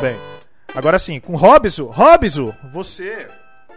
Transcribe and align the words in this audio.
bem. 0.00 0.16
Agora 0.74 0.98
sim, 0.98 1.18
com 1.20 1.34
Robson, 1.36 1.84
Robson, 1.86 2.54
você 2.72 3.28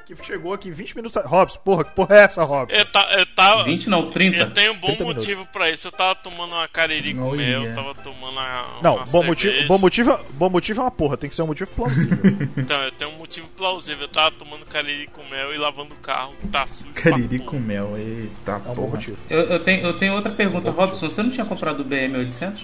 que 0.06 0.14
chegou 0.22 0.54
aqui 0.54 0.70
20 0.70 0.96
minutos. 0.98 1.24
Robson, 1.26 1.60
porra, 1.64 1.86
que 1.86 1.92
porra 1.92 2.16
é 2.18 2.20
essa, 2.24 2.44
Robson? 2.44 2.76
Eu, 2.76 2.86
ta, 2.92 3.10
eu 3.18 3.26
tava. 3.36 3.64
20 3.64 3.90
não, 3.90 4.12
30. 4.12 4.38
Eu 4.38 4.52
tenho 4.52 4.74
um 4.74 4.78
bom 4.78 4.88
30 4.88 5.04
motivo 5.06 5.46
pra 5.48 5.72
isso. 5.72 5.88
Eu 5.88 5.92
tava 5.94 6.14
tomando 6.16 6.52
uma 6.54 6.68
cariri 6.68 7.14
com 7.14 7.30
Oh, 7.30 7.32
mel, 7.32 7.62
yeah. 7.62 7.74
tava 7.74 7.96
tomando 7.96 8.34
uma. 8.34 8.66
Não, 8.82 8.96
uma 8.98 9.06
bom 9.06 9.24
motivo, 9.24 9.68
bom, 9.68 9.78
motivo, 9.78 10.20
bom 10.34 10.50
motivo 10.50 10.82
é 10.82 10.84
uma 10.84 10.92
porra, 10.92 11.16
tem 11.16 11.30
que 11.30 11.36
ser 11.36 11.42
um 11.44 11.48
motivo 11.48 11.72
plausível. 11.72 12.18
Então, 12.58 12.82
eu 12.84 12.92
tenho 12.92 13.12
um 13.12 13.18
motivo 13.18 13.48
plausível. 13.56 14.04
Eu 14.04 14.08
tava 14.10 14.32
tomando 14.32 14.66
cariri 14.66 15.08
com 15.08 15.24
mel 15.30 15.54
e 15.54 15.58
lavando 15.58 15.94
o 15.94 15.98
carro, 15.98 16.34
tá 16.52 16.68
sujo. 16.68 16.92
Cariri 16.94 17.40
com 17.40 17.58
mel, 17.58 17.98
eita 17.98 18.52
É 18.52 18.56
um 18.56 18.60
bom 18.60 18.76
porra. 18.76 18.88
motivo. 18.98 19.18
Eu, 19.30 19.40
eu 19.40 19.60
tenho, 19.60 19.88
eu 19.88 19.98
tenho 19.98 20.14
outra 20.16 20.32
pergunta, 20.34 20.70
Robson. 20.70 21.10
Você 21.10 21.24
não 21.24 21.32
tinha 21.32 21.46
comprado 21.46 21.80
o 21.80 21.86
BM800? 21.86 22.62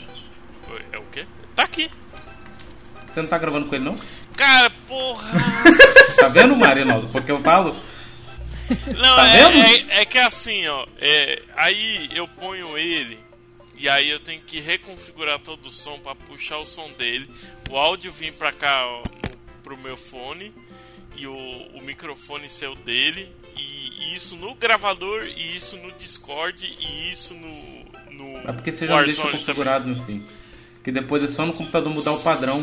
Oi, 0.71 0.81
É 0.91 0.97
o 0.97 1.03
quê? 1.11 1.25
Tá 1.55 1.63
aqui. 1.63 1.89
Você 3.11 3.21
não 3.21 3.29
tá 3.29 3.37
gravando 3.37 3.67
com 3.67 3.75
ele, 3.75 3.85
não? 3.85 3.95
Cara, 4.35 4.69
porra! 4.87 5.29
Tá 6.19 6.27
vendo, 6.27 6.53
Marinaldo? 6.55 7.07
Porque 7.09 7.31
eu 7.31 7.39
falo. 7.41 7.73
Não, 8.87 9.15
Tá 9.15 9.27
é, 9.29 9.49
vendo? 9.49 9.89
é, 9.89 10.01
é 10.01 10.05
que 10.05 10.17
assim, 10.17 10.67
ó. 10.67 10.85
é, 10.99 11.41
aí 11.55 12.09
eu 12.13 12.27
ponho 12.27 12.77
ele. 12.77 13.17
E 13.77 13.87
aí 13.87 14.09
eu 14.09 14.19
tenho 14.19 14.41
que 14.41 14.59
reconfigurar 14.59 15.39
todo 15.39 15.67
o 15.67 15.71
som 15.71 15.97
pra 15.99 16.13
puxar 16.13 16.57
o 16.57 16.65
som 16.65 16.91
dele. 16.97 17.29
O 17.69 17.77
áudio 17.77 18.11
vir 18.11 18.33
pra 18.33 18.51
cá, 18.51 18.85
ó, 18.85 19.03
pro 19.63 19.77
meu 19.77 19.95
fone. 19.95 20.53
E 21.15 21.25
o, 21.25 21.33
o 21.33 21.81
microfone 21.81 22.49
ser 22.49 22.67
o 22.67 22.75
dele. 22.75 23.31
E 23.55 24.13
isso 24.13 24.35
no 24.35 24.53
gravador, 24.55 25.25
e 25.25 25.55
isso 25.55 25.77
no 25.77 25.91
Discord, 25.93 26.65
e 26.65 27.11
isso 27.11 27.33
no. 27.33 27.85
no 28.11 28.37
É 28.49 28.51
porque 28.51 28.71
você 28.73 28.85
já 28.87 28.97
não 28.97 29.05
deixa 29.05 29.21
configurado 29.21 29.87
no 29.87 30.05
fim. 30.05 30.21
Que 30.83 30.91
depois 30.91 31.23
é 31.23 31.27
só 31.29 31.45
no 31.45 31.53
computador 31.53 31.93
mudar 31.93 32.11
o 32.11 32.19
padrão. 32.21 32.61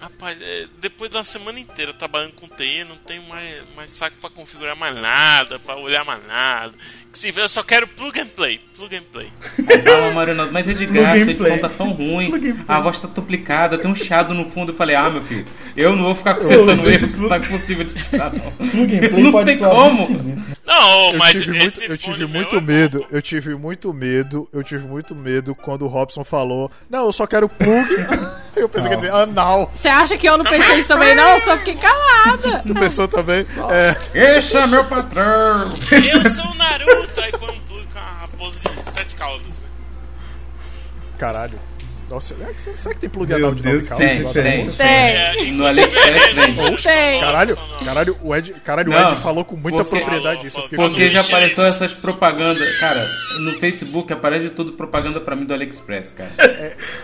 Rapaz, 0.00 0.38
é, 0.40 0.66
depois 0.80 1.10
da 1.10 1.24
semana 1.24 1.58
inteira 1.58 1.92
trabalhando 1.92 2.32
com 2.34 2.46
TI, 2.46 2.84
não 2.88 2.94
tenho 2.96 3.22
mais, 3.24 3.62
mais 3.74 3.90
saco 3.90 4.16
pra 4.20 4.30
configurar 4.30 4.76
mais 4.76 4.94
nada, 4.96 5.58
pra 5.58 5.74
olhar 5.76 6.04
mais 6.04 6.24
nada. 6.24 6.72
Que 7.10 7.18
se 7.18 7.32
vê, 7.32 7.40
eu 7.42 7.48
só 7.48 7.64
quero 7.64 7.88
plug 7.88 8.20
and 8.20 8.28
play, 8.28 8.60
plug 8.76 8.94
and 8.94 9.02
play. 9.12 9.26
Aí 9.68 9.80
fala, 9.82 10.12
Marinaldo, 10.12 10.52
mas 10.52 10.68
é 10.68 10.72
de 10.74 10.86
graça, 10.86 11.14
a 11.14 11.18
edição 11.18 11.46
play. 11.46 11.58
tá 11.58 11.68
tão 11.68 11.90
ruim, 11.90 12.30
a 12.68 12.80
voz 12.80 13.00
tá 13.00 13.08
duplicada, 13.08 13.76
tem 13.76 13.90
um 13.90 13.94
chiado 13.96 14.32
no 14.34 14.48
fundo. 14.50 14.70
Eu 14.70 14.76
falei, 14.76 14.94
ah, 14.94 15.10
meu 15.10 15.24
filho, 15.24 15.44
eu 15.76 15.96
não 15.96 16.04
vou 16.04 16.14
ficar 16.14 16.34
consertando 16.36 16.82
plug- 16.82 17.16
não 17.18 17.34
é 17.34 17.38
possível 17.40 17.84
de 17.84 17.94
tirar, 17.94 18.32
não. 18.32 18.68
Plug 18.70 18.94
and 18.96 19.08
play 19.10 19.22
Não 19.24 19.32
pode 19.32 19.50
tem 19.50 19.58
como. 19.58 20.44
Não, 20.64 21.12
Eu 21.12 21.18
mas 21.18 21.32
tive 21.32 21.50
muito, 21.52 21.64
esse 21.66 21.90
eu 21.90 21.98
tive 21.98 22.26
muito 22.26 22.56
é 22.56 22.60
medo, 22.60 22.98
bom. 23.00 23.06
eu 23.10 23.22
tive 23.22 23.54
muito 23.56 23.92
medo, 23.92 24.48
eu 24.52 24.62
tive 24.62 24.86
muito 24.86 25.14
medo 25.14 25.54
quando 25.54 25.82
o 25.82 25.88
Robson 25.88 26.22
falou, 26.22 26.70
não, 26.88 27.06
eu 27.06 27.12
só 27.12 27.26
quero 27.26 27.48
plug. 27.48 27.88
eu 28.54 28.68
pensei 28.68 28.88
que 28.88 28.94
ia 28.94 28.96
dizer, 28.96 29.12
anal. 29.12 29.70
Você 29.88 29.92
acha 29.92 30.18
que 30.18 30.28
eu 30.28 30.36
não 30.36 30.44
pensei 30.44 30.76
isso 30.76 30.86
também, 30.88 31.14
não? 31.14 31.26
Eu 31.30 31.40
só 31.40 31.56
fiquei 31.56 31.74
calada. 31.74 32.62
Tu 32.66 32.74
pensou 32.74 33.08
também? 33.08 33.46
É, 34.12 34.36
Esse 34.38 34.54
é 34.54 34.66
meu 34.66 34.84
patrão! 34.84 35.74
Eu 35.90 36.30
sou 36.30 36.44
o 36.44 36.54
Naruto, 36.56 37.18
aí 37.22 37.32
põe 37.32 37.56
um 37.56 37.86
com 37.86 37.98
a 37.98 38.20
raposa 38.20 38.60
de 38.68 38.92
sete 38.92 39.14
caudas. 39.14 39.64
caralho. 41.16 41.58
Nossa, 42.08 42.34
é 42.40 42.52
que- 42.54 42.78
será 42.80 42.94
que 42.94 43.00
tem 43.02 43.10
plug 43.10 43.34
Meu 43.34 43.54
Deus, 43.54 43.88
que 43.88 43.94
Tem. 43.96 44.24
Tem. 44.32 44.66
É, 44.78 45.32
No 45.34 45.68
inclusive, 45.68 45.98
AliExpress 45.98 46.82
Tem. 46.82 47.20
Caralho, 47.20 47.58
caralho, 47.84 48.18
o 48.22 48.34
Ed, 48.34 48.54
caralho, 48.64 48.90
o 48.90 48.94
Não, 48.94 49.12
Ed 49.12 49.20
falou 49.20 49.44
com 49.44 49.56
muita 49.56 49.84
porque- 49.84 50.00
propriedade. 50.04 50.46
Eu 50.46 50.50
com 50.62 50.68
Porque 50.76 51.08
já 51.10 51.20
apareceu 51.20 51.64
essas 51.64 51.92
propagandas. 51.94 52.76
Cara, 52.78 53.06
no 53.40 53.52
Facebook 53.58 54.10
aparece 54.12 54.48
tudo 54.50 54.72
propaganda 54.72 55.20
pra 55.20 55.36
mim 55.36 55.44
do 55.44 55.52
AliExpress, 55.52 56.12
cara. 56.16 56.30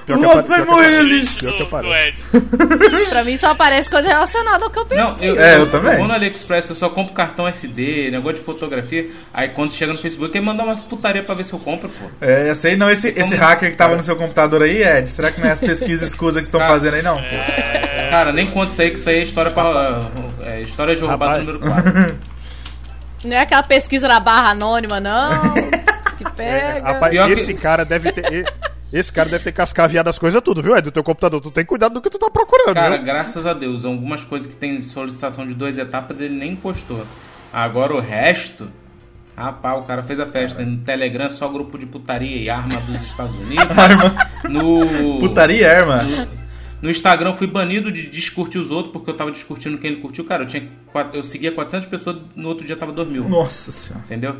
Pior 0.07 0.19
que 0.19 0.25
Nossa, 0.25 0.49
vai 0.49 0.63
que 0.63 0.71
morrer. 0.71 1.23
Pior 1.39 1.53
que 1.57 1.63
aparece. 1.63 2.25
Ed. 2.35 3.05
Pra 3.15 3.23
mim 3.25 3.37
só 3.37 3.51
aparece 3.51 3.91
coisa 3.91 4.09
relacionada 4.09 4.65
ao 4.65 4.71
que 4.71 4.79
eu 4.79 4.87
Não, 4.91 5.11
pesquei. 5.11 5.31
eu, 5.31 5.41
É, 5.41 5.57
eu 5.57 5.71
também. 5.71 5.97
vou 5.97 6.07
no 6.09 6.15
AliExpress, 6.15 6.71
eu 6.71 6.77
só 6.77 6.89
compro 6.89 7.13
cartão 7.15 7.47
SD, 7.47 8.11
negócio 8.11 8.39
de 8.39 8.45
fotografia. 8.45 9.11
Aí 9.33 9.51
quando 9.51 9.73
chega 9.73 9.93
no 9.93 9.99
Facebook, 9.99 10.37
ele 10.37 10.45
manda 10.45 10.63
umas 10.65 10.81
putaria 10.81 11.23
pra 11.23 11.35
ver 11.35 11.45
se 11.45 11.53
eu 11.53 11.59
compro, 11.59 11.89
pô. 11.89 12.07
É, 12.21 12.49
essa 12.49 12.69
aí 12.69 12.77
não, 12.77 12.91
esse, 12.91 13.09
esse 13.09 13.35
hacker 13.37 13.71
que 13.71 13.77
tava 13.77 13.97
no 13.97 14.03
seu 14.03 14.17
computador 14.17 14.63
aí, 14.63 14.83
Ed, 14.99 15.11
será 15.11 15.31
que 15.31 15.41
não 15.41 15.49
é 15.49 15.53
as 15.53 15.61
pesquisas 15.61 16.09
escusas 16.11 16.41
que 16.43 16.47
estão 16.47 16.61
fazendo 16.61 16.95
aí, 16.95 17.03
não? 17.03 17.19
Cara, 18.11 18.33
nem 18.33 18.47
conta 18.51 18.73
isso 18.73 18.83
aí, 18.83 18.91
que 18.91 18.97
isso 18.97 19.09
aí 19.11 19.17
é 19.17 19.23
história 19.23 19.51
pra. 19.51 20.01
É, 20.43 20.61
história 20.63 20.95
de 20.95 21.01
roubado 21.03 21.25
Rapaz. 21.25 21.47
número 21.47 21.59
4. 21.61 22.19
Não 23.25 23.35
é 23.37 23.41
aquela 23.41 23.63
pesquisa 23.63 24.07
na 24.07 24.21
barra 24.21 24.51
anônima, 24.51 25.01
não. 25.01 25.31
Que 26.19 26.31
pega. 26.33 26.83
Rapaz, 26.93 27.11
Pior 27.11 27.27
que- 27.27 27.33
esse 27.33 27.55
cara 27.55 27.85
deve 27.85 28.13
ter. 28.13 28.33
e- 28.33 28.45
Esse 28.93 29.11
cara 29.13 29.29
deve 29.31 29.43
ter 29.43 29.51
cascaviado 29.53 30.09
as 30.11 30.19
coisas 30.19 30.41
tudo, 30.43 30.63
viu, 30.63 30.77
Ed? 30.77 30.83
Do 30.83 30.91
teu 30.93 31.03
computador. 31.03 31.41
Tu 31.41 31.51
tem 31.51 31.65
cuidado 31.65 31.95
do 31.95 32.01
que 32.03 32.09
tu 32.11 32.19
tá 32.19 32.31
procurando, 32.31 32.75
Cara, 32.75 32.97
viu? 32.97 33.05
graças 33.05 33.45
a 33.47 33.53
Deus, 33.55 33.85
algumas 33.85 34.23
coisas 34.23 34.47
que 34.47 34.55
tem 34.55 34.81
solicitação 34.83 35.45
de 35.47 35.55
duas 35.55 35.77
etapas 35.79 36.21
ele 36.21 36.35
nem 36.37 36.55
postou. 36.55 37.05
Agora 37.53 37.95
o 37.95 38.01
resto. 38.01 38.69
Rapaz, 39.37 39.79
o 39.83 39.83
cara 39.83 40.03
fez 40.03 40.19
a 40.21 40.27
festa. 40.27 40.63
No 40.65 40.79
Telegram 40.79 41.29
só 41.29 41.49
grupo 41.49 41.79
de 41.79 41.87
putaria 41.87 42.37
e 42.37 42.49
arma 42.49 42.77
dos 42.81 43.03
Estados 43.05 43.37
Unidos. 43.41 43.67
No. 44.49 45.19
Putaria, 45.19 45.67
é, 45.67 45.77
arma. 45.77 46.29
No 46.81 46.91
Instagram 46.91 47.35
fui 47.35 47.47
banido 47.47 47.91
de 47.91 48.09
descurtir 48.09 48.61
os 48.61 48.71
outros 48.71 48.93
porque 48.93 49.11
eu 49.11 49.17
tava 49.17 49.33
discutindo 49.33 49.79
quem 49.79 49.93
ele 49.93 50.01
curtiu. 50.01 50.25
Cara, 50.25 50.43
eu, 50.45 50.47
tinha, 50.47 50.69
eu 51.13 51.25
seguia 51.25 51.51
400 51.51 51.89
pessoas, 51.89 52.19
no 52.37 52.49
outro 52.49 52.67
dia 52.67 52.77
tava 52.77 52.93
2 52.93 53.09
mil. 53.09 53.29
Nossa 53.29 53.73
senhora. 53.73 54.05
Entendeu? 54.05 54.37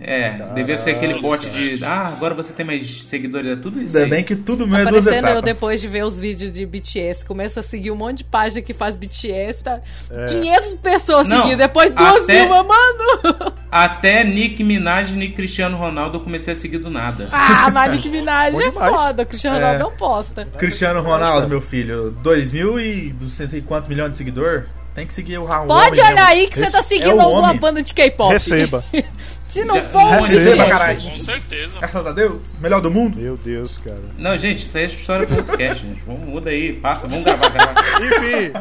É, 0.00 0.30
devia 0.54 0.76
ser 0.78 0.90
aquele 0.90 1.20
bot 1.20 1.48
de. 1.50 1.84
Ah, 1.84 2.08
agora 2.08 2.34
você 2.34 2.52
tem 2.52 2.66
mais 2.66 3.04
seguidores. 3.04 3.52
É 3.52 3.56
tudo 3.56 3.80
isso. 3.80 3.96
Ainda 3.96 4.06
aí. 4.06 4.10
bem 4.10 4.24
que 4.24 4.34
tudo 4.34 4.64
é 4.64 4.66
duas 4.66 4.80
Aparecendo 5.06 5.28
eu 5.28 5.40
depois 5.40 5.80
de 5.80 5.86
ver 5.86 6.04
os 6.04 6.20
vídeos 6.20 6.52
de 6.52 6.66
BTS. 6.66 7.24
Começa 7.24 7.60
a 7.60 7.62
seguir 7.62 7.92
um 7.92 7.94
monte 7.96 8.18
de 8.18 8.24
página 8.24 8.60
que 8.60 8.72
faz 8.74 8.98
BTS. 8.98 9.62
Tá? 9.62 9.80
É. 10.10 10.24
500 10.26 10.74
pessoas 10.74 11.28
Não, 11.28 11.42
seguindo. 11.42 11.58
Depois 11.58 11.90
2 11.92 12.24
até- 12.24 12.42
mil, 12.42 12.48
mano. 12.64 13.52
Até 13.70 14.24
Nick 14.24 14.62
Minaj 14.64 15.12
e 15.12 15.16
Nick 15.16 15.34
Cristiano 15.34 15.76
Ronaldo 15.76 16.16
eu 16.18 16.20
comecei 16.22 16.54
a 16.54 16.56
seguir 16.56 16.78
do 16.78 16.90
nada. 16.90 17.28
Ah, 17.30 17.70
mas 17.72 17.92
Nick 17.92 18.08
Minaj 18.08 18.60
é 18.60 18.70
foda. 18.72 19.22
O 19.22 19.26
Cristiano 19.26 19.56
É. 19.56 19.60
Ronaldo 19.60 19.84
não 19.84 19.92
posta. 19.96 20.44
Cristiano 20.58 21.02
Ronaldo, 21.02 21.48
meu 21.48 21.60
filho, 21.60 22.10
2 22.22 22.50
mil 22.50 22.80
e 22.80 23.14
não 23.20 23.28
sei 23.28 23.60
quantos 23.62 23.88
milhões 23.88 24.10
de 24.10 24.16
seguidor, 24.16 24.64
tem 24.94 25.06
que 25.06 25.12
seguir 25.14 25.38
o 25.38 25.44
Raul. 25.44 25.66
Pode 25.66 26.00
olhar 26.00 26.26
aí 26.28 26.46
que 26.46 26.58
você 26.58 26.70
tá 26.70 26.78
é 26.78 26.82
seguindo 26.82 27.16
o 27.16 27.20
alguma 27.20 27.48
homem. 27.48 27.58
banda 27.58 27.82
de 27.82 27.92
K-pop. 27.92 28.32
Receba. 28.32 28.84
Se 29.48 29.64
não 29.64 29.80
for 29.82 30.02
o 30.02 30.10
Receba, 30.22 30.40
BTS. 30.44 30.56
caralho. 30.68 31.02
Com 31.02 31.18
certeza. 31.18 31.78
Graças 31.80 32.06
a 32.06 32.12
Deus, 32.12 32.42
melhor 32.60 32.80
do 32.80 32.90
mundo. 32.90 33.18
Meu 33.18 33.36
Deus, 33.36 33.78
cara. 33.78 34.00
Não, 34.18 34.36
gente, 34.38 34.66
isso 34.66 34.76
aí 34.76 34.84
é 34.84 34.86
história 34.86 35.26
podcast, 35.26 35.82
gente. 35.84 36.00
Vamos, 36.06 36.22
muda 36.28 36.50
aí, 36.50 36.72
passa, 36.74 37.06
vamos 37.06 37.24
gravar, 37.24 37.48
gravar. 37.50 37.74
Enfim, 38.02 38.52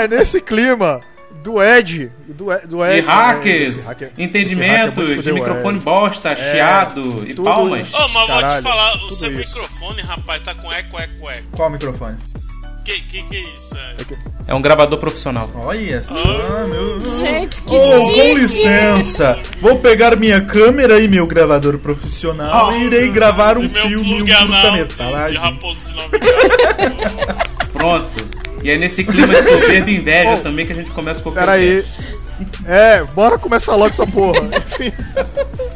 é 0.00 0.08
nesse 0.08 0.40
clima 0.40 1.00
do 1.42 1.62
Ed. 1.62 2.10
Do, 2.28 2.52
Ed- 2.52 2.66
do 2.66 2.84
De 2.84 2.90
Ed 2.90 2.98
é, 3.06 3.10
hackers, 3.10 3.76
esse 3.76 3.86
hacker- 3.86 4.12
entendimentos, 4.18 4.94
muito 5.08 5.22
de 5.22 5.32
microfone 5.32 5.76
Ed. 5.78 5.84
bosta, 5.84 6.34
chiado 6.34 7.24
e 7.26 7.34
palmas. 7.34 7.88
Ô, 7.94 8.08
mas 8.08 8.28
vou 8.28 8.46
te 8.48 8.62
falar, 8.62 8.94
o 8.96 9.10
seu 9.10 9.30
isso. 9.30 9.48
microfone, 9.48 10.02
rapaz, 10.02 10.42
tá 10.42 10.54
com 10.54 10.70
eco, 10.72 10.98
eco, 10.98 11.30
eco. 11.30 11.44
Qual 11.56 11.68
o 11.68 11.72
microfone? 11.72 12.18
Que 12.84 13.00
que, 13.02 13.22
que 13.22 13.36
é 13.36 13.40
isso? 13.56 13.74
É? 13.76 13.94
É 14.50 14.54
um 14.54 14.60
gravador 14.60 14.98
profissional. 14.98 15.48
Olha 15.54 16.02
só, 16.02 16.12
meu. 16.66 17.00
Gente, 17.20 17.62
que 17.62 17.72
Oh, 17.72 18.08
chique. 18.08 18.20
com 18.20 18.34
licença, 18.34 19.38
vou 19.60 19.76
pegar 19.78 20.16
minha 20.16 20.40
câmera 20.40 20.98
e 20.98 21.06
meu 21.06 21.24
gravador 21.24 21.78
profissional 21.78 22.72
e 22.72 22.86
irei 22.86 23.08
gravar 23.10 23.56
um 23.56 23.70
filme 23.70 23.96
um 23.96 24.26
curta-metragem. 24.26 25.40
Pronto. 27.72 28.10
E 28.60 28.70
é 28.70 28.76
nesse 28.76 29.04
clima 29.04 29.28
de 29.40 29.50
soberba 29.50 29.88
e 29.88 29.96
inveja 29.96 30.36
também 30.38 30.66
que 30.66 30.72
a 30.72 30.74
gente 30.74 30.90
começa 30.90 31.20
com 31.20 31.30
o 31.30 31.32
Pera 31.32 31.52
aí. 31.52 31.84
É, 32.66 33.04
bora 33.14 33.38
começar 33.38 33.76
logo 33.76 33.90
essa 33.90 34.04
porra. 34.06 34.40
Enfim. 34.56 34.92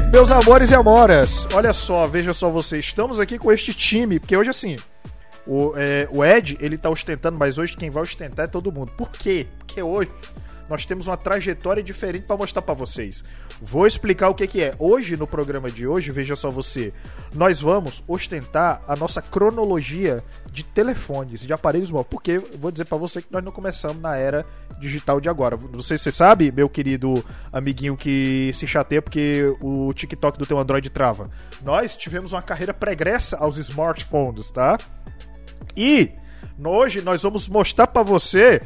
bem, 0.00 0.10
meus 0.10 0.30
amores 0.30 0.70
e 0.70 0.74
amoras. 0.74 1.46
Olha 1.52 1.72
só, 1.72 2.06
veja 2.06 2.32
só 2.32 2.50
você. 2.50 2.78
Estamos 2.78 3.18
aqui 3.18 3.38
com 3.38 3.52
este 3.52 3.72
time, 3.72 4.18
porque 4.18 4.36
hoje 4.36 4.50
assim, 4.50 4.76
o, 5.46 5.72
é, 5.76 6.08
o 6.10 6.24
Ed, 6.24 6.56
ele 6.60 6.76
tá 6.76 6.90
ostentando, 6.90 7.38
mas 7.38 7.58
hoje 7.58 7.76
quem 7.76 7.90
vai 7.90 8.02
ostentar 8.02 8.44
é 8.44 8.48
todo 8.48 8.72
mundo. 8.72 8.90
Por 8.96 9.10
quê? 9.10 9.46
Porque 9.58 9.82
hoje 9.82 10.10
nós 10.68 10.84
temos 10.86 11.06
uma 11.06 11.16
trajetória 11.16 11.82
diferente 11.82 12.26
para 12.26 12.36
mostrar 12.36 12.62
para 12.62 12.74
vocês. 12.74 13.22
Vou 13.60 13.86
explicar 13.86 14.28
o 14.28 14.34
que, 14.34 14.46
que 14.46 14.62
é. 14.62 14.74
Hoje, 14.78 15.16
no 15.16 15.26
programa 15.26 15.70
de 15.70 15.86
hoje, 15.86 16.12
veja 16.12 16.36
só 16.36 16.50
você, 16.50 16.92
nós 17.34 17.60
vamos 17.60 18.02
ostentar 18.06 18.82
a 18.86 18.94
nossa 18.94 19.22
cronologia 19.22 20.22
de 20.50 20.62
telefones, 20.62 21.40
de 21.40 21.52
aparelhos 21.52 21.90
móveis. 21.90 22.08
Porque 22.10 22.38
vou 22.58 22.70
dizer 22.70 22.84
para 22.84 22.98
você 22.98 23.22
que 23.22 23.28
nós 23.30 23.42
não 23.42 23.52
começamos 23.52 24.00
na 24.00 24.16
era 24.16 24.44
digital 24.78 25.20
de 25.20 25.28
agora. 25.28 25.58
Se 25.82 25.98
você 25.98 26.12
sabe, 26.12 26.52
meu 26.52 26.68
querido 26.68 27.24
amiguinho 27.52 27.96
que 27.96 28.50
se 28.54 28.66
chateia 28.66 29.00
porque 29.00 29.54
o 29.60 29.92
TikTok 29.94 30.38
do 30.38 30.46
teu 30.46 30.58
Android 30.58 30.88
trava. 30.90 31.30
Nós 31.62 31.96
tivemos 31.96 32.32
uma 32.32 32.42
carreira 32.42 32.74
pregressa 32.74 33.36
aos 33.38 33.56
smartphones, 33.56 34.50
tá? 34.50 34.78
E 35.76 36.12
hoje 36.62 37.02
nós 37.02 37.22
vamos 37.22 37.48
mostrar 37.48 37.86
para 37.86 38.02
você 38.02 38.60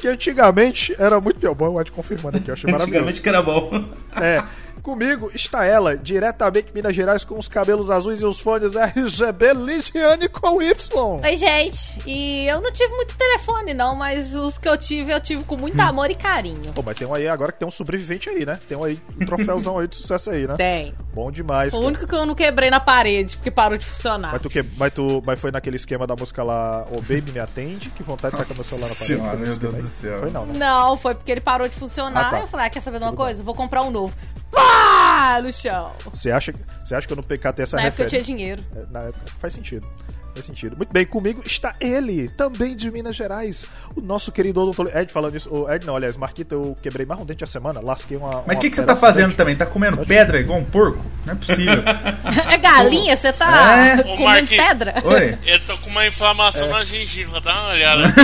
que 0.00 0.08
antigamente 0.08 0.94
era 0.98 1.20
muito 1.20 1.54
bom. 1.54 1.78
Eu 1.78 1.84
te 1.84 1.92
confirmando 1.92 2.38
aqui, 2.38 2.48
eu 2.48 2.54
achei 2.54 2.68
maravilhoso. 2.70 2.98
Antigamente 2.98 3.20
que 3.20 3.28
era 3.28 3.42
bom. 3.42 3.84
É. 4.16 4.42
Comigo 4.82 5.30
está 5.34 5.64
ela, 5.64 5.96
diretamente 5.96 6.68
de 6.68 6.74
Minas 6.74 6.94
Gerais, 6.94 7.24
com 7.24 7.38
os 7.38 7.48
cabelos 7.48 7.90
azuis 7.90 8.20
e 8.20 8.24
os 8.24 8.40
fones 8.40 8.74
RGB 8.74 9.52
Lisiane 9.52 10.28
com 10.28 10.62
Y. 10.62 11.20
Oi, 11.22 11.36
gente. 11.36 12.00
E 12.06 12.46
eu 12.48 12.60
não 12.60 12.72
tive 12.72 12.92
muito 12.94 13.16
telefone, 13.16 13.74
não, 13.74 13.94
mas 13.94 14.34
os 14.34 14.58
que 14.58 14.68
eu 14.68 14.76
tive, 14.78 15.12
eu 15.12 15.20
tive 15.20 15.44
com 15.44 15.56
muito 15.56 15.78
amor 15.80 16.10
e 16.10 16.14
carinho. 16.14 16.72
Pô, 16.72 16.82
mas 16.82 16.96
tem 16.96 17.06
um 17.06 17.14
aí 17.14 17.28
agora 17.28 17.52
que 17.52 17.58
tem 17.58 17.68
um 17.68 17.70
sobrevivente 17.70 18.30
aí, 18.30 18.46
né? 18.46 18.58
Tem 18.66 18.76
um 18.76 18.84
aí, 18.84 18.98
um 19.20 19.26
troféuzão 19.26 19.78
aí 19.78 19.86
de 19.86 19.96
sucesso 19.96 20.30
aí, 20.30 20.46
né? 20.46 20.54
Tem. 20.56 20.94
Bom 21.12 21.30
demais. 21.30 21.72
O 21.72 21.76
cara. 21.76 21.86
único 21.86 22.06
que 22.06 22.14
eu 22.14 22.24
não 22.24 22.34
quebrei 22.34 22.70
na 22.70 22.80
parede, 22.80 23.36
porque 23.36 23.50
parou 23.50 23.76
de 23.76 23.84
funcionar. 23.84 24.32
Mas 24.32 24.42
tu, 24.42 24.48
que, 24.48 24.62
mas 24.76 24.92
tu 24.94 25.22
mas 25.26 25.40
foi 25.40 25.50
naquele 25.50 25.76
esquema 25.76 26.06
da 26.06 26.16
música 26.16 26.42
lá, 26.42 26.86
Ô 26.90 27.00
Baby 27.00 27.32
Me 27.32 27.40
Atende, 27.40 27.90
que 27.90 28.02
vontade 28.02 28.34
de 28.34 28.40
tacar 28.40 28.56
meu 28.56 28.64
celular 28.64 28.88
na 28.88 28.94
parede. 28.94 29.14
Senhora, 29.14 29.36
meu 29.36 29.44
Deus 29.44 29.56
esquema 29.56 29.78
do 29.78 29.86
céu. 29.86 30.20
Foi 30.20 30.30
não, 30.30 30.46
né? 30.46 30.58
Não, 30.58 30.96
foi 30.96 31.14
porque 31.14 31.30
ele 31.30 31.40
parou 31.40 31.68
de 31.68 31.74
funcionar. 31.74 32.28
Ah, 32.28 32.30
tá. 32.30 32.40
Eu 32.40 32.46
falei, 32.46 32.66
ah, 32.66 32.70
quer 32.70 32.80
saber 32.80 32.98
de 32.98 33.04
uma 33.04 33.12
coisa? 33.12 33.42
Vou 33.42 33.54
comprar 33.54 33.82
um 33.82 33.90
novo. 33.90 34.14
Pá! 34.50 35.40
No 35.42 35.52
chão. 35.52 35.92
Você 36.12 36.30
acha, 36.30 36.52
você 36.84 36.94
acha 36.94 37.06
que 37.06 37.12
eu 37.12 37.16
não 37.16 37.22
PKT 37.22 37.62
essa 37.62 37.76
Na 37.76 37.84
época 37.84 38.02
eu 38.04 38.08
tinha 38.08 38.22
dinheiro. 38.22 38.62
É, 38.74 38.82
Na 38.90 39.00
época, 39.00 39.26
faz 39.40 39.54
sentido. 39.54 39.86
Faz 40.32 40.46
sentido. 40.46 40.76
Muito 40.76 40.92
bem, 40.92 41.04
comigo 41.04 41.42
está 41.44 41.74
ele, 41.80 42.28
também 42.28 42.76
de 42.76 42.88
Minas 42.88 43.16
Gerais, 43.16 43.66
o 43.96 44.00
nosso 44.00 44.30
querido 44.30 44.62
Odontólogo. 44.62 44.96
Ed, 44.96 45.12
falando 45.12 45.36
isso, 45.36 45.52
o 45.52 45.68
Ed 45.68 45.84
não, 45.84 45.96
aliás, 45.96 46.16
Marquita, 46.16 46.54
eu 46.54 46.76
quebrei 46.80 47.04
mais 47.04 47.20
um 47.20 47.24
dente 47.24 47.42
a 47.42 47.48
semana, 47.48 47.80
lasquei 47.80 48.16
uma. 48.16 48.44
Mas 48.46 48.56
o 48.56 48.60
que, 48.60 48.70
que 48.70 48.76
você 48.76 48.84
tá 48.84 48.94
fazendo 48.94 49.34
também? 49.34 49.56
Tá 49.56 49.66
comendo 49.66 49.96
pedra 50.06 50.38
igual 50.38 50.60
um 50.60 50.64
porco? 50.64 51.04
Não 51.26 51.32
é 51.32 51.36
possível. 51.36 51.82
É 52.48 52.56
galinha? 52.58 53.16
Você 53.16 53.32
tá 53.32 53.86
É. 53.98 54.02
Comendo 54.04 54.48
pedra? 54.48 54.94
Oi. 55.04 55.36
Eu 55.44 55.60
tô 55.64 55.76
com 55.78 55.90
uma 55.90 56.06
inflamação 56.06 56.68
É. 56.68 56.70
na 56.70 56.84
gengiva, 56.84 57.40
dá 57.40 57.52
uma 57.52 57.70
olhada. 57.70 58.14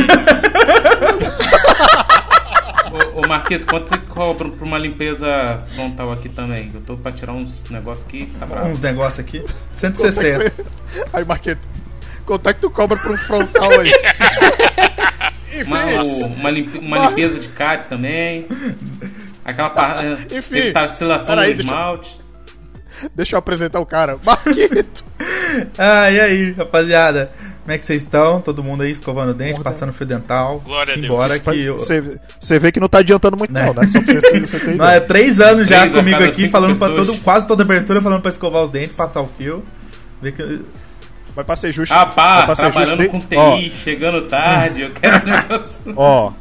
Ô, 3.15 3.21
ô 3.25 3.29
Marquito, 3.29 3.67
quanto 3.67 3.89
você 3.89 3.99
cobra 3.99 4.49
pra 4.49 4.65
uma 4.65 4.79
limpeza 4.79 5.27
frontal 5.75 6.13
aqui 6.13 6.29
também? 6.29 6.71
Eu 6.75 6.81
tô 6.81 6.97
pra 6.97 7.13
tirar 7.13 7.33
uns 7.33 7.63
negócios 7.71 8.07
aqui, 8.07 8.27
tá 8.39 8.47
bravo. 8.47 8.69
Uns 8.69 8.81
negócios 8.81 9.21
aqui. 9.21 9.41
Quanto 9.41 9.51
é 9.51 9.91
que 9.91 9.99
160. 10.13 10.65
você- 10.87 11.05
Aí, 11.13 11.25
Marquito, 11.25 11.69
quanto 12.25 12.49
é 12.49 12.55
que 12.55 12.61
tu 12.61 12.71
cobra 12.71 12.97
pra 12.97 13.13
um 13.13 13.17
frontal 13.17 13.71
aí? 13.81 13.91
Uma, 15.67 15.93
Enfim, 15.95 16.23
o- 16.23 16.27
uma, 16.27 16.51
limpe- 16.51 16.79
uma 16.79 17.09
limpeza 17.09 17.41
de 17.41 17.49
cárie 17.49 17.85
também. 17.89 18.47
Aquela 19.43 19.71
parte. 19.71 20.35
Enfim, 20.37 20.71
Parcelação 20.73 21.29
peraí, 21.35 21.53
do 21.55 21.59
deixa- 21.59 21.73
esmalte. 21.73 22.19
deixa 23.15 23.37
eu 23.37 23.39
apresentar 23.39 23.81
o 23.81 23.87
cara. 23.87 24.19
Marquito! 24.23 25.03
Ah, 25.79 26.11
e 26.11 26.21
aí, 26.21 26.53
rapaziada? 26.53 27.31
Como 27.67 27.75
é 27.75 27.79
que 27.79 27.85
vocês 27.85 28.01
estão? 28.01 28.41
Todo 28.41 28.63
mundo 28.63 28.85
aí 28.85 28.93
escovando 28.93 29.31
o 29.31 29.35
dente, 29.35 29.61
passando 29.61 29.93
fio 29.93 30.07
dental. 30.07 30.61
Glória 30.65 30.93
a 30.93 30.95
Deus. 30.95 31.07
Embora 31.07 31.37
que 31.37 31.61
eu... 31.65 31.77
Você 31.77 32.17
você 32.41 32.61
vê 32.61 32.71
que 32.71 32.79
não 32.79 32.89
tá 32.89 32.99
adiantando 32.99 33.37
muito, 33.37 33.53
não, 33.53 33.75
né? 33.75 33.89
Só 33.89 34.01
pra 34.01 34.15
você, 34.21 34.41
você 34.41 34.61
ter 34.65 34.77
Não, 34.77 34.87
é 34.89 35.01
três 35.01 35.41
anos 35.41 35.69
já 35.69 35.81
Três 35.81 35.97
comigo 35.97 36.23
aqui, 36.23 36.49
falando 36.49 36.79
pra 36.79 36.91
pessoas. 36.91 37.09
todo, 37.09 37.21
quase 37.25 37.45
toda 37.49 37.65
abertura, 37.65 38.01
falando 38.01 38.23
pra 38.23 38.31
escovar 38.31 38.63
os 38.63 38.71
dentes, 38.71 38.97
passar 38.97 39.21
o 39.21 39.27
fio. 39.27 39.65
Ver 40.23 40.31
que... 40.31 40.61
Vai 41.35 41.45
pra 41.45 41.57
ser 41.57 41.73
justo. 41.73 41.93
Ah, 41.93 42.05
vai 42.05 42.15
pá, 42.15 42.55
trabalhando 42.55 43.03
justo, 43.03 43.11
com 43.11 43.21
TI, 43.21 43.37
Ó, 43.37 43.59
chegando 43.83 44.29
tarde, 44.29 44.83
eu 44.83 44.91
quero 44.91 45.27
negócio. 45.27 45.67
Ó, 45.97 46.33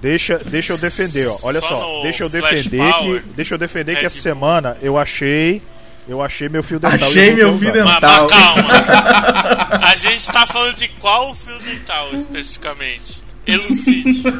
deixa, 0.00 0.38
deixa 0.46 0.74
eu 0.74 0.78
defender, 0.78 1.26
ó. 1.26 1.36
Olha 1.42 1.58
Só 1.58 1.68
só, 1.68 2.02
deixa 2.02 2.22
eu 2.22 2.28
defender 2.28 2.92
Power, 2.92 3.20
que, 3.22 3.28
deixa 3.30 3.54
eu 3.56 3.58
defender 3.58 3.94
que 3.96 4.00
Red 4.02 4.06
essa 4.06 4.14
Bull. 4.14 4.22
semana 4.22 4.76
eu 4.80 4.96
achei, 4.96 5.60
eu 6.08 6.22
achei 6.22 6.48
meu 6.48 6.62
fio 6.62 6.78
dental. 6.80 6.96
Achei 6.96 7.30
eu 7.32 7.36
meu 7.36 7.58
fio 7.58 7.70
usar. 7.70 7.84
Mas, 7.84 7.94
dental. 7.94 8.26
mas 8.28 8.32
calma. 8.32 9.78
A 9.86 9.94
gente 9.96 10.26
tá 10.32 10.46
falando 10.46 10.74
de 10.76 10.88
qual 10.88 11.34
fio 11.34 11.58
dental 11.60 12.08
especificamente? 12.14 13.22
Elucide. 13.46 14.22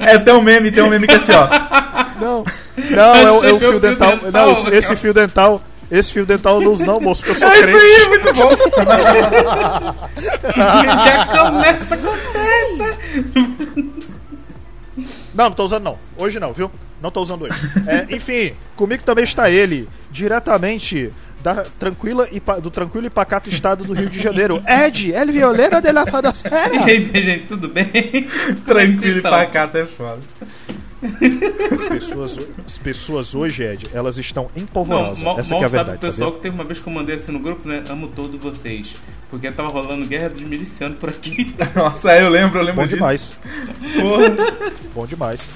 É, 0.00 0.18
tem 0.18 0.34
um 0.34 0.40
meme, 0.42 0.70
tem 0.72 0.82
um 0.82 0.88
meme 0.88 1.06
que 1.06 1.14
é 1.14 1.16
assim, 1.16 1.32
ó. 1.32 1.46
Não, 2.20 2.44
não, 2.90 3.14
é, 3.14 3.30
o- 3.30 3.44
é 3.44 3.52
o 3.52 3.58
fio 3.58 3.70
fio 3.72 3.80
dental. 3.80 4.16
dental, 4.16 4.62
Não, 4.64 4.72
esse 4.74 4.96
fio 4.96 5.14
dental, 5.14 5.62
esse 5.90 6.12
fio 6.12 6.26
dental 6.26 6.54
eu 6.54 6.60
não 6.62 6.72
uso 6.72 6.84
não, 6.84 7.00
moço, 7.00 7.22
porque 7.22 7.42
eu 7.44 7.48
sou 7.48 7.48
É 7.54 7.58
isso 7.60 7.76
aí, 7.76 7.94
crente. 7.94 8.08
muito 8.08 8.32
bom. 8.34 8.50
Já 10.56 11.26
começa 11.26 11.96
com 11.96 12.14
essa. 12.14 12.98
Não, 15.34 15.44
não 15.46 15.52
tô 15.52 15.64
usando 15.64 15.84
não. 15.84 15.98
Hoje 16.16 16.38
não, 16.40 16.52
viu? 16.52 16.70
Não 17.04 17.10
tô 17.10 17.20
usando 17.20 17.42
hoje. 17.42 17.54
É, 17.86 18.06
enfim, 18.16 18.54
comigo 18.74 19.02
também 19.02 19.24
está 19.24 19.50
ele, 19.50 19.86
diretamente 20.10 21.12
da 21.42 21.64
tranquila 21.78 22.26
e 22.32 22.40
do 22.62 22.70
tranquilo 22.70 23.06
e 23.06 23.10
pacato 23.10 23.50
estado 23.50 23.84
do 23.84 23.92
Rio 23.92 24.08
de 24.08 24.18
Janeiro. 24.18 24.62
Ed, 24.66 25.12
El 25.12 25.30
Violero 25.30 25.82
de 25.82 25.92
la 25.92 26.04
E 26.04 26.10
Podosfera. 26.10 26.84
aí, 26.86 27.10
gente, 27.20 27.44
tudo 27.46 27.68
bem? 27.68 27.90
Tranquilo 28.64 29.18
e 29.18 29.20
pacato 29.20 29.76
é 29.76 29.84
foda. 29.84 30.20
As 31.70 31.84
pessoas, 31.84 32.38
as 32.66 32.78
pessoas 32.78 33.34
hoje, 33.34 33.62
Ed, 33.62 33.86
elas 33.92 34.16
estão 34.16 34.48
Não, 34.56 34.62
empolvorosas. 34.62 35.22
mal, 35.22 35.38
Essa 35.38 35.54
mal 35.54 35.62
é 35.62 35.66
a 35.66 35.68
sabe 35.68 35.74
o 35.82 35.84
verdade, 35.84 35.98
pessoal 36.06 36.16
sabia? 36.30 36.32
que 36.38 36.42
teve 36.44 36.54
uma 36.54 36.64
vez 36.64 36.78
que 36.80 36.86
eu 36.86 36.92
mandei 36.94 37.16
assim 37.16 37.32
no 37.32 37.38
grupo, 37.40 37.68
né? 37.68 37.84
Amo 37.90 38.08
todos 38.08 38.40
vocês. 38.40 38.94
Porque 39.28 39.50
tava 39.52 39.68
rolando 39.68 40.06
guerra 40.08 40.30
dos 40.30 40.40
milicianos 40.40 40.96
por 40.98 41.10
aqui. 41.10 41.54
Nossa, 41.76 42.16
eu 42.18 42.30
lembro, 42.30 42.58
eu 42.60 42.64
lembro 42.64 42.80
Bom 42.80 42.86
disso. 42.86 42.96
demais, 42.96 43.32
Porra. 44.00 44.70
bom 44.94 45.06
demais. 45.06 45.50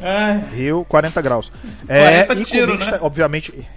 Ai, 0.00 0.44
Rio, 0.54 0.84
40 0.88 1.22
graus. 1.22 1.52
É, 1.88 2.24
40 2.24 2.34
e 2.34 2.44
tiro, 2.44 2.66
comigo 2.66 2.84
né? 2.84 2.90
está, 2.92 3.04
obviamente. 3.06 3.68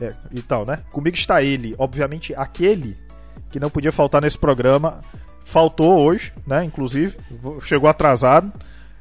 É, 0.00 0.12
e 0.30 0.42
tal, 0.42 0.66
né? 0.66 0.80
Comigo 0.90 1.16
está 1.16 1.42
ele, 1.42 1.74
obviamente, 1.78 2.34
aquele 2.34 2.98
que 3.50 3.58
não 3.58 3.70
podia 3.70 3.90
faltar 3.92 4.20
nesse 4.20 4.36
programa. 4.38 4.98
Faltou 5.44 6.00
hoje, 6.04 6.32
né? 6.46 6.64
Inclusive, 6.64 7.16
chegou 7.62 7.88
atrasado. 7.88 8.52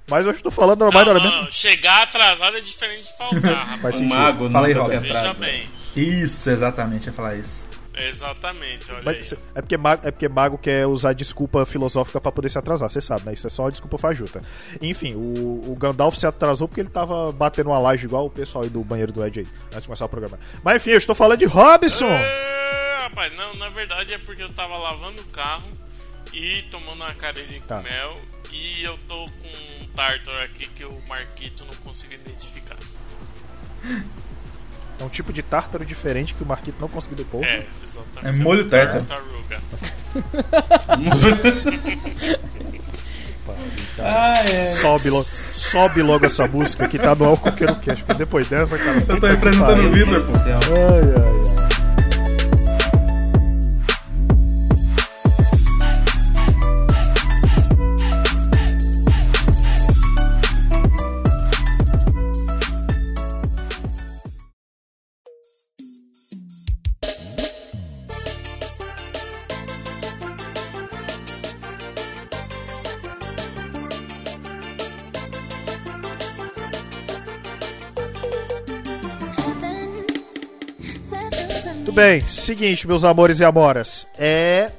Mas 0.08 0.26
eu 0.26 0.32
estou 0.32 0.52
falando 0.52 0.86
Não, 0.86 0.92
mais 0.92 1.08
não, 1.08 1.16
não. 1.16 1.52
Chegar 1.52 2.04
atrasado 2.04 2.56
é 2.58 2.62
diferente 2.62 3.02
de 3.04 3.18
faltar, 3.18 3.66
rapaz. 3.66 3.82
Faz 3.82 3.96
o 3.96 3.98
sentido. 3.98 4.16
mago 4.16 4.50
Fala 4.52 4.68
aí, 4.68 4.74
Veja 4.74 4.98
atrasa. 4.98 5.34
bem. 5.34 5.64
Isso, 5.96 6.50
exatamente, 6.50 7.08
ia 7.08 7.14
falar 7.14 7.36
isso. 7.36 7.65
Exatamente, 7.98 8.92
olha 8.92 9.00
aí. 9.00 9.06
Mas 9.18 9.26
cê- 9.28 9.38
é, 9.56 9.62
porque 9.62 9.78
mago, 9.78 10.08
é 10.08 10.12
porque 10.12 10.28
mago 10.28 10.58
quer 10.58 10.86
usar 10.86 11.14
desculpa 11.14 11.66
filosófica 11.66 12.20
pra 12.20 12.32
poder 12.32 12.50
se 12.50 12.58
atrasar, 12.58 12.90
você 12.90 13.00
sabe, 13.02 13.26
né? 13.26 13.34
Isso 13.34 13.48
é 13.48 13.50
só 13.50 13.64
uma 13.64 13.72
desculpa 13.72 13.98
fajuta. 13.98 14.42
Enfim, 14.82 15.16
o, 15.16 15.72
o 15.72 15.76
Gandalf 15.80 16.16
se 16.18 16.28
atrasou 16.28 16.68
porque 16.68 16.82
ele 16.82 16.90
tava 16.90 17.32
batendo 17.32 17.70
uma 17.70 17.80
laje 17.80 18.06
igual 18.06 18.26
o 18.26 18.30
pessoal 18.30 18.64
aí 18.64 18.70
do 18.70 18.84
banheiro 18.84 19.12
do 19.12 19.26
Ed 19.26 19.40
aí, 19.40 19.48
antes 19.68 19.82
de 19.82 19.88
começar 19.88 20.06
o 20.06 20.10
programa. 20.10 20.38
Mas 20.64 20.78
enfim, 20.78 20.92
eu 20.92 20.98
estou 20.98 21.16
falando 21.16 21.40
de 21.40 21.46
Robson! 21.46 22.06
É, 22.08 22.98
rapaz, 23.04 23.34
não, 23.36 23.56
na 23.56 23.70
verdade 23.70 24.14
é 24.14 24.18
porque 24.18 24.42
eu 24.44 24.52
tava 24.54 24.78
lavando 24.78 25.22
o 25.22 25.26
carro 25.26 25.70
e 26.34 26.64
tomando 26.72 26.96
uma 27.02 27.14
careirinha 27.14 27.62
com 27.62 27.68
Tá. 27.68 27.82
mel 27.82 28.18
e 28.52 28.84
eu 28.84 28.98
tô 29.08 29.16
com 29.26 29.48
um 29.84 29.88
tartar 29.96 30.44
aqui 30.44 30.68
que 30.68 30.84
o 30.84 31.02
Marquito 31.08 31.64
não 31.66 31.74
conseguiu 31.76 32.20
identificar. 32.20 32.78
É 35.00 35.04
um 35.04 35.10
tipo 35.10 35.34
de 35.34 35.44
tártaro 35.44 35.86
diferente 35.86 36.34
que 36.34 36.44
o 36.44 36.46
Marquito 36.46 36.78
não 36.80 36.88
conseguiu 36.88 37.18
depois. 37.18 37.46
É, 37.46 37.66
exatamente. 37.84 38.40
É 38.40 38.44
molho 38.44 38.66
tártaro. 38.70 39.04
Tartaruga. 39.04 39.62
Ah, 44.00 44.34
é. 44.44 44.68
Sobe, 44.82 45.10
logo, 45.10 45.24
sobe 45.24 46.02
logo 46.02 46.26
essa 46.26 46.48
música 46.48 46.88
que 46.88 46.98
tá 46.98 47.16
no 47.16 47.26
álcool 47.26 47.52
que 47.52 47.64
eu 47.64 47.68
não 47.68 47.80
quero. 47.80 47.98
porque 47.98 48.14
Depois 48.14 48.48
dessa, 48.48 48.78
cara. 48.78 49.04
Eu 49.08 49.20
tô 49.20 49.28
representando 49.28 49.86
o 49.86 49.90
Vitor, 49.92 50.22
pô. 50.24 50.34
Ai, 50.36 50.54
ai, 50.54 51.60
ai. 51.60 51.65
Bem, 81.96 82.22
seguinte, 82.22 82.88
meus 82.88 83.04
amores 83.04 83.40
e 83.40 83.44
amoras. 83.46 84.08
É. 84.18 84.72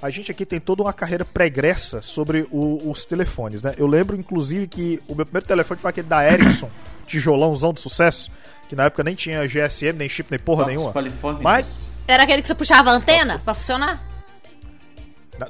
a 0.00 0.10
gente 0.10 0.32
aqui 0.32 0.44
tem 0.44 0.58
toda 0.58 0.82
uma 0.82 0.92
carreira 0.92 1.24
pregressa 1.24 2.02
sobre 2.02 2.44
o- 2.50 2.90
os 2.90 3.04
telefones, 3.04 3.62
né? 3.62 3.72
Eu 3.78 3.86
lembro, 3.86 4.16
inclusive, 4.16 4.66
que 4.66 5.00
o 5.06 5.14
meu 5.14 5.24
primeiro 5.24 5.46
telefone 5.46 5.78
foi 5.78 5.90
aquele 5.90 6.08
da 6.08 6.26
Ericsson, 6.28 6.68
tijolãozão 7.06 7.72
de 7.72 7.80
sucesso, 7.80 8.28
que 8.68 8.74
na 8.74 8.86
época 8.86 9.04
nem 9.04 9.14
tinha 9.14 9.46
GSM, 9.46 9.92
nem 9.96 10.08
chip, 10.08 10.28
nem 10.28 10.40
porra 10.40 10.64
Tox 10.64 10.76
nenhuma. 10.76 10.92
Mas- 11.40 11.66
Era 12.08 12.24
aquele 12.24 12.42
que 12.42 12.48
você 12.48 12.54
puxava 12.56 12.90
a 12.90 12.94
antena 12.94 13.40
pra 13.44 13.54
funcionar? 13.54 14.04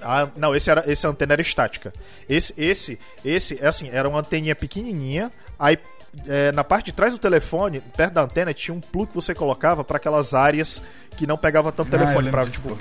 Ah, 0.02 0.28
não, 0.36 0.54
esse 0.54 0.70
era 0.70 0.84
esse 0.86 1.06
antena 1.06 1.32
era 1.32 1.40
estática. 1.42 1.90
Esse 2.28 2.52
esse 2.58 2.98
esse 3.24 3.58
é 3.60 3.66
assim, 3.66 3.88
era 3.90 4.06
uma 4.08 4.20
anteninha 4.20 4.54
pequenininha, 4.54 5.32
aí 5.58 5.78
é, 6.26 6.52
na 6.52 6.62
parte 6.62 6.86
de 6.86 6.92
trás 6.92 7.12
do 7.12 7.18
telefone, 7.18 7.80
perto 7.80 8.14
da 8.14 8.22
antena, 8.22 8.52
tinha 8.52 8.74
um 8.74 8.80
plug 8.80 9.08
que 9.08 9.14
você 9.14 9.34
colocava 9.34 9.82
para 9.82 9.96
aquelas 9.96 10.34
áreas 10.34 10.82
que 11.16 11.26
não 11.26 11.38
pegava 11.38 11.72
tanto 11.72 11.94
Ah, 11.94 11.98
telefone 11.98 12.30
para 12.30 12.46
tipo, 12.46 12.78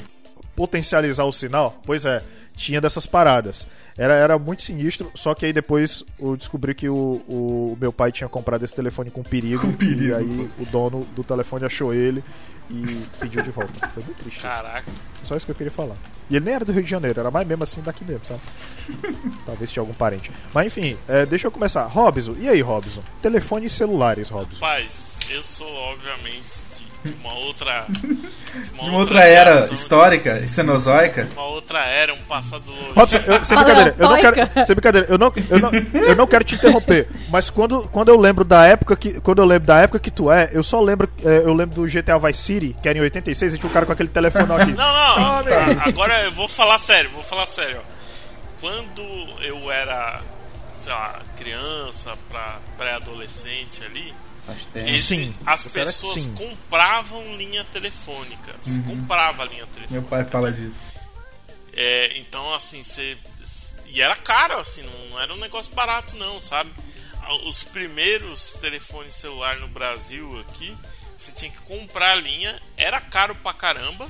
potencializar 0.56 1.24
o 1.26 1.32
sinal. 1.32 1.80
Pois 1.86 2.06
é, 2.06 2.22
tinha 2.56 2.82
dessas 2.82 3.06
paradas. 3.06 3.68
Era, 3.98 4.16
era 4.16 4.40
muito 4.40 4.64
sinistro, 4.64 5.12
só 5.14 5.34
que 5.34 5.46
aí 5.46 5.54
depois 5.54 6.04
eu 6.20 6.38
descobri 6.38 6.74
que 6.74 6.88
o, 6.88 7.22
o 7.28 7.78
meu 7.80 7.92
pai 7.92 8.12
tinha 8.12 8.30
comprado 8.30 8.64
esse 8.64 8.74
telefone 8.74 9.12
com 9.12 9.22
perigo, 9.22 9.62
Com 9.62 9.74
perigo, 9.74 10.04
e 10.04 10.14
aí 10.14 10.52
o 10.60 10.66
dono 10.66 11.06
do 11.16 11.24
telefone 11.24 11.66
achou 11.66 11.94
ele 11.94 12.24
e 12.72 13.06
pediu 13.20 13.44
de 13.44 13.52
volta. 13.52 13.88
Foi 13.90 14.04
muito 14.04 14.18
triste. 14.20 14.38
isso. 14.38 14.48
Caraca. 14.48 14.92
Só 15.24 15.36
isso 15.36 15.46
que 15.46 15.52
eu 15.52 15.56
queria 15.56 15.72
falar. 15.72 15.96
E 16.30 16.36
ele 16.36 16.46
nem 16.46 16.54
era 16.56 16.64
do 16.64 16.72
Rio 16.72 16.84
de 16.84 16.90
Janeiro, 16.90 17.20
era 17.20 17.30
mais 17.30 17.46
mesmo 17.46 17.64
assim 17.64 17.82
daqui 17.82 18.06
mesmo, 18.06 18.26
sabe? 18.26 18.42
Talvez 19.46 19.72
tinha 19.72 19.82
algum 19.82 19.94
parente. 19.94 20.32
Mas 20.54 20.68
enfim, 20.68 20.98
é, 21.08 21.26
deixa 21.26 21.48
eu 21.48 21.52
começar. 21.52 21.86
Robson, 21.88 22.36
e 22.40 22.48
aí, 22.48 22.62
Robson? 22.62 23.04
Telefones 23.22 23.74
celulares, 23.74 24.30
Robson. 24.30 24.56
Rapaz, 24.64 25.20
eu 25.30 25.42
sou, 25.42 25.68
obviamente, 25.92 26.81
uma 27.22 27.34
outra. 27.34 27.86
De 27.90 28.08
De 28.08 28.80
uma 28.80 28.98
outra 28.98 29.24
era 29.24 29.54
geração, 29.54 29.74
histórica, 29.74 30.48
cenozoica. 30.48 31.24
de 31.24 31.34
Uma 31.34 31.46
outra 31.46 31.80
era, 31.86 32.14
um 32.14 32.22
passado 32.24 32.64
longe. 32.70 32.94
Robson, 32.96 33.18
eu, 33.18 33.46
sem 33.46 33.58
brincadeira, 33.58 33.96
eu 33.98 34.10
não 34.10 34.18
quero. 34.20 34.66
Sem 34.66 34.76
brincadeira, 34.76 35.08
eu 35.10 35.18
não, 35.18 35.34
eu, 35.50 35.60
não, 35.60 35.72
eu 36.02 36.16
não 36.16 36.28
quero 36.28 36.44
te 36.44 36.56
interromper. 36.56 37.08
Mas 37.30 37.50
quando, 37.50 37.84
quando 37.90 38.10
eu 38.10 38.20
lembro 38.20 38.44
da 38.44 38.66
época 38.66 38.96
que. 38.96 39.20
Quando 39.22 39.40
eu 39.40 39.46
lembro 39.46 39.68
da 39.68 39.80
época 39.80 40.00
que 40.00 40.12
tu 40.12 40.32
é, 40.32 40.50
eu 40.52 40.64
só 40.64 40.82
lembro. 40.82 41.10
é, 41.24 41.38
eu 41.40 41.54
lembro 41.54 41.76
do 41.76 41.88
GTA 41.88 42.18
Vice 42.20 42.42
City, 42.42 42.76
que 42.82 42.88
era 42.90 42.98
em 42.98 43.02
86, 43.02 43.54
e 43.54 43.58
tinha 43.58 43.70
um 43.70 43.74
cara 43.74 43.86
com 43.86 43.92
aquele 43.94 44.10
telefone 44.10 44.52
aqui. 44.54 44.72
Não, 44.74 45.20
não, 45.20 45.44
tá, 45.44 45.84
agora 45.86 46.24
eu 46.26 46.32
vou 46.32 46.48
falar 46.48 46.80
sério, 46.80 47.10
vou 47.12 47.24
falar 47.24 47.46
sério. 47.46 47.80
Quando 48.60 49.02
eu 49.44 49.72
era, 49.72 50.22
sei 50.76 50.92
lá, 50.94 51.20
criança 51.36 52.12
pra 52.30 52.60
pré-adolescente 52.78 53.84
ali, 53.84 54.14
Faz 54.54 54.66
tempo. 54.68 54.90
esse- 54.90 55.08
Sim, 55.08 55.36
as 55.46 55.64
você 55.64 55.84
pessoas 55.84 56.22
sim. 56.24 56.34
compravam 56.36 57.36
linha 57.38 57.64
telefônica. 57.66 58.56
Se 58.62 58.80
comprava 58.84 59.44
linha 59.46 59.66
telefônica. 59.68 59.94
Meu 59.94 60.04
pai 60.04 60.24
fala 60.26 60.52
disso. 60.52 60.76
É, 61.74 62.18
então, 62.18 62.54
assim, 62.54 62.84
você. 62.84 63.18
E 63.88 64.02
era 64.02 64.16
caro, 64.16 64.58
assim, 64.60 64.84
não, 64.84 65.06
não 65.10 65.20
era 65.20 65.34
um 65.34 65.38
negócio 65.38 65.74
barato, 65.74 66.16
não, 66.18 66.40
sabe? 66.40 66.72
Os 67.46 67.64
primeiros 67.64 68.54
telefones 68.54 69.14
celular 69.16 69.58
no 69.58 69.68
Brasil 69.68 70.40
aqui, 70.42 70.76
você 71.18 71.32
tinha 71.34 71.52
que 71.52 71.60
comprar 71.60 72.12
a 72.14 72.16
linha, 72.16 72.62
era 72.76 73.00
caro 73.00 73.36
pra 73.36 73.54
caramba, 73.54 74.10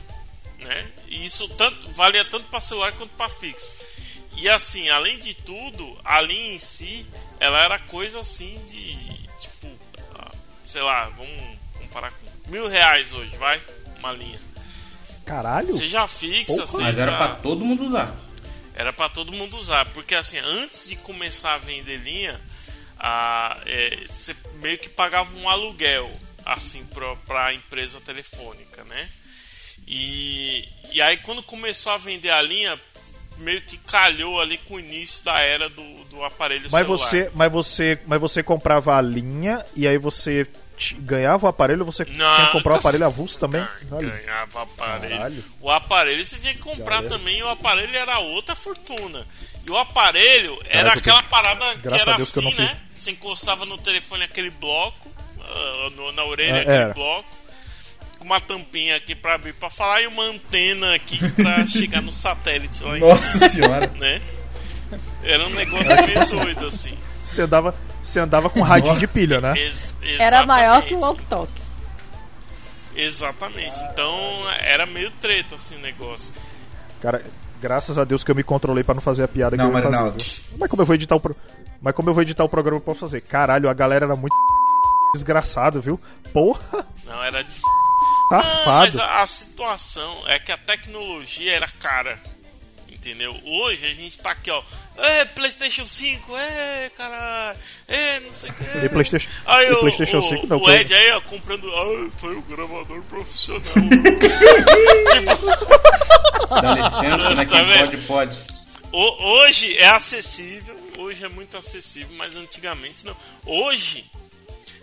né? 0.63 0.87
E 1.07 1.25
isso 1.25 1.47
tanto, 1.49 1.91
valia 1.93 2.23
tanto 2.25 2.45
pra 2.47 2.59
celular 2.61 2.93
quanto 2.93 3.11
pra 3.13 3.29
fixo. 3.29 3.75
E 4.37 4.49
assim, 4.49 4.89
além 4.89 5.19
de 5.19 5.33
tudo, 5.33 5.99
a 6.05 6.21
linha 6.21 6.53
em 6.53 6.59
si, 6.59 7.05
ela 7.39 7.63
era 7.63 7.77
coisa 7.79 8.21
assim 8.21 8.59
de. 8.65 9.20
Sei 10.71 10.81
lá, 10.81 11.09
vamos 11.17 11.59
comparar 11.79 12.11
com 12.11 12.49
mil 12.49 12.65
reais 12.69 13.11
hoje, 13.11 13.35
vai? 13.35 13.61
Uma 13.99 14.13
linha. 14.13 14.39
Caralho? 15.25 15.73
Seja 15.73 16.07
fixa, 16.07 16.65
seja. 16.65 16.83
Mas 16.83 16.97
era 16.97 17.11
pra 17.17 17.35
todo 17.35 17.65
mundo 17.65 17.87
usar. 17.87 18.15
Era 18.73 18.93
pra 18.93 19.09
todo 19.09 19.33
mundo 19.33 19.57
usar, 19.57 19.85
porque 19.87 20.15
assim, 20.15 20.37
antes 20.37 20.87
de 20.87 20.95
começar 20.95 21.55
a 21.55 21.57
vender 21.57 21.97
linha, 21.97 22.39
a, 22.97 23.59
é, 23.65 24.05
você 24.09 24.33
meio 24.61 24.77
que 24.77 24.87
pagava 24.87 25.35
um 25.35 25.49
aluguel 25.49 26.09
assim 26.45 26.85
pra, 26.85 27.17
pra 27.17 27.53
empresa 27.53 27.99
telefônica, 27.99 28.85
né? 28.85 29.09
E, 29.85 30.69
e 30.93 31.01
aí 31.01 31.17
quando 31.17 31.43
começou 31.43 31.91
a 31.91 31.97
vender 31.97 32.29
a 32.29 32.41
linha, 32.41 32.79
meio 33.41 33.61
que 33.61 33.77
calhou 33.77 34.39
ali 34.39 34.57
com 34.57 34.75
o 34.75 34.79
início 34.79 35.23
da 35.25 35.39
era 35.39 35.69
do, 35.69 35.83
do 36.05 36.23
aparelho 36.23 36.67
Mas 36.71 36.85
celular. 36.85 36.97
você, 37.07 37.31
mas 37.35 37.51
você, 37.51 37.99
mas 38.07 38.19
você 38.21 38.41
comprava 38.43 38.95
a 38.97 39.01
linha 39.01 39.63
e 39.75 39.87
aí 39.87 39.97
você 39.97 40.47
ganhava 40.99 41.45
o 41.45 41.49
aparelho, 41.49 41.85
você 41.85 42.03
Não, 42.05 42.35
tinha 42.35 42.47
que 42.47 42.51
comprar 42.53 42.73
o 42.73 42.77
aparelho 42.77 43.05
avulso 43.05 43.37
também? 43.37 43.65
Ganhava 43.89 44.63
aparelho. 44.63 45.15
Caralho. 45.17 45.43
O 45.59 45.69
aparelho 45.69 46.25
você 46.25 46.39
tinha 46.39 46.53
que 46.53 46.59
comprar 46.59 47.03
também 47.03 47.37
e 47.37 47.43
o 47.43 47.49
aparelho 47.49 47.95
era 47.95 48.17
outra 48.19 48.55
fortuna. 48.55 49.25
E 49.65 49.69
o 49.69 49.77
aparelho 49.77 50.59
era 50.65 50.93
aquela 50.93 51.21
parada 51.23 51.63
que 51.77 51.87
era 51.87 52.15
Deus 52.15 52.33
que 52.33 52.39
assim, 52.39 52.41
não 52.43 52.57
né? 52.57 52.67
fiz. 52.67 52.77
Você 52.95 53.11
encostava 53.11 53.63
no 53.65 53.77
telefone 53.77 54.23
aquele 54.23 54.49
bloco, 54.49 55.07
ah, 55.39 56.11
na 56.15 56.23
orelha 56.23 56.57
É, 56.57 56.61
aquele 56.61 56.75
era. 56.77 56.93
bloco, 56.95 57.29
com 58.21 58.25
uma 58.25 58.39
tampinha 58.39 58.95
aqui 58.95 59.15
pra 59.15 59.33
abrir 59.33 59.53
pra 59.53 59.67
falar 59.71 59.99
e 60.03 60.07
uma 60.07 60.23
antena 60.23 60.93
aqui 60.93 61.17
pra 61.31 61.65
chegar 61.65 62.01
no 62.03 62.11
satélite 62.11 62.83
lá 62.83 62.97
em 62.97 63.01
Nossa 63.01 63.49
senhora. 63.49 63.87
né? 63.97 64.21
Era 65.23 65.47
um 65.47 65.49
negócio 65.49 65.87
meio 66.05 66.27
doido 66.29 66.67
assim. 66.67 66.95
Você 67.25 67.41
andava, 67.41 67.73
você 68.03 68.19
andava 68.19 68.49
com 68.49 68.61
radinho 68.61 68.97
de 68.99 69.07
pilha, 69.07 69.41
né? 69.41 69.53
Ex- 69.57 69.95
Era 70.19 70.45
maior 70.45 70.83
que 70.83 70.93
o 70.93 70.97
exatamente. 70.97 71.03
Walk 71.03 71.25
Talk. 71.25 71.51
Exatamente. 72.95 73.73
Então 73.91 74.15
era 74.59 74.85
meio 74.85 75.09
treta 75.19 75.55
assim 75.55 75.75
o 75.77 75.79
negócio. 75.79 76.33
Cara, 77.01 77.23
graças 77.59 77.97
a 77.97 78.03
Deus 78.03 78.23
que 78.23 78.29
eu 78.29 78.35
me 78.35 78.43
controlei 78.43 78.83
pra 78.83 78.93
não 78.93 79.01
fazer 79.01 79.23
a 79.23 79.27
piada 79.27 79.57
que 79.57 79.63
Não, 79.63 79.71
eu 79.71 79.77
ia 79.77 79.81
fazer. 79.91 80.11
Viu? 80.11 80.57
Mas 80.59 80.69
como 80.69 80.81
eu 80.81 80.85
vou 80.85 80.95
editar 80.95 81.15
o 81.15 81.19
pro... 81.19 81.35
Mas 81.81 81.95
como 81.95 82.09
eu 82.09 82.13
vou 82.13 82.21
editar 82.21 82.43
o 82.43 82.49
programa 82.49 82.77
eu 82.77 82.81
posso 82.81 82.99
fazer? 82.99 83.21
Caralho, 83.21 83.67
a 83.69 83.73
galera 83.73 84.05
era 84.05 84.15
muito 84.15 84.35
desgraçado, 85.15 85.81
viu? 85.81 85.99
Porra, 86.33 86.85
Não, 87.05 87.23
era 87.23 87.43
difícil. 88.39 88.57
Não, 88.65 88.65
mas 88.73 88.93
safado. 88.93 89.11
a, 89.13 89.21
a 89.21 89.27
situação 89.27 90.23
é 90.27 90.39
que 90.39 90.51
a 90.51 90.57
tecnologia 90.57 91.53
era 91.53 91.67
cara. 91.67 92.19
Entendeu? 92.89 93.35
Hoje 93.43 93.85
a 93.87 93.93
gente 93.95 94.19
tá 94.19 94.29
aqui, 94.29 94.51
ó. 94.51 94.61
É, 94.95 95.25
PlayStation 95.25 95.87
5, 95.87 96.37
é, 96.37 96.91
caralho. 96.95 97.57
É, 97.87 98.19
não 98.19 98.31
sei 98.31 98.51
o 98.51 98.53
que. 98.53 98.85
E 98.85 98.89
PlayStation, 98.89 99.27
Aí 99.47 99.69
e 99.69 99.71
o, 99.71 99.79
PlayStation 99.79 100.19
o, 100.19 100.21
5 100.21 100.45
não. 100.45 100.57
o 100.61 100.69
Ed 100.71 100.93
aí, 100.93 101.11
ó, 101.13 101.21
comprando. 101.21 101.67
Ah, 101.73 102.09
foi 102.15 102.35
o 102.35 102.41
gravador 102.43 103.01
profissional. 103.03 103.63
Dá 106.61 106.75
licença, 106.75 107.35
né? 107.35 107.45
Tá 107.45 107.45
Quem 107.45 107.65
pode, 107.77 107.97
pode. 108.05 108.37
O- 108.91 109.23
hoje 109.39 109.75
é 109.77 109.87
acessível, 109.89 110.75
hoje 110.97 111.23
é 111.23 111.29
muito 111.29 111.57
acessível, 111.57 112.15
mas 112.17 112.35
antigamente 112.35 113.05
não. 113.05 113.15
Hoje, 113.45 114.05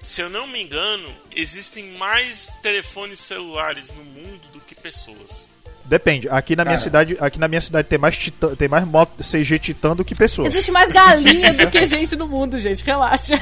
se 0.09 0.23
eu 0.23 0.31
não 0.31 0.47
me 0.47 0.63
engano, 0.63 1.07
existem 1.37 1.93
mais 1.99 2.51
telefones 2.63 3.19
celulares 3.19 3.93
no 3.93 4.03
mundo 4.05 4.41
do 4.55 4.61
que 4.61 4.75
pessoas. 4.75 5.51
Depende. 5.85 6.29
Aqui 6.31 6.55
na 6.57 6.65
minha 6.65 6.77
Cara. 6.77 6.85
cidade, 6.85 7.17
aqui 7.21 7.39
na 7.39 7.47
minha 7.49 7.61
cidade 7.61 7.89
tem 7.89 7.99
mais 7.99 8.17
titã, 8.17 8.55
tem 8.55 8.69
mais 8.69 8.85
moto 8.87 9.23
CG 9.23 9.59
Titã 9.59 9.95
do 9.95 10.05
que 10.05 10.15
pessoas. 10.15 10.49
Existe 10.55 10.71
mais 10.71 10.93
galinha 10.93 11.53
do 11.53 11.71
que 11.71 11.85
gente 11.85 12.17
no 12.17 12.27
mundo, 12.27 12.57
gente. 12.59 12.83
Relaxa. 12.85 13.35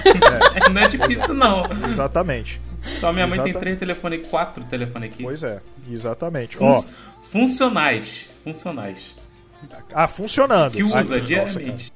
Não 0.73 0.80
é 0.82 0.88
difícil, 0.88 1.35
não. 1.35 1.64
Exatamente. 1.88 2.61
Só 3.00 3.12
minha 3.12 3.26
mãe 3.26 3.42
tem 3.42 3.52
três 3.52 3.78
telefones, 3.78 4.26
quatro 4.28 4.62
telefones 4.64 5.12
aqui. 5.12 5.23
Pois 5.25 5.42
é, 5.42 5.61
exatamente. 5.90 6.56
Fun- 6.56 6.66
Ó, 6.66 6.85
Funcionais. 7.32 8.26
Funcionais. 8.44 9.14
ah, 9.92 10.06
funcionando. 10.08 10.73
Que 10.73 10.82
usa 10.85 10.99
Ai, 10.99 11.04
nossa, 11.04 11.20
diariamente. 11.20 11.92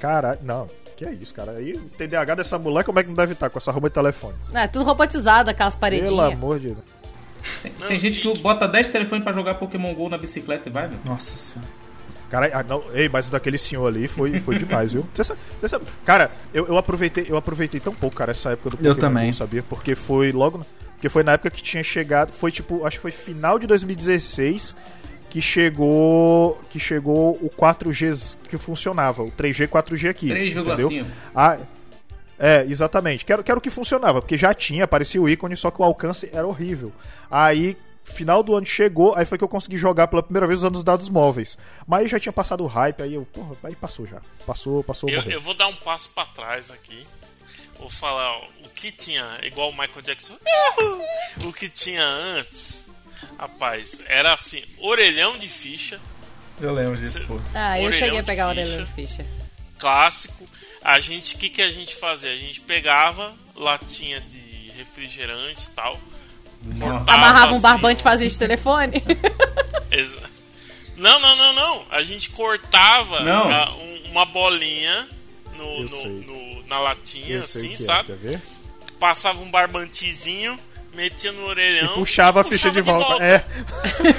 Caralho, 0.00 0.38
não. 0.42 0.68
Que 0.98 1.04
é 1.04 1.12
isso, 1.12 1.32
cara? 1.32 1.52
Aí 1.52 1.74
o 1.74 1.80
TDAH 1.96 2.34
dessa 2.34 2.58
mulher, 2.58 2.82
como 2.82 2.98
é 2.98 3.02
que 3.04 3.08
não 3.08 3.14
deve 3.14 3.32
estar 3.32 3.48
com 3.48 3.56
essa 3.58 3.70
roupa 3.70 3.88
de 3.88 3.94
telefone? 3.94 4.34
É, 4.52 4.66
tudo 4.66 4.84
robotizado, 4.84 5.48
aquelas 5.48 5.76
Pelo 5.76 5.80
paredinhas. 5.80 6.32
amor 6.32 6.58
de 6.58 6.70
Deus. 6.70 6.78
Não, 7.78 7.86
Tem 7.86 8.00
gente 8.00 8.20
que 8.20 8.38
bota 8.40 8.66
10 8.66 8.88
telefones 8.88 9.22
pra 9.22 9.32
jogar 9.32 9.54
Pokémon 9.54 9.94
GO 9.94 10.08
na 10.08 10.18
bicicleta 10.18 10.68
e 10.68 10.72
vai, 10.72 10.88
meu. 10.88 10.98
Nossa 11.06 11.36
senhora. 11.36 11.70
Cara, 12.28 12.50
ah, 12.52 12.62
não, 12.64 12.82
ei, 12.92 13.08
mas 13.08 13.28
o 13.28 13.30
daquele 13.30 13.56
senhor 13.56 13.86
ali 13.86 14.08
foi, 14.08 14.40
foi 14.40 14.58
demais, 14.58 14.92
viu? 14.92 15.06
Você 15.14 15.22
sabe, 15.22 15.38
você 15.60 15.68
sabe- 15.68 15.84
cara, 16.04 16.32
eu, 16.52 16.66
eu 16.66 16.76
aproveitei, 16.76 17.24
eu 17.28 17.36
aproveitei 17.36 17.78
tão 17.80 17.94
pouco, 17.94 18.16
cara, 18.16 18.32
essa 18.32 18.50
época 18.50 18.70
do 18.70 18.74
Eu 18.74 18.94
Pokémon 18.94 19.00
também. 19.00 19.30
Go, 19.30 19.36
sabia? 19.36 19.62
Porque 19.62 19.94
foi 19.94 20.32
logo, 20.32 20.60
porque 20.94 21.08
foi 21.08 21.22
na 21.22 21.32
época 21.32 21.48
que 21.50 21.62
tinha 21.62 21.82
chegado, 21.84 22.32
foi 22.32 22.50
tipo, 22.52 22.84
acho 22.84 22.96
que 22.96 23.02
foi 23.02 23.12
final 23.12 23.56
de 23.58 23.66
2016 23.68 24.74
que 25.30 25.40
chegou, 25.40 26.60
que 26.70 26.78
chegou 26.78 27.32
o 27.42 27.50
4G 27.50 28.36
que 28.48 28.56
funcionava, 28.56 29.22
o 29.22 29.30
3G 29.30 29.68
4G 29.68 30.08
aqui, 30.08 30.26
entendeu? 30.30 30.88
3,5. 30.88 31.06
Ah, 31.34 31.58
é, 32.38 32.64
exatamente. 32.68 33.24
Quero, 33.24 33.42
quero 33.42 33.60
que 33.60 33.70
funcionava, 33.70 34.20
porque 34.20 34.38
já 34.38 34.54
tinha, 34.54 34.84
aparecia 34.84 35.20
o 35.20 35.28
ícone, 35.28 35.56
só 35.56 35.70
que 35.70 35.82
o 35.82 35.84
alcance 35.84 36.30
era 36.32 36.46
horrível. 36.46 36.92
Aí, 37.30 37.76
final 38.04 38.42
do 38.42 38.54
ano 38.54 38.66
chegou, 38.66 39.14
aí 39.16 39.26
foi 39.26 39.36
que 39.36 39.44
eu 39.44 39.48
consegui 39.48 39.76
jogar 39.76 40.06
pela 40.08 40.22
primeira 40.22 40.46
vez 40.46 40.60
usando 40.60 40.76
os 40.76 40.84
dados 40.84 41.08
móveis. 41.08 41.58
Mas 41.86 42.10
já 42.10 42.20
tinha 42.20 42.32
passado 42.32 42.62
o 42.62 42.66
hype, 42.66 43.02
aí 43.02 43.14
eu, 43.14 43.26
porra, 43.26 43.56
aí 43.64 43.74
passou 43.74 44.06
já. 44.06 44.20
Passou, 44.46 44.84
passou, 44.84 45.10
Eu, 45.10 45.22
eu 45.22 45.40
vou 45.40 45.54
dar 45.54 45.66
um 45.66 45.74
passo 45.76 46.10
pra 46.10 46.24
trás 46.26 46.70
aqui. 46.70 47.06
Vou 47.78 47.90
falar 47.90 48.32
ó, 48.32 48.44
o 48.64 48.68
que 48.70 48.90
tinha, 48.90 49.38
igual 49.42 49.70
o 49.70 49.72
Michael 49.72 50.02
Jackson, 50.02 50.36
o 51.44 51.52
que 51.52 51.68
tinha 51.68 52.04
antes, 52.04 52.87
rapaz, 53.38 54.02
era 54.06 54.32
assim: 54.34 54.62
orelhão 54.78 55.38
de 55.38 55.48
ficha, 55.48 56.00
Eu 56.60 56.72
lembro 56.74 56.96
disso, 56.96 57.20
pô. 57.26 57.40
Ah, 57.54 57.80
eu 57.80 57.92
cheguei 57.92 58.18
a 58.18 58.22
pegar 58.24 58.48
ficha. 58.48 58.60
orelhão 58.60 58.84
de 58.84 58.92
ficha. 58.92 59.26
clássico. 59.78 60.48
A 60.82 60.98
gente, 61.00 61.34
o 61.34 61.38
que, 61.38 61.48
que 61.50 61.62
a 61.62 61.70
gente 61.70 61.94
fazia? 61.96 62.30
A 62.32 62.36
gente 62.36 62.60
pegava 62.60 63.34
latinha 63.54 64.20
de 64.20 64.38
refrigerante 64.76 65.66
e 65.66 65.70
tal. 65.70 65.98
cortava 66.78 67.12
Amarrava 67.12 67.46
um 67.48 67.52
assim, 67.52 67.60
barbante 67.62 68.00
e 68.00 68.02
fazia 68.02 68.28
de 68.28 68.38
telefone. 68.38 69.02
Não, 70.96 71.20
não, 71.20 71.36
não, 71.36 71.52
não. 71.52 71.86
A 71.90 72.02
gente 72.02 72.30
cortava 72.30 73.20
Não. 73.20 73.48
ah, 73.50 73.72
um- 73.76 74.10
uma 74.10 74.24
bolinha 74.26 75.08
no, 75.56 75.82
no- 75.84 76.08
no- 76.22 76.62
na 76.66 76.80
latinha, 76.80 77.40
assim, 77.44 77.74
é, 77.74 77.76
sabe? 77.76 78.14
Passava 78.98 79.40
um 79.42 79.50
barbantezinho, 79.50 80.58
metia 80.94 81.32
no 81.32 81.46
orelhão 81.46 81.92
E 81.92 81.94
puxava 81.94 82.40
a 82.40 82.44
e 82.44 82.48
ficha 82.48 82.70
de 82.70 82.80
puxava 82.80 82.98
volta. 82.98 83.24
É. 83.24 83.44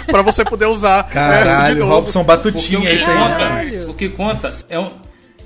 pra 0.05 0.21
você 0.21 0.43
poder 0.43 0.65
usar. 0.65 1.03
Caralho, 1.09 1.75
de 1.75 1.79
novo. 1.79 1.93
Robson 1.93 2.21
o 2.21 2.23
Batutinha 2.23 2.81
que, 2.81 2.95
esse 2.95 3.05
aí. 3.05 3.17
Caralho. 3.17 3.89
o 3.89 3.93
que 3.93 4.09
conta 4.09 4.53
é 4.69 4.79
um, 4.79 4.91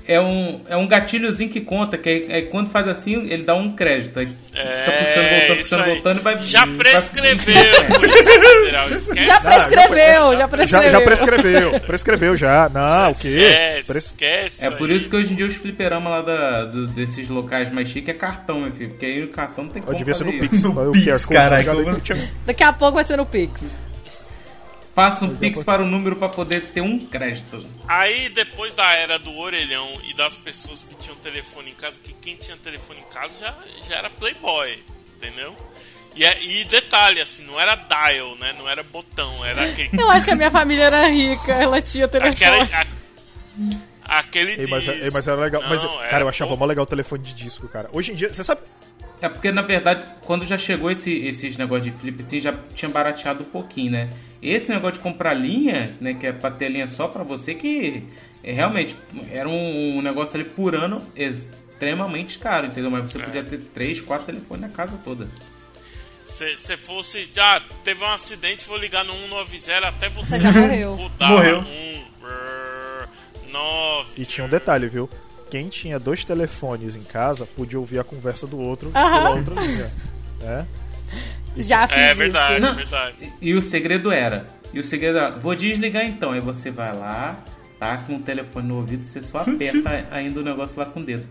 é, 0.06 0.20
um, 0.20 0.60
é 0.68 0.76
um 0.76 0.86
gatilhozinho 0.86 1.48
que 1.50 1.60
conta, 1.60 1.96
que 1.96 2.08
é, 2.08 2.38
é 2.38 2.42
quando 2.42 2.70
faz 2.70 2.86
assim, 2.88 3.26
ele 3.30 3.42
dá 3.42 3.54
um 3.54 3.74
crédito. 3.74 4.18
Aí 4.18 4.28
É, 4.54 4.84
fica 4.84 4.92
puxando, 4.92 5.30
voltando, 5.30 5.56
puxando, 5.58 5.84
voltando 5.86 6.18
e 6.18 6.22
vai. 6.22 6.36
Já 6.38 6.64
vai- 6.66 6.76
prescreveu, 6.76 7.84
Polícia 7.94 8.40
Federal. 8.40 8.88
Esquece. 8.88 9.24
Já 9.24 9.40
prescreveu, 9.40 10.30
já 10.32 10.36
Já, 10.36 10.48
prescreveu. 10.48 10.90
já 10.92 11.00
prescreveu. 11.00 11.80
Prescreveu 11.80 12.36
já. 12.38 12.68
Não, 12.68 13.10
o 13.10 13.14
quê? 13.14 13.28
Esquece, 13.28 13.86
Pres- 13.92 14.04
esquece. 14.06 14.66
É 14.66 14.70
por 14.70 14.90
aí. 14.90 14.96
isso 14.96 15.08
que 15.08 15.16
hoje 15.16 15.32
em 15.32 15.36
dia 15.36 15.46
os 15.46 15.54
fliperamas 15.54 16.10
lá 16.10 16.22
da, 16.22 16.64
do- 16.66 16.86
desses 16.88 17.28
locais 17.28 17.72
mais 17.72 17.88
chiques 17.88 18.08
é 18.14 18.16
cartão, 18.18 18.60
meu 18.60 18.72
filho. 18.72 18.90
Porque 18.90 19.06
aí 19.06 19.24
o 19.24 19.28
cartão 19.28 19.64
não 19.64 19.70
tem 19.70 19.82
como 19.82 19.96
devia 19.96 20.14
ser 20.14 20.24
no 20.24 20.32
Pix. 20.32 20.62
No 20.62 20.90
o 20.90 20.92
Pix, 20.92 21.24
caralho, 21.26 21.70
Eu 21.70 22.00
Daqui 22.46 22.62
a 22.62 22.72
pouco 22.72 22.94
vai 22.94 23.04
ser 23.04 23.16
no 23.16 23.26
Pix. 23.26 23.78
Faça 24.94 25.24
um 25.24 25.34
Pix 25.34 25.62
para 25.64 25.82
o 25.82 25.86
número 25.86 26.14
para 26.16 26.28
poder 26.28 26.60
ter 26.72 26.80
um 26.80 26.98
crédito. 26.98 27.66
Aí, 27.88 28.28
depois 28.28 28.74
da 28.74 28.92
era 28.92 29.18
do 29.18 29.36
orelhão 29.36 29.88
e 30.04 30.14
das 30.14 30.36
pessoas 30.36 30.84
que 30.84 30.94
tinham 30.96 31.16
telefone 31.16 31.70
em 31.72 31.74
casa, 31.74 32.00
que 32.00 32.12
quem 32.12 32.36
tinha 32.36 32.56
telefone 32.56 33.00
em 33.00 33.12
casa 33.12 33.34
já, 33.40 33.54
já 33.88 33.96
era 33.98 34.08
playboy, 34.10 34.78
entendeu? 35.16 35.56
E, 36.14 36.24
é- 36.24 36.40
e 36.44 36.64
detalhe, 36.66 37.20
assim, 37.20 37.44
não 37.44 37.58
era 37.60 37.74
dial, 37.74 38.36
né? 38.36 38.54
Não 38.56 38.68
era 38.68 38.84
botão, 38.84 39.44
era 39.44 39.64
aquele... 39.64 39.90
Eu 40.00 40.08
acho 40.10 40.24
que 40.24 40.30
a 40.30 40.36
minha 40.36 40.50
família 40.50 40.84
era 40.84 41.08
rica, 41.08 41.52
ela 41.52 41.82
tinha 41.82 42.06
telefone. 42.06 42.34
aquela, 42.62 42.86
a- 44.04 44.18
aquele 44.20 44.52
Ei, 44.52 44.66
mas, 44.68 44.84
disco. 44.84 45.04
ei, 45.04 45.10
mas 45.10 45.26
era 45.26 45.40
legal. 45.40 45.62
mas, 45.68 45.82
Não, 45.82 46.00
era- 46.00 46.08
cara, 46.10 46.22
eu 46.24 46.28
achava 46.28 46.54
mó 46.56 46.64
legal 46.66 46.84
o 46.84 46.86
telefone 46.86 47.22
de 47.24 47.32
disco, 47.34 47.66
cara. 47.68 47.88
Hoje 47.92 48.12
em 48.12 48.14
dia, 48.14 48.32
você 48.32 48.44
sabe. 48.44 48.60
É 49.24 49.28
porque, 49.30 49.50
na 49.50 49.62
verdade, 49.62 50.04
quando 50.26 50.46
já 50.46 50.58
chegou 50.58 50.90
esse, 50.90 51.10
esses 51.10 51.56
negócios 51.56 51.90
de 51.90 51.98
flip, 51.98 52.22
assim, 52.22 52.40
já 52.40 52.52
tinha 52.74 52.90
barateado 52.90 53.42
um 53.42 53.46
pouquinho, 53.46 53.92
né? 53.92 54.10
Esse 54.42 54.68
negócio 54.68 54.98
de 54.98 55.00
comprar 55.00 55.32
linha, 55.32 55.96
né, 55.98 56.12
que 56.12 56.26
é 56.26 56.32
pra 56.32 56.50
ter 56.50 56.68
linha 56.68 56.86
só 56.88 57.08
pra 57.08 57.22
você, 57.22 57.54
que 57.54 58.02
é, 58.42 58.52
realmente 58.52 58.94
era 59.32 59.48
um, 59.48 59.96
um 59.96 60.02
negócio 60.02 60.38
ali 60.38 60.44
por 60.44 60.74
ano 60.74 61.00
extremamente 61.16 62.38
caro, 62.38 62.66
entendeu? 62.66 62.90
Mas 62.90 63.10
você 63.10 63.18
podia 63.18 63.42
ter 63.42 63.56
três, 63.72 63.98
quatro 63.98 64.26
telefones 64.26 64.60
na 64.60 64.68
casa 64.68 64.92
toda. 65.02 65.26
Se 66.26 66.54
se 66.58 66.76
fosse. 66.76 67.30
Ah, 67.38 67.62
teve 67.82 68.04
um 68.04 68.10
acidente, 68.10 68.66
vou 68.66 68.76
ligar 68.76 69.06
no 69.06 69.14
190 69.14 69.88
até 69.88 70.10
você. 70.10 70.36
Você 70.36 70.40
já 70.40 70.52
morreu. 70.52 71.10
Morreu. 71.18 71.60
Um, 71.60 72.04
brrr, 72.20 73.08
nove. 73.50 74.10
E 74.18 74.26
tinha 74.26 74.46
um 74.46 74.50
detalhe, 74.50 74.86
viu? 74.86 75.08
Quem 75.54 75.68
tinha 75.68 76.00
dois 76.00 76.24
telefones 76.24 76.96
em 76.96 77.02
casa 77.04 77.46
podia 77.46 77.78
ouvir 77.78 78.00
a 78.00 78.02
conversa 78.02 78.44
do 78.44 78.58
outro 78.58 78.90
pela 78.90 79.30
outra 79.30 79.54
linha. 79.62 79.88
É. 80.42 80.64
Já 81.56 81.86
fiz 81.86 81.96
É 81.96 82.08
isso. 82.08 82.16
verdade, 82.18 82.54
é 82.54 82.58
Não. 82.58 82.74
verdade. 82.74 83.32
E, 83.40 83.50
e 83.50 83.54
o 83.54 83.62
segredo 83.62 84.10
era, 84.10 84.48
e 84.72 84.80
o 84.80 84.82
segredo 84.82 85.16
era, 85.16 85.30
vou 85.30 85.54
desligar 85.54 86.04
então. 86.04 86.32
Aí 86.32 86.40
você 86.40 86.72
vai 86.72 86.92
lá, 86.92 87.36
tá 87.78 87.98
com 87.98 88.16
o 88.16 88.18
telefone 88.18 88.66
no 88.66 88.78
ouvido, 88.78 89.04
você 89.06 89.22
só 89.22 89.38
aperta 89.42 90.08
ainda 90.10 90.40
o 90.40 90.42
negócio 90.42 90.76
lá 90.76 90.86
com 90.86 90.98
o 90.98 91.04
dedo. 91.04 91.24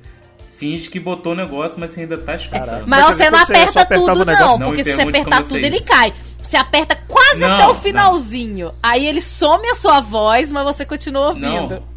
Finge 0.55 0.89
que 0.89 1.01
botou 1.01 1.33
o 1.33 1.35
negócio, 1.35 1.77
mas 1.77 1.91
você 1.91 1.99
ainda 1.99 2.17
tá 2.17 2.37
escutando. 2.37 2.87
Mas 2.87 3.01
Mas 3.01 3.05
você 3.07 3.25
você 3.25 3.29
não 3.29 3.39
você 3.39 3.51
aperta 3.51 3.81
apertava 3.81 4.19
tudo, 4.19 4.25
não. 4.31 4.57
Não 4.57 4.67
Porque 4.67 4.83
se 4.85 4.93
você 4.93 5.01
apertar 5.01 5.41
tudo, 5.41 5.49
você 5.59 5.65
ele 5.65 5.75
isso. 5.75 5.85
cai. 5.85 6.13
Você 6.41 6.55
aperta 6.55 6.95
quase 7.09 7.41
Não, 7.41 7.55
até 7.55 7.65
o 7.65 7.67
não. 7.67 7.75
finalzinho. 7.75 8.73
Aí 8.81 9.05
ele 9.05 9.19
some 9.19 9.67
a 9.67 9.75
sua 9.75 9.99
voz, 9.99 10.49
mas 10.49 10.63
você 10.63 10.85
continua 10.85 11.27
ouvindo. 11.27 11.69
Não. 11.75 11.92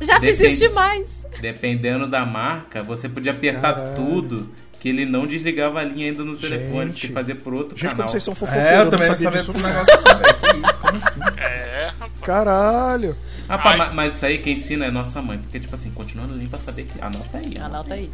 Já 0.00 0.20
fiz 0.20 0.38
Depende- 0.38 0.52
isso 0.54 0.68
demais. 0.68 1.26
Dependendo 1.40 2.06
da 2.06 2.24
marca, 2.26 2.82
você 2.82 3.08
podia 3.08 3.32
apertar 3.32 3.74
Caralho. 3.74 3.94
tudo 3.96 4.52
que 4.78 4.90
ele 4.90 5.06
não 5.06 5.24
desligava 5.24 5.80
a 5.80 5.84
linha 5.84 6.06
ainda 6.10 6.22
no 6.22 6.36
telefone, 6.36 6.88
Gente. 6.88 7.06
que 7.08 7.12
fazer 7.12 7.36
por 7.36 7.54
outro 7.54 7.70
Gente, 7.76 7.82
canal. 7.90 7.96
como 7.98 8.10
vocês 8.10 8.22
são 8.22 8.34
fofoqueiros, 8.34 8.70
É, 8.72 8.82
eu 8.82 8.90
também 8.90 9.08
não 9.08 9.16
sabia 9.16 9.40
disso. 9.40 9.52
desse 9.52 9.64
negócio. 9.64 9.96
Que 10.36 10.56
isso? 10.68 10.78
Como 10.78 10.96
assim? 10.98 11.40
É, 11.40 11.86
rapaz. 11.98 12.12
Caralho. 12.22 13.16
Rapaz, 13.48 13.78
mas, 13.78 13.94
mas 13.94 14.14
isso 14.16 14.26
aí 14.26 14.38
quem 14.38 14.52
ensina 14.54 14.84
é 14.86 14.90
nossa 14.90 15.22
mãe, 15.22 15.38
porque 15.38 15.58
tipo 15.60 15.74
assim, 15.74 15.90
continuando 15.90 16.34
ali 16.34 16.46
pra 16.46 16.58
saber 16.58 16.84
que 16.84 17.00
anota 17.00 17.38
aí. 17.38 17.54
Anota 17.60 17.94
aí. 17.94 18.10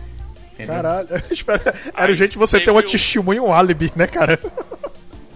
entendeu? 0.55 0.75
Caralho. 0.75 1.09
Espera, 1.31 1.63
Era 1.67 1.77
Aí 1.95 2.13
o 2.13 2.15
jeito 2.17 2.33
de 2.33 2.39
você 2.39 2.61
ter 2.61 2.71
uma 2.71 2.83
testemunha, 2.83 3.43
um 3.43 3.53
álibi, 3.53 3.93
né, 3.97 4.07
cara? 4.07 4.39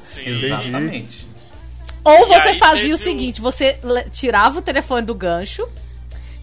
Sim. 0.03 0.29
Exatamente. 0.45 1.27
Ou 2.05 2.27
você 2.29 2.49
aí 2.51 2.59
fazia 2.59 2.95
o 2.95 2.99
seguinte: 2.99 3.41
você 3.41 3.79
tirava 4.13 4.59
o 4.61 4.63
telefone 4.63 5.05
do 5.05 5.15
gancho. 5.15 5.67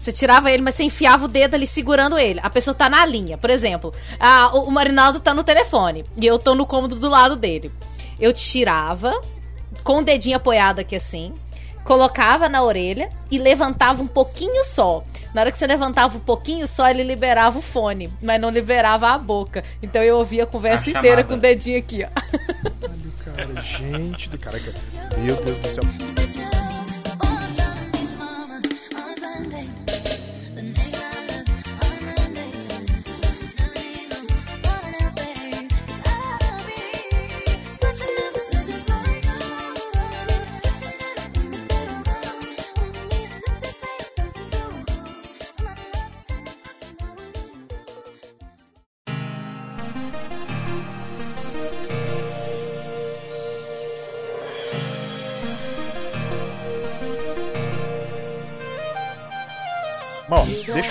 Você 0.04 0.12
tirava 0.12 0.50
ele, 0.50 0.62
mas 0.62 0.74
você 0.74 0.84
enfiava 0.84 1.24
o 1.24 1.28
dedo 1.28 1.54
ali 1.54 1.66
segurando 1.66 2.18
ele. 2.18 2.38
A 2.42 2.50
pessoa 2.50 2.74
tá 2.74 2.90
na 2.90 3.06
linha. 3.06 3.38
Por 3.38 3.48
exemplo, 3.48 3.90
a- 4.20 4.54
o, 4.54 4.64
o 4.64 4.70
Marinaldo 4.70 5.18
tá 5.18 5.32
no 5.32 5.42
telefone 5.42 6.04
e 6.20 6.26
eu 6.26 6.38
tô 6.38 6.54
no 6.54 6.66
cômodo 6.66 6.96
do 6.96 7.08
lado 7.08 7.36
dele. 7.36 7.72
Eu 8.20 8.30
tirava, 8.30 9.18
com 9.82 10.00
o 10.00 10.04
dedinho 10.04 10.36
apoiado 10.36 10.80
aqui 10.80 10.94
assim, 10.94 11.32
colocava 11.84 12.50
na 12.50 12.62
orelha 12.62 13.08
e 13.30 13.38
levantava 13.38 14.02
um 14.02 14.06
pouquinho 14.06 14.62
só. 14.64 15.02
Na 15.34 15.40
hora 15.40 15.50
que 15.50 15.56
você 15.56 15.66
levantava 15.66 16.18
um 16.18 16.20
pouquinho 16.20 16.66
só, 16.66 16.86
ele 16.90 17.02
liberava 17.02 17.58
o 17.58 17.62
fone, 17.62 18.12
mas 18.22 18.38
não 18.38 18.50
liberava 18.50 19.08
a 19.08 19.16
boca. 19.16 19.64
Então 19.82 20.02
eu 20.02 20.18
ouvia 20.18 20.42
a 20.42 20.46
conversa 20.46 20.90
A 20.90 20.98
inteira 20.98 21.24
com 21.24 21.32
o 21.32 21.38
dedinho 21.38 21.78
aqui, 21.78 22.04
ó. 22.04 22.08
Cara, 23.24 23.60
gente 23.62 24.28
do 24.28 24.36
caraca. 24.36 24.70
Meu 25.16 25.34
Deus 25.36 25.56
do 25.56 25.68
céu. 25.70 25.84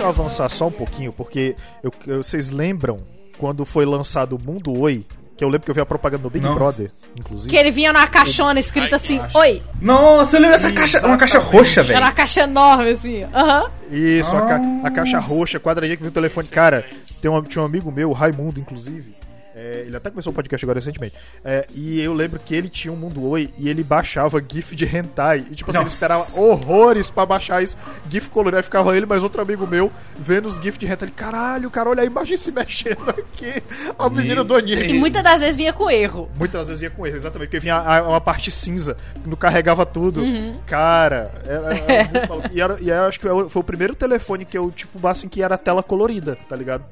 Eu 0.04 0.10
avançar 0.10 0.50
só 0.50 0.68
um 0.68 0.72
pouquinho, 0.72 1.12
porque 1.14 1.56
eu- 1.84 1.92
eu- 2.08 2.24
vocês 2.24 2.50
lembram 2.50 2.98
quando 3.38 3.66
foi 3.66 3.86
lançado 3.86 4.36
o 4.38 4.44
Mundo 4.44 4.78
Oi? 4.80 5.06
Que 5.36 5.44
eu 5.44 5.48
lembro 5.50 5.66
que 5.66 5.72
eu 5.72 5.76
vi 5.76 5.82
a 5.82 5.86
propaganda 5.86 6.22
no 6.24 6.30
Big 6.30 6.46
Nossa. 6.46 6.56
Brother, 6.60 6.92
inclusive. 7.18 7.50
Que 7.50 7.58
ele 7.58 7.72
vinha 7.72 7.92
na 7.92 8.06
caixona 8.06 8.60
escrito 8.60 8.94
Ai, 8.94 9.00
assim: 9.00 9.20
Oi. 9.34 9.64
Nossa, 9.82 10.38
eu 10.38 10.42
lembro 10.42 10.56
dessa 10.56 10.72
caixa. 10.72 11.04
Uma 11.06 11.18
caixa 11.18 11.40
roxa, 11.40 11.80
Era 11.80 11.88
velho. 11.88 12.00
uma 12.02 12.12
caixa 12.12 12.42
enorme, 12.42 12.92
assim. 12.92 13.24
Aham. 13.34 13.66
Isso, 13.92 14.36
a, 14.38 14.42
ca- 14.42 14.62
a 14.84 14.92
caixa 14.92 15.20
roxa, 15.20 15.60
quadradinha 15.60 15.96
que 15.98 16.04
viu 16.04 16.12
o 16.12 16.14
telefone. 16.14 16.48
Cara, 16.50 16.86
tem 17.20 17.32
um, 17.32 17.42
tinha 17.42 17.64
um 17.64 17.66
amigo 17.66 17.92
meu, 17.92 18.12
o 18.12 18.14
Raimundo, 18.14 18.60
inclusive. 18.60 19.16
É, 19.64 19.84
ele 19.88 19.96
até 19.96 20.10
começou 20.10 20.32
o 20.32 20.36
podcast 20.36 20.66
agora 20.66 20.80
recentemente. 20.80 21.16
é, 21.44 21.66
e 21.74 22.02
eu 22.02 22.14
lembro 22.14 22.40
que 22.40 22.54
ele 22.54 22.68
tinha 22.70 22.92
um 22.92 22.96
Mundo 22.98 23.24
Oi 23.26 23.54
e 23.58 23.70
ele 23.70 23.84
baixava 23.84 24.44
GIF 24.46 24.76
de 24.76 24.86
hentai. 24.86 25.46
E 25.50 25.56
tipo 25.56 25.70
assim, 25.72 25.80
ele 25.80 25.88
esperava 25.90 26.26
horrores 26.40 27.10
pra 27.10 27.26
baixar 27.26 27.64
isso. 27.64 27.78
GIF 28.10 28.30
colorido. 28.30 28.58
Aí 28.58 28.64
ficava 28.64 28.96
ele, 28.96 29.06
mais 29.06 29.24
outro 29.24 29.42
amigo 29.42 29.66
meu, 29.66 29.92
vendo 30.20 30.48
os 30.48 30.56
GIF 30.58 30.78
de 30.78 30.86
hentai. 30.86 31.08
Ele, 31.08 31.16
caralho, 31.16 31.70
cara, 31.70 31.90
olha 31.90 32.02
a 32.04 32.06
imagem 32.06 32.36
se 32.38 32.52
mexendo 32.52 33.10
aqui. 33.10 33.64
A 33.98 34.10
menina 34.10 34.44
do 34.44 34.54
E 34.60 34.74
anime. 34.76 34.94
muitas 35.00 35.24
das 35.24 35.42
vezes 35.42 35.56
vinha 35.58 35.72
com 35.74 35.90
erro. 35.90 36.30
Muitas 36.38 36.68
vezes 36.68 36.84
ia 36.84 36.90
com 36.92 37.06
erro, 37.08 37.16
exatamente, 37.18 37.48
porque 37.50 37.60
vinha 37.60 37.76
a- 37.76 37.98
a- 38.00 38.08
uma 38.10 38.22
parte 38.22 38.52
cinza, 38.52 38.96
que 39.22 39.30
não 39.30 39.36
carregava 39.38 39.86
tudo. 39.86 40.22
Uhum. 40.22 40.58
Cara, 40.68 41.32
era, 41.46 41.78
era 41.78 42.10
e, 42.52 42.62
era, 42.62 42.78
e 42.82 42.90
eu 42.90 43.04
acho 43.06 43.20
que 43.20 43.28
foi 43.28 43.60
o 43.62 43.64
primeiro 43.64 43.96
telefone 43.96 44.46
que 44.46 44.58
eu, 44.58 44.70
tipo, 44.72 45.06
assim, 45.08 45.28
que 45.30 45.42
era 45.42 45.58
tela 45.58 45.82
colorida, 45.84 46.38
tá 46.50 46.56
ligado? 46.56 46.84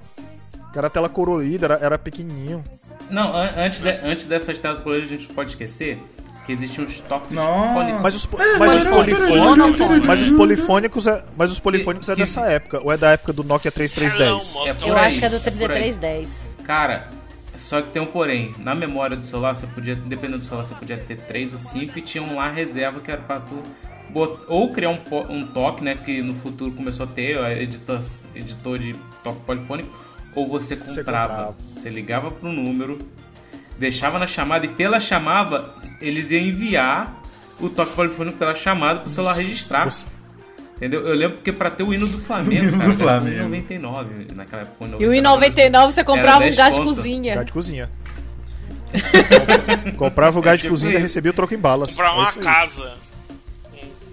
Que 0.72 0.78
era 0.80 0.90
tela 0.90 1.10
colorida, 1.10 1.66
era, 1.66 1.76
era 1.82 1.98
pequenininho. 1.98 2.64
Não, 3.10 3.36
an- 3.36 3.52
antes, 3.58 3.82
de- 3.82 3.90
antes 4.04 4.26
dessas 4.26 4.58
telas 4.60 4.80
coloridas 4.80 5.10
a 5.10 5.14
gente 5.14 5.28
pode 5.34 5.52
esquecer 5.52 6.02
que 6.46 6.54
existiam 6.54 6.86
os 6.86 6.98
toques 7.02 7.30
Nossa. 7.32 7.74
poli- 7.74 7.94
Mas 8.02 8.16
os, 8.16 8.26
po- 8.26 8.38
Peraí, 8.38 8.58
mas 8.58 8.76
os 8.82 8.88
polifônicos. 8.88 10.06
Mas 10.08 10.22
os 10.22 10.30
polifônicos 10.38 11.08
é, 11.08 11.24
mas 11.38 11.52
os 11.52 11.60
polifônicos 11.60 12.10
é 12.10 12.16
Que- 12.16 12.22
dessa 12.22 12.42
época, 12.46 12.80
ou 12.84 12.92
é 12.92 12.98
da 12.98 13.12
época 13.12 13.34
do 13.34 13.44
Nokia 13.44 13.72
3310? 13.72 14.56
Hello, 14.56 14.68
É. 14.68 14.90
Eu 14.90 14.98
aí, 14.98 15.06
acho 15.08 15.20
que 15.20 15.26
é 15.26 15.30
do 15.30 15.40
por 15.40 15.50
aí. 15.50 15.54
3310. 15.54 16.56
Cara, 16.64 17.08
só 17.58 17.82
que 17.82 17.92
tem 17.92 18.02
um 18.02 18.06
porém. 18.08 18.56
Na 18.60 18.74
memória 18.74 19.16
do 19.18 19.26
celular, 19.26 19.56
você 19.56 19.68
podia, 19.68 19.96
dependendo 19.96 20.40
do 20.40 20.46
celular, 20.46 20.66
você 20.66 20.74
podia 20.76 20.98
ter 20.98 21.18
3 21.18 21.54
ou 21.54 21.60
5 21.60 22.00
e 22.00 22.02
tinha 22.02 22.24
um 22.24 22.36
lá 22.38 22.50
reserva 22.50 23.00
que 23.02 23.12
era 23.12 23.22
pra 23.22 23.40
tu 23.42 23.62
bot- 24.10 24.40
ou 24.48 24.72
criar 24.72 24.90
um, 24.90 25.00
um 25.30 25.44
toque, 25.46 25.84
né? 25.84 25.96
Que 25.96 26.22
no 26.22 26.34
futuro 26.36 26.72
começou 26.72 27.04
a 27.06 27.08
ter, 27.08 27.38
ó, 27.38 27.48
editor, 27.50 28.02
editor 28.34 28.80
de 28.80 28.96
toque 29.24 29.40
polifônico, 29.42 29.90
ou 30.36 30.48
você 30.48 30.76
comprava. 30.76 31.28
comprava. 31.30 31.56
Você 31.76 31.90
ligava 31.90 32.30
pro 32.32 32.52
número, 32.52 32.98
deixava 33.78 34.18
na 34.20 34.28
chamada 34.28 34.66
e 34.66 34.70
pela 34.70 35.00
chamada 35.00 35.66
eles 36.02 36.30
iam 36.32 36.42
enviar 36.42 37.22
o 37.60 37.70
toque 37.70 37.94
polifônico 37.94 38.38
pela 38.38 38.56
chamada 38.56 39.02
pro 39.02 39.10
celular 39.12 39.34
registrar. 39.34 39.86
Você- 39.92 40.06
Entendeu? 40.78 41.08
Eu 41.08 41.16
lembro 41.16 41.38
que 41.44 41.52
pra 41.52 41.70
ter 41.70 41.84
o 41.84 41.94
hino 41.94 42.08
do 42.08 42.18
Flamengo, 42.26 42.64
O 42.64 42.68
hino 42.70 42.78
cara, 42.80 42.92
do 42.94 42.98
Flamengo. 42.98 43.36
era 43.36 43.44
99 43.44 44.28
naquela 44.34 44.62
época. 44.64 44.90
E 45.00 45.06
o 45.06 45.14
em 45.14 45.22
99 45.22 45.92
você 45.94 46.04
comprava 46.04 46.38
um 46.40 46.42
10 46.42 46.56
gás 46.56 46.74
de 46.74 46.82
cozinha. 46.82 47.36
Gás 47.36 47.46
de 47.46 47.52
cozinha. 47.54 47.90
Comprava 49.98 50.40
o 50.40 50.42
gás 50.42 50.58
de 50.60 50.64
Tipo 50.64 50.74
cozinha 50.74 50.94
e 50.96 50.98
recebia 50.98 51.32
o 51.32 51.34
troco 51.34 51.54
em 51.54 51.58
balas. 51.58 51.92
Comprar 51.92 52.10
É 52.10 52.14
uma 52.14 52.30
aí. 52.30 52.36
casa. 52.36 52.94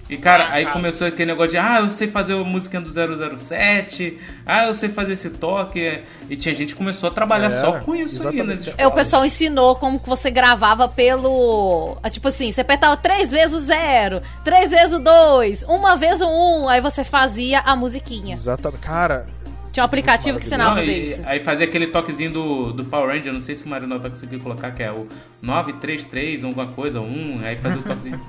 E 0.08 0.16
cara, 0.16 0.44
Ah, 0.44 0.52
aí 0.54 0.64
tá. 0.64 0.72
começou 0.72 1.06
aquele 1.06 1.30
negócio 1.32 1.50
de, 1.52 1.58
ah, 1.58 1.80
eu 1.80 1.90
sei 1.90 2.08
fazer 2.10 2.32
a 2.32 2.42
música 2.42 2.80
do 2.80 2.90
007, 2.90 4.18
ah, 4.46 4.64
eu 4.66 4.74
sei 4.74 4.88
fazer 4.88 5.12
esse 5.12 5.28
toque. 5.30 6.02
E 6.30 6.36
tinha 6.36 6.54
gente 6.54 6.72
que 6.72 6.78
começou 6.78 7.08
a 7.10 7.12
trabalhar 7.12 7.52
É, 7.52 7.60
só 7.60 7.72
com 7.80 7.94
isso 7.94 8.26
aí, 8.26 8.36
exatamente. 8.38 8.68
né? 8.68 8.74
É, 8.78 8.82
É, 8.84 8.86
o 8.86 8.92
pessoal 8.92 9.24
ensinou 9.24 9.76
como 9.76 10.00
que 10.00 10.08
você 10.08 10.30
gravava 10.30 10.88
pelo. 10.88 11.98
ah, 12.02 12.08
Tipo 12.10 12.28
assim, 12.28 12.50
você 12.50 12.62
apertava 12.62 12.96
três 12.96 13.30
vezes 13.32 13.54
o 13.54 13.60
zero, 13.60 14.22
três 14.44 14.70
vezes 14.70 14.94
o 14.94 14.98
dois, 14.98 15.62
uma 15.64 15.94
vez 15.96 16.20
o 16.22 16.26
um, 16.26 16.68
aí 16.68 16.80
você 16.80 17.04
fazia 17.04 17.60
a 17.60 17.76
musiquinha. 17.76 18.34
Exatamente. 18.34 18.80
Cara, 18.80 19.26
Tinha 19.72 19.84
um 19.84 19.86
aplicativo 19.86 20.38
que 20.38 20.46
ensinava 20.46 20.70
a 20.72 20.74
Não, 20.74 20.80
fazer 20.80 20.96
e- 20.98 21.02
isso. 21.02 21.22
Aí 21.26 21.40
fazia 21.40 21.66
aquele 21.66 21.86
toquezinho 21.88 22.30
do, 22.32 22.72
do 22.72 22.84
Power 22.84 23.14
Ranger, 23.14 23.32
não 23.32 23.40
sei 23.40 23.54
se 23.54 23.64
o 23.64 23.68
Marinol 23.68 24.00
vai 24.00 24.10
conseguir 24.10 24.38
colocar, 24.40 24.70
que 24.72 24.82
é 24.82 24.90
o 24.90 25.06
933, 25.42 26.42
alguma 26.44 26.68
coisa, 26.68 27.00
1, 27.00 27.38
aí 27.44 27.56
fazia 27.58 27.78
o 27.78 27.82
toquezinho. 27.82 28.20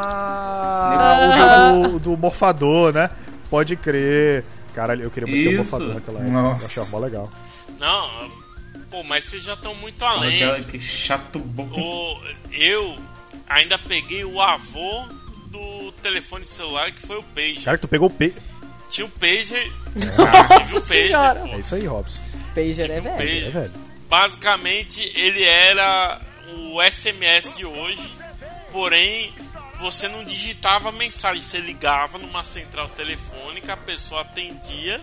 Ah, 0.00 1.72
o 1.84 1.88
do, 1.92 1.98
do 1.98 2.16
morfador, 2.16 2.92
né? 2.92 3.10
Pode 3.50 3.76
crer. 3.76 4.44
Caralho, 4.74 5.02
eu 5.04 5.10
queria 5.10 5.26
muito 5.28 5.42
ter 5.48 5.54
um 5.54 5.56
morfador 5.58 5.94
naquela 5.94 6.20
época. 6.20 6.32
Nossa. 6.32 6.64
Eu 6.64 6.68
achava 6.82 6.86
mó 6.90 6.98
legal. 6.98 7.28
Não, 7.78 8.30
pô, 8.90 9.02
mas 9.04 9.24
vocês 9.24 9.42
já 9.42 9.54
estão 9.54 9.74
muito 9.74 10.04
Aquela- 10.04 10.52
além. 10.52 10.64
que 10.64 10.80
chato 10.80 11.38
bom. 11.38 11.68
O, 11.72 12.20
eu 12.52 12.96
ainda 13.48 13.78
peguei 13.78 14.24
o 14.24 14.40
avô 14.40 15.04
do 15.50 15.92
telefone 16.02 16.44
celular 16.44 16.92
que 16.92 17.00
foi 17.06 17.18
o 17.18 17.22
Pager. 17.22 17.62
Cara, 17.64 17.78
tu 17.78 17.88
pegou 17.88 18.08
o 18.08 18.12
P. 18.12 18.32
Tinha 18.88 19.06
o 19.06 19.10
Pager. 19.10 19.70
Nossa 20.16 20.60
tive 20.60 20.76
o 20.78 20.80
Pager, 20.80 21.06
senhora. 21.08 21.40
pô. 21.40 21.46
É 21.48 21.58
isso 21.58 21.74
aí, 21.74 21.86
Robson. 21.86 22.20
Pager 22.54 22.90
é 22.90 23.00
velho. 23.00 23.08
É, 23.08 23.18
Pager. 23.18 23.50
velho. 23.52 23.72
Basicamente, 24.08 25.12
ele 25.14 25.44
era 25.44 26.20
o 26.56 26.82
SMS 26.82 27.56
de 27.56 27.66
hoje, 27.66 28.10
porém 28.72 29.34
você 29.80 30.08
não 30.08 30.24
digitava 30.24 30.90
mensagem, 30.90 31.42
você 31.42 31.58
ligava 31.58 32.18
numa 32.18 32.42
central 32.42 32.88
telefônica, 32.88 33.72
a 33.72 33.76
pessoa 33.76 34.22
atendia 34.22 35.00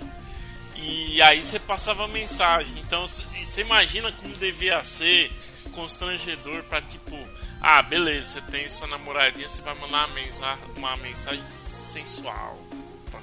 e 0.76 1.22
aí 1.22 1.42
você 1.42 1.60
passava 1.60 2.08
mensagem. 2.08 2.74
Então 2.80 3.06
você 3.06 3.62
imagina 3.62 4.12
como 4.12 4.34
devia 4.36 4.84
ser 4.84 5.32
constrangedor 5.72 6.64
pra 6.64 6.82
tipo, 6.82 7.18
ah, 7.62 7.82
beleza, 7.82 8.28
você 8.28 8.42
tem 8.42 8.68
sua 8.68 8.88
namoradinha, 8.88 9.48
você 9.48 9.62
vai 9.62 9.76
mandar 9.76 10.08
uma 10.08 10.16
mensagem, 10.16 10.64
uma 10.76 10.96
mensagem 10.98 11.44
sensual 11.48 12.60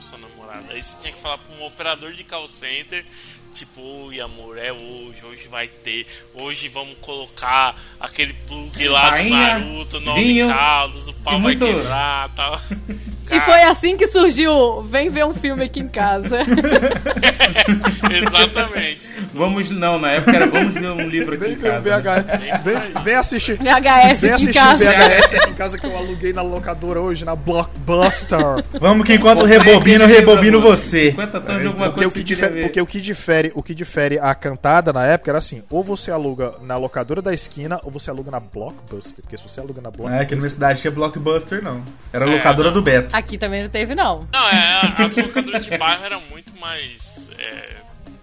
pra 0.03 0.19
sua 0.19 0.19
namorada. 0.19 0.73
Aí 0.73 0.83
você 0.83 0.99
tinha 1.01 1.13
que 1.13 1.21
falar 1.21 1.39
pra 1.39 1.55
um 1.55 1.65
operador 1.65 2.13
de 2.13 2.25
call 2.25 2.49
center, 2.49 3.07
tipo, 3.53 3.81
oi 4.07 4.21
amor, 4.21 4.59
é 4.59 4.73
hoje, 4.73 5.25
hoje 5.25 5.49
vai 5.49 5.67
ter, 5.67 6.07
hoje 6.35 6.69
vamos 6.69 6.97
colocar 7.01 7.77
aquele 8.01 8.33
plug 8.33 8.89
lá 8.89 9.17
do 9.17 9.29
Naruto, 9.29 10.01
nove 10.01 10.21
vinho 10.23 10.49
caldos, 10.49 11.09
o 11.09 11.13
pau 11.15 11.41
vai 11.41 11.55
quebrar 11.55 12.31
tal. 12.35 12.59
E 13.31 13.41
foi 13.41 13.63
assim 13.63 13.97
que 13.97 14.07
surgiu. 14.07 14.83
Vem 14.83 15.09
ver 15.09 15.25
um 15.25 15.33
filme 15.33 15.65
aqui 15.65 15.81
em 15.81 15.89
casa. 15.89 16.41
Exatamente. 18.11 19.09
Vamos, 19.33 19.71
não, 19.71 19.99
na 19.99 20.13
época 20.13 20.37
era 20.37 20.47
vamos 20.47 20.75
ler 20.75 20.91
um 20.91 21.09
livro 21.09 21.35
aqui 21.35 21.45
Vem 21.45 21.53
em 21.53 21.57
ver 21.57 21.99
o 21.99 22.03
casa. 22.03 22.23
VHS. 22.23 22.65
Vem, 22.65 23.03
vem 23.05 23.15
assistir. 23.15 23.57
VHS 23.63 23.63
Vem 23.63 23.73
aqui 24.03 24.27
em 24.27 24.33
assistir 24.33 24.53
casa. 24.55 24.93
VHS 24.93 25.35
aqui 25.35 25.51
em 25.51 25.55
casa 25.55 25.79
que 25.79 25.87
eu 25.87 25.97
aluguei 25.97 26.33
na 26.33 26.43
locadora 26.43 27.01
hoje, 27.01 27.25
na 27.25 27.35
Blockbuster. 27.35 28.39
Vamos 28.79 29.07
que 29.07 29.15
enquanto 29.15 29.45
rebobino, 29.45 30.05
rebobino 30.07 30.61
você. 30.61 31.11
50 31.11 31.41
tons 31.41 31.61
de 31.61 31.67
alguma 31.67 31.91
Porque 31.91 32.23
coisa 32.25 32.49
ver. 32.51 32.63
porque 32.65 32.81
o 32.81 32.87
que 32.87 33.01
difere, 33.01 33.42
o 33.55 33.63
que 33.63 33.75
difere 33.75 34.19
a 34.19 34.35
cantada 34.35 34.93
na 34.93 35.05
época 35.07 35.31
era 35.31 35.39
assim, 35.39 35.63
ou 35.71 35.83
você 35.83 36.11
aluga 36.11 36.55
na 36.61 36.77
locadora 36.77 37.23
da 37.23 37.33
esquina, 37.35 37.81
ou 37.83 37.91
você 37.91 38.11
aluga 38.11 38.31
na 38.31 38.39
Blockbuster. 38.39 39.23
Porque 39.23 39.37
se 39.37 39.43
você 39.43 39.59
aluga 39.61 39.81
na 39.81 39.89
É, 39.89 39.93
Blockbuster. 39.93 40.23
aqui 40.23 40.35
na 40.35 40.41
minha 40.41 40.51
cidade 40.51 40.81
tinha 40.81 40.91
Blockbuster, 40.91 41.63
não. 41.63 41.83
Era 42.13 42.27
a 42.27 42.29
É, 42.31 42.37
locadora 42.37 42.69
não. 42.69 42.75
do 42.75 42.83
Beto. 42.83 43.17
Aqui 43.17 43.39
também 43.39 43.63
não 43.63 43.71
teve, 43.71 43.95
não. 43.95 44.27
Não, 44.33 44.49
é, 44.49 44.95
as 44.99 45.17
locadoras 45.17 45.65
de 45.65 45.77
bairro 45.79 46.05
eram 46.05 46.23
muito 46.31 46.55
mais, 46.61 47.31
é, 47.39 47.77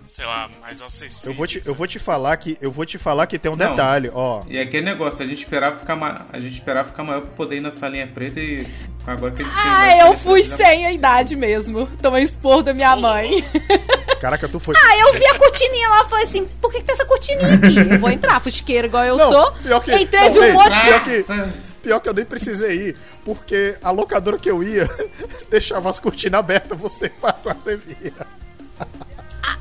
sei 0.09 0.25
lá, 0.25 0.49
mais 0.59 0.81
acessíveis. 0.81 1.25
Eu 1.27 1.33
vou, 1.33 1.45
te, 1.47 1.61
eu 1.65 1.73
vou 1.75 1.85
te 1.87 1.99
falar 1.99 2.35
que 2.37 2.57
eu 2.59 2.71
vou 2.71 2.85
te 2.85 2.97
falar 2.97 3.27
que 3.27 3.37
tem 3.37 3.51
um 3.51 3.55
Não. 3.55 3.69
detalhe, 3.69 4.09
ó. 4.13 4.41
E 4.47 4.57
aquele 4.59 4.83
negócio, 4.85 5.23
a 5.23 5.27
gente 5.27 5.43
esperava 5.43 5.77
ficar, 5.79 5.95
ma... 5.95 6.25
a 6.33 6.39
gente 6.39 6.53
esperava 6.55 6.89
ficar 6.89 7.03
maior 7.03 7.21
pra 7.21 7.31
poder 7.31 7.57
ir 7.57 7.61
na 7.61 7.71
salinha 7.71 8.07
preta 8.07 8.39
e 8.39 8.65
agora 9.05 9.31
que 9.33 9.41
a 9.41 9.45
gente 9.45 9.53
tem 9.53 9.63
Ah, 9.65 9.97
eu 9.99 10.07
preta, 10.09 10.17
fui 10.23 10.43
sem 10.43 10.85
a 10.87 10.91
idade 10.91 11.35
mesmo. 11.35 11.85
Tomei 12.01 12.23
expor 12.23 12.63
da 12.63 12.73
minha 12.73 12.95
mãe. 12.95 13.31
Caraca, 14.19 14.49
tu 14.49 14.59
foi. 14.59 14.75
Ah, 14.75 14.97
eu 14.97 15.13
vi 15.13 15.25
a 15.27 15.37
cortininha 15.37 15.89
lá, 15.89 16.05
foi 16.05 16.23
assim, 16.23 16.45
por 16.59 16.71
que, 16.71 16.79
que 16.79 16.83
tem 16.85 16.93
essa 16.93 17.05
cortininha 17.05 17.53
aqui? 17.53 17.93
Eu 17.93 17.99
vou 17.99 18.09
entrar, 18.09 18.39
fusqueira 18.41 18.87
igual 18.87 19.05
eu 19.05 19.15
Não, 19.15 19.29
sou. 19.29 19.51
pior 19.53 19.79
que- 19.81 19.95
Entrei, 19.95 20.25
não, 20.25 20.33
vi 20.33 20.39
um 20.39 20.43
ei, 20.43 20.51
monte 20.53 20.73
de... 20.73 20.81
pior 20.81 21.03
que- 21.03 21.25
Nossa, 21.29 21.69
Pior 21.81 21.99
que 22.01 22.09
eu 22.09 22.13
nem 22.13 22.25
precisei 22.25 22.89
ir, 22.89 22.97
porque 23.23 23.75
a 23.81 23.89
locadora 23.89 24.37
que 24.37 24.51
eu 24.51 24.61
ia 24.61 24.85
deixava 25.49 25.89
as 25.89 25.97
cortinas 25.97 26.37
abertas, 26.39 26.77
você 26.77 27.07
passar, 27.21 27.53
você 27.55 27.77
via. 27.77 28.11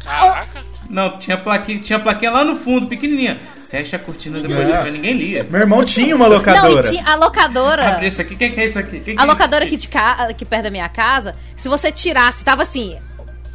Caraca. 0.02 0.60
Não, 0.88 1.18
tinha 1.18 1.36
plaquinha, 1.38 1.80
tinha 1.80 1.98
plaquinha 1.98 2.30
lá 2.30 2.44
no 2.44 2.56
fundo, 2.56 2.86
pequenininha. 2.86 3.38
Fecha 3.70 3.96
a 3.96 3.98
cortina 3.98 4.40
depois, 4.40 4.66
É. 4.66 4.90
ninguém 4.90 5.12
lia. 5.14 5.46
Meu 5.50 5.60
irmão 5.60 5.84
tinha 5.84 6.16
uma 6.16 6.26
Não, 6.26 6.36
locadora. 6.36 6.86
e 6.86 6.90
tinha 6.90 7.04
a 7.04 7.14
locadora... 7.16 7.94
Abre 7.96 8.06
isso 8.06 8.20
aqui, 8.22 8.32
o 8.34 8.36
que, 8.38 8.48
que 8.48 8.60
é 8.60 8.66
isso 8.66 8.78
aqui? 8.78 9.00
Que 9.00 9.14
que 9.14 9.20
A 9.20 9.24
é 9.24 9.26
locadora 9.26 9.64
isso 9.64 9.74
aqui 9.74 9.76
de 9.82 9.88
ca... 9.88 10.12
aqui 10.30 10.44
perto 10.46 10.62
da 10.62 10.70
minha 10.70 10.88
casa, 10.88 11.36
se 11.54 11.68
você 11.68 11.92
tirasse, 11.92 12.42
tava 12.42 12.62
assim, 12.62 12.96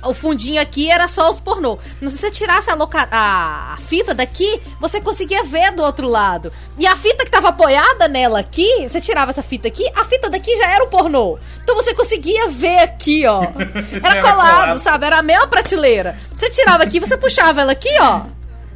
o 0.06 0.14
fundinho 0.14 0.62
aqui 0.62 0.90
era 0.90 1.08
só 1.08 1.30
os 1.30 1.40
pornô. 1.40 1.78
Mas 2.02 2.12
se 2.12 2.18
você 2.18 2.32
tirasse 2.32 2.70
a, 2.70 2.76
loca... 2.76 3.08
a 3.12 3.78
fita 3.80 4.14
daqui, 4.14 4.62
você 4.80 5.02
conseguia 5.02 5.44
ver 5.44 5.72
do 5.72 5.84
outro 5.84 6.08
lado. 6.08 6.52
E 6.78 6.86
a 6.88 6.96
fita 6.96 7.24
que 7.26 7.32
tava 7.32 7.50
apoiada 7.50 8.08
nela 8.08 8.40
aqui, 8.40 8.88
você 8.88 9.00
tirava 9.00 9.32
essa 9.32 9.44
fita 9.44 9.68
aqui, 9.68 9.86
a 9.96 10.04
fita 10.04 10.30
daqui 10.30 10.56
já 10.58 10.70
era 10.70 10.84
o 10.84 10.88
pornô. 10.88 11.38
Então 11.62 11.76
você 11.76 11.94
conseguia 11.94 12.48
ver 12.48 12.80
aqui, 12.80 13.26
ó. 13.26 13.44
Era 14.04 14.18
era 14.18 14.22
colado, 14.22 14.78
sabe? 14.80 15.06
Era 15.06 15.20
a 15.20 15.24
mesma 15.24 15.48
prateleira. 15.48 16.18
Você 16.36 16.50
tirava 16.50 16.84
aqui, 16.84 17.00
você 17.00 17.18
puxava 17.18 17.62
ela 17.62 17.72
aqui, 17.72 17.90
ó. 18.00 18.24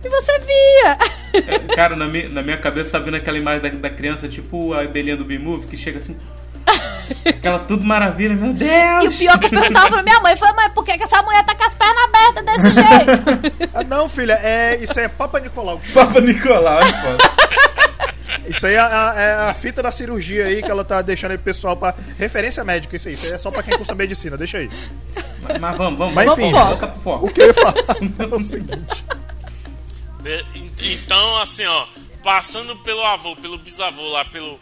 E 0.03 0.09
você 0.09 0.39
via. 0.39 0.97
É, 1.33 1.75
Cara, 1.75 1.95
na 1.95 2.07
minha, 2.07 2.29
na 2.29 2.41
minha 2.41 2.57
cabeça 2.57 2.91
tá 2.91 2.99
vindo 2.99 3.15
aquela 3.15 3.37
imagem 3.37 3.61
da, 3.61 3.69
da 3.69 3.89
criança, 3.89 4.27
tipo 4.27 4.73
a 4.73 4.81
abelhinha 4.81 5.17
do 5.17 5.25
B-Movie, 5.25 5.67
que 5.67 5.77
chega 5.77 5.99
assim. 5.99 6.15
Aquela 7.25 7.59
tudo 7.59 7.85
maravilha, 7.85 8.35
meu 8.35 8.53
Deus! 8.53 9.03
E 9.03 9.07
o 9.07 9.17
pior 9.17 9.35
é 9.35 9.39
que 9.39 9.45
eu 9.45 9.49
perguntava 9.49 9.89
pra 9.89 10.03
minha 10.03 10.19
mãe, 10.19 10.35
foi, 10.35 10.51
mãe, 10.53 10.69
por 10.71 10.83
que, 10.83 10.97
que 10.97 11.03
essa 11.03 11.21
mulher 11.23 11.43
tá 11.45 11.55
com 11.55 11.63
as 11.63 11.73
pernas 11.73 12.03
abertas 12.03 12.45
desse 12.45 12.71
jeito? 12.71 13.69
Ah, 13.73 13.83
não, 13.83 14.09
filha, 14.09 14.33
é, 14.43 14.77
isso 14.81 14.99
aí 14.99 15.05
é 15.05 15.09
Papa 15.09 15.39
Nicolau. 15.39 15.81
Papa 15.93 16.19
Nicolau, 16.19 16.79
é 16.81 16.85
foda. 16.85 17.37
Isso 18.47 18.65
aí 18.65 18.75
é 18.75 18.79
a, 18.79 19.13
é 19.17 19.33
a 19.49 19.53
fita 19.53 19.83
da 19.83 19.91
cirurgia 19.91 20.45
aí 20.45 20.63
que 20.63 20.71
ela 20.71 20.83
tá 20.85 21.01
deixando 21.01 21.31
aí 21.31 21.37
pro 21.37 21.45
pessoal 21.45 21.75
pra. 21.75 21.93
Referência 22.17 22.63
médica, 22.63 22.95
isso 22.95 23.07
aí. 23.07 23.13
Isso 23.13 23.27
aí 23.27 23.33
é 23.33 23.37
só 23.37 23.51
pra 23.51 23.61
quem 23.61 23.75
cursa 23.75 23.93
medicina, 23.93 24.37
deixa 24.37 24.59
aí. 24.59 24.69
Mas, 25.41 25.59
mas 25.59 25.77
vamos, 25.77 25.99
vamos, 25.99 26.13
Mas 26.13 26.25
vamos 26.25 26.45
enfim. 26.45 26.51
pro 26.51 26.65
foco, 26.65 26.79
vamos 26.79 26.93
pro 26.93 27.03
foco. 27.03 27.25
O 27.25 27.33
que 27.33 27.41
eu 27.41 27.47
ia 27.47 27.53
falar 27.53 27.73
é 28.31 28.35
o 28.35 28.43
seguinte. 28.43 29.05
Então, 30.81 31.37
assim, 31.39 31.65
ó, 31.65 31.85
passando 32.23 32.75
pelo 32.77 33.03
avô, 33.03 33.35
pelo 33.35 33.57
bisavô 33.57 34.07
lá, 34.09 34.25
pelo, 34.25 34.59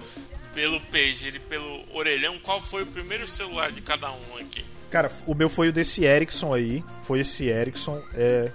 pelo 0.55 0.79
pager 0.79 1.35
e 1.35 1.39
pelo 1.39 1.83
orelhão, 1.93 2.39
qual 2.39 2.61
foi 2.61 2.81
o 2.83 2.85
primeiro 2.87 3.27
celular 3.27 3.71
de 3.71 3.81
cada 3.81 4.09
um 4.09 4.37
aqui? 4.39 4.63
Cara, 4.89 5.11
o 5.27 5.35
meu 5.35 5.49
foi 5.49 5.67
o 5.69 5.73
desse 5.73 6.05
Ericsson 6.05 6.53
aí. 6.53 6.81
Foi 7.01 7.19
esse 7.19 7.47
Ericsson. 7.47 8.01
É, 8.13 8.49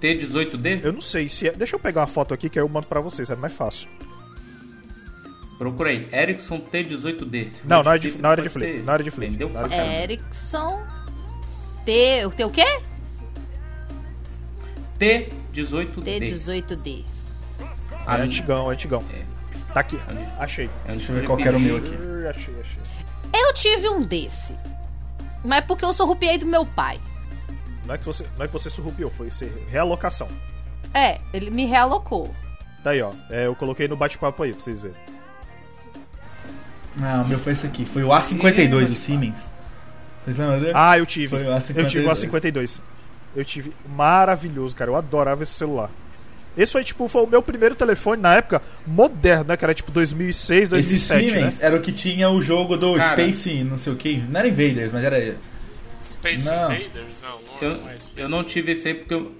T18D? 0.00 0.84
eu 0.84 0.92
não 0.92 1.00
sei 1.00 1.28
se 1.28 1.48
é. 1.48 1.52
Deixa 1.52 1.74
eu 1.74 1.80
pegar 1.80 2.02
uma 2.02 2.06
foto 2.06 2.34
aqui 2.34 2.50
que 2.50 2.58
aí 2.58 2.64
eu 2.64 2.68
mando 2.68 2.86
pra 2.86 3.00
vocês, 3.00 3.30
é 3.30 3.34
mais 3.34 3.54
fácil. 3.54 3.88
Procura 5.56 5.88
aí, 5.88 6.06
Ericsson 6.12 6.60
T18D. 6.60 7.50
Se 7.50 7.66
Não, 7.66 7.82
na 7.82 7.90
hora 7.90 7.98
de- 7.98 8.10
flip, 8.10 8.22
na 8.22 8.28
hora 8.28 8.42
de 8.42 8.48
flip, 8.50 8.82
na 8.82 8.92
hora 8.92 9.02
de 9.02 9.10
flip, 9.10 9.30
Vendeu 9.30 9.48
pra. 9.48 10.02
Erickson. 10.02 10.86
T. 11.86 12.26
O 12.26 12.30
T 12.30 12.44
o 12.44 12.50
quê? 12.50 12.80
T18D. 14.98 16.20
T18D. 16.20 17.04
É 18.06 18.20
antigão, 18.20 18.70
é 18.70 18.74
antigão. 18.74 19.02
Tá 19.76 19.80
aqui, 19.80 20.00
Onde? 20.10 20.24
achei. 20.38 20.70
É 20.86 20.92
um 20.92 20.96
Deixa 20.96 21.12
eu 21.12 21.16
ver 21.16 21.26
qual 21.26 21.36
que 21.36 21.46
era 21.46 21.54
o 21.54 21.60
meu 21.60 21.76
aqui. 21.76 21.94
Achei, 22.30 22.54
achei. 22.58 22.80
Eu 23.30 23.52
tive 23.52 23.90
um 23.90 24.00
desse. 24.00 24.58
Mas 25.44 25.66
porque 25.66 25.84
eu 25.84 25.92
sou 25.92 26.06
rupiei 26.06 26.38
do 26.38 26.46
meu 26.46 26.64
pai. 26.64 26.98
Não 27.84 27.94
é 27.94 27.98
que 27.98 28.04
você, 28.06 28.26
não 28.38 28.46
é 28.46 28.46
que 28.46 28.54
você 28.54 28.70
surrupiou, 28.70 29.10
foi 29.10 29.30
ser 29.30 29.52
realocação. 29.68 30.28
É, 30.94 31.18
ele 31.30 31.50
me 31.50 31.66
realocou. 31.66 32.34
Tá 32.82 32.92
aí, 32.92 33.02
ó. 33.02 33.12
É, 33.30 33.48
eu 33.48 33.54
coloquei 33.54 33.86
no 33.86 33.98
bate-papo 33.98 34.42
aí 34.44 34.52
pra 34.52 34.62
vocês 34.62 34.80
verem. 34.80 34.96
Não, 36.96 37.24
o 37.24 37.28
meu 37.28 37.38
foi 37.38 37.52
esse 37.52 37.66
aqui. 37.66 37.84
Foi 37.84 38.02
o 38.02 38.08
A52, 38.08 38.92
o 38.92 38.96
Siemens. 38.96 39.44
Vocês 40.24 40.38
lembram 40.38 40.58
dele? 40.58 40.72
Ah, 40.74 40.96
eu 40.96 41.04
tive. 41.04 41.36
Foi 41.36 41.44
o 41.44 41.50
A52. 41.50 41.76
Eu 41.76 41.86
tive 41.86 42.06
o 42.06 42.10
A52. 42.10 42.80
Eu 43.36 43.44
tive. 43.44 43.74
Maravilhoso, 43.86 44.74
cara. 44.74 44.90
Eu 44.90 44.96
adorava 44.96 45.42
esse 45.42 45.52
celular. 45.52 45.90
Esse 46.56 46.72
foi, 46.72 46.82
tipo, 46.84 47.06
foi 47.08 47.22
o 47.22 47.26
meu 47.26 47.42
primeiro 47.42 47.74
telefone 47.74 48.20
na 48.22 48.34
época 48.36 48.62
moderno, 48.86 49.44
né? 49.48 49.56
Que 49.56 49.64
era 49.64 49.74
tipo 49.74 49.90
2006, 49.92 50.62
Esse 50.62 50.70
2007, 50.70 51.24
né? 51.24 51.30
Siemens 51.30 51.62
era 51.62 51.76
o 51.76 51.80
que 51.80 51.92
tinha 51.92 52.30
o 52.30 52.40
jogo 52.40 52.76
do 52.76 52.94
Cara. 52.96 53.12
Space, 53.12 53.62
não 53.64 53.76
sei 53.76 53.92
o 53.92 53.96
que. 53.96 54.16
Não 54.16 54.40
era 54.40 54.48
Invaders, 54.48 54.90
mas 54.92 55.04
era. 55.04 55.36
Space 56.02 56.46
Não. 56.46 56.72
Invaders? 56.72 57.22
Não, 57.22 57.30
não, 57.40 57.60
Eu, 57.60 57.80
não 57.80 57.88
é 57.90 57.94
Space 57.96 58.20
eu 58.20 58.28
não 58.28 58.44
tive 58.44 58.72
esse 58.72 58.88
aí 58.88 58.94
porque 58.94 59.12
eu- 59.14 59.32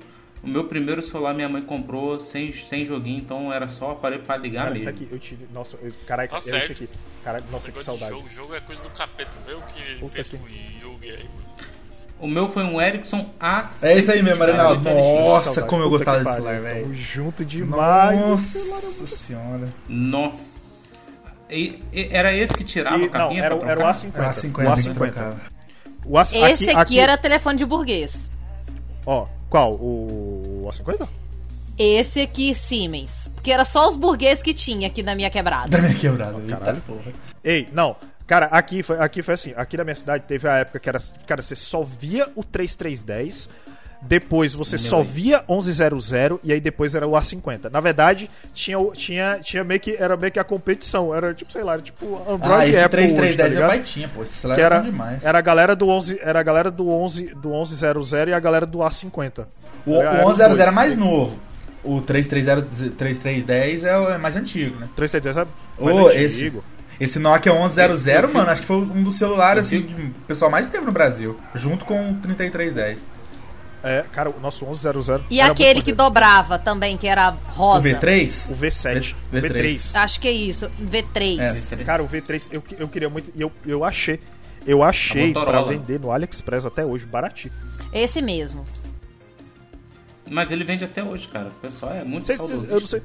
o 0.42 0.48
meu 0.48 0.64
primeiro 0.64 1.00
celular 1.02 1.32
minha 1.34 1.48
mãe 1.48 1.62
comprou 1.62 2.20
sem, 2.20 2.52
sem 2.68 2.84
joguinho, 2.84 3.18
então 3.18 3.52
era 3.52 3.66
só 3.68 3.88
o 3.88 3.90
aparelho 3.92 4.22
pra 4.22 4.36
ligar 4.36 4.62
Cara, 4.64 4.70
mesmo. 4.72 4.84
tá 4.84 4.90
aqui, 4.90 5.08
eu 5.10 5.18
tive. 5.18 5.46
Nossa, 5.52 5.76
eu, 5.82 5.92
caraca, 6.06 6.34
Tá 6.34 6.40
certo. 6.40 6.72
esse 6.72 6.84
aqui. 6.84 6.88
Cara, 7.24 7.42
nossa, 7.50 7.72
que 7.72 7.82
saudade. 7.82 8.10
jogo, 8.12 8.28
jogo 8.28 8.54
é 8.54 8.60
coisa 8.60 8.80
do 8.82 8.90
capeta. 8.90 9.32
Vê 9.46 9.54
o 9.54 9.60
que 9.62 9.80
ele 9.82 9.98
Puta 10.00 10.12
fez 10.12 10.28
que- 10.28 10.36
com 10.36 10.44
o 10.44 10.48
Yugi 10.48 11.10
aí, 11.10 11.24
mano. 11.24 11.46
O 12.18 12.26
meu 12.26 12.48
foi 12.48 12.64
um 12.64 12.80
Ericsson 12.80 13.28
A. 13.38 13.68
É 13.82 13.96
isso 13.98 14.10
aí 14.10 14.22
mesmo, 14.22 14.42
que 14.44 14.52
Nossa, 14.52 15.44
saudade. 15.44 15.68
como 15.68 15.82
eu 15.82 15.90
gostava 15.90 16.18
desse 16.20 16.32
celular, 16.32 16.60
velho. 16.60 16.94
Junto 16.94 17.44
demais. 17.44 18.18
Nossa 18.20 19.06
senhora. 19.06 19.68
Nossa. 19.88 20.38
E- 21.50 21.82
e- 21.92 22.08
era 22.10 22.34
esse 22.34 22.54
que 22.54 22.64
tirava 22.64 22.98
E- 22.98 23.04
a 23.04 23.08
capinha 23.08 23.40
não, 23.40 23.46
era, 23.46 23.56
pra 23.56 23.70
era 23.70 23.80
o 23.80 23.82
trocar? 23.82 23.94
A50. 23.94 24.18
Era 24.18 24.30
o 24.30 24.76
50, 24.76 25.20
A50. 25.20 25.36
O 26.06 26.18
A, 26.18 26.22
Esse 26.50 26.70
aqui, 26.70 26.98
era 26.98 27.16
telefone 27.18 27.58
de 27.58 27.64
burguês. 27.66 28.30
Ó, 29.04 29.26
qual? 29.50 29.72
O 29.74 30.66
A50? 30.68 31.06
Esse 31.78 32.22
aqui, 32.22 32.54
Siemens. 32.54 33.30
Porque 33.34 33.52
era 33.52 33.64
só 33.64 33.86
os 33.86 33.94
burgueses 33.94 34.42
que 34.42 34.54
tinha 34.54 34.86
aqui 34.88 35.02
na 35.02 35.14
minha 35.14 35.28
quebrada. 35.28 35.68
Da 35.68 35.78
minha 35.78 35.94
quebrada. 35.94 36.32
Caralho. 36.48 36.76
Eita 36.76 36.82
porra. 36.86 37.12
Ei, 37.44 37.68
não. 37.72 37.94
Cara, 38.26 38.46
aqui 38.46 38.82
foi, 38.82 38.98
aqui 38.98 39.22
foi 39.22 39.34
assim. 39.34 39.52
Aqui 39.56 39.76
na 39.76 39.84
minha 39.84 39.94
cidade 39.96 40.24
teve 40.26 40.48
a 40.48 40.56
época 40.56 40.78
que 40.80 40.88
era. 40.88 40.98
Cara, 41.26 41.42
você 41.42 41.54
só 41.56 41.82
via 41.82 42.26
o 42.34 42.42
3310. 42.42 43.48
Depois 44.02 44.52
você 44.54 44.76
só 44.76 45.02
via 45.02 45.42
1100 45.48 46.38
e 46.44 46.52
aí 46.52 46.60
depois 46.60 46.94
era 46.94 47.06
o 47.08 47.12
A50. 47.12 47.70
Na 47.72 47.80
verdade, 47.80 48.30
tinha, 48.52 48.76
tinha, 48.92 49.38
tinha 49.42 49.64
meio 49.64 49.80
que 49.80 49.96
era 49.98 50.16
meio 50.18 50.30
que 50.30 50.38
a 50.38 50.44
competição, 50.44 51.14
era 51.14 51.32
tipo, 51.32 51.50
sei 51.50 51.64
lá, 51.64 51.72
era 51.72 51.82
tipo 51.82 52.14
Android 52.30 52.76
Ah, 52.76 52.84
Apple 52.84 53.00
hoje, 53.04 53.14
tá 53.14 53.20
3310 53.20 53.36
meu 53.36 53.48
ligado? 53.48 53.68
pai 53.70 53.80
tinha, 53.80 54.08
pô. 54.08 54.22
Esse 54.22 54.40
que 54.46 54.52
era 54.52 54.76
era, 54.76 54.80
demais. 54.80 55.24
era 55.24 55.38
a 55.38 55.40
galera 55.40 55.74
do 55.74 55.88
11, 55.88 56.18
era 56.22 56.38
a 56.38 56.42
galera 56.42 56.70
do 56.70 56.88
11 56.90 57.34
do 57.36 57.48
1100 57.50 58.28
e 58.28 58.32
a 58.34 58.38
galera 58.38 58.66
do 58.66 58.78
A50. 58.78 59.46
O, 59.86 59.92
o 59.92 59.98
os 59.98 60.36
1100 60.38 60.48
dois. 60.48 60.60
era 60.60 60.70
mais 60.72 60.96
novo. 60.96 61.38
O 61.82 62.00
3310 62.02 62.94
3310 62.96 63.82
é, 63.84 64.14
é 64.14 64.18
mais 64.18 64.36
antigo, 64.36 64.78
né? 64.78 64.88
310 64.94 65.36
é 65.38 65.46
mais 65.82 65.96
esse- 65.96 66.44
antigo. 66.44 66.58
Esse 66.58 66.75
Nokia 67.20 67.52
1100, 67.52 68.14
Eu- 68.14 68.20
eu 68.22 68.34
mano, 68.34 68.50
acho 68.50 68.60
que 68.62 68.66
foi 68.66 68.76
um 68.76 69.02
dos 69.02 69.18
celulares 69.18 69.66
assim, 69.66 69.82
que 69.82 70.02
o 70.02 70.10
pessoal 70.26 70.50
mais 70.50 70.66
teve 70.66 70.84
no 70.86 70.92
Brasil. 70.92 71.36
Junto 71.54 71.84
com 71.84 72.10
o 72.10 72.14
3310. 72.14 72.98
É, 73.84 74.04
cara, 74.12 74.30
o 74.30 74.40
nosso 74.40 74.64
1100 74.64 75.20
E 75.30 75.40
aquele 75.40 75.80
que 75.82 75.92
dobrava 75.92 76.58
também, 76.58 76.96
que 76.96 77.06
era 77.06 77.32
O 77.32 77.52
rosa. 77.52 77.88
V3? 77.88 78.50
o 78.50 78.56
V7, 78.56 79.14
V- 79.30 79.38
o 79.38 79.42
V3. 79.42 79.94
Acho 79.94 80.18
que 80.20 80.26
é 80.26 80.32
isso. 80.32 80.68
V3. 80.82 81.72
É. 81.80 81.84
Cara, 81.84 82.02
o 82.02 82.08
V3 82.08 82.48
eu, 82.50 82.62
eu 82.78 82.88
queria 82.88 83.08
muito 83.08 83.30
e 83.36 83.40
eu, 83.42 83.52
eu 83.64 83.84
achei 83.84 84.18
eu 84.66 84.82
achei 84.82 85.32
pra 85.32 85.62
vender 85.62 86.00
no 86.00 86.10
AliExpress 86.10 86.64
até 86.64 86.84
hoje 86.84 87.06
baratinho. 87.06 87.54
Esse 87.92 88.20
mesmo. 88.20 88.66
Mas 90.28 90.50
ele 90.50 90.64
vende 90.64 90.84
até 90.84 91.04
hoje, 91.04 91.28
cara. 91.28 91.48
O 91.48 91.60
pessoal 91.60 91.92
é 91.94 92.02
muito 92.02 92.26
saudoso. 92.26 92.66
eu 92.68 92.80
não 92.80 92.86
sei. 92.86 93.02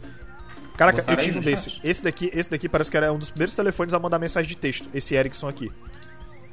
Caraca, 0.77 1.03
eu 1.07 1.17
tive 1.17 1.39
um 1.39 1.41
desse. 1.41 1.79
Esse 1.83 2.03
daqui, 2.03 2.31
esse 2.33 2.49
daqui 2.49 2.67
parece 2.67 2.89
que 2.89 2.97
era 2.97 3.11
um 3.13 3.17
dos 3.19 3.29
primeiros 3.29 3.53
telefones 3.53 3.93
a 3.93 3.99
mandar 3.99 4.17
mensagem 4.19 4.49
de 4.49 4.55
texto. 4.57 4.89
Esse 4.93 5.13
Ericsson 5.15 5.47
aqui. 5.47 5.69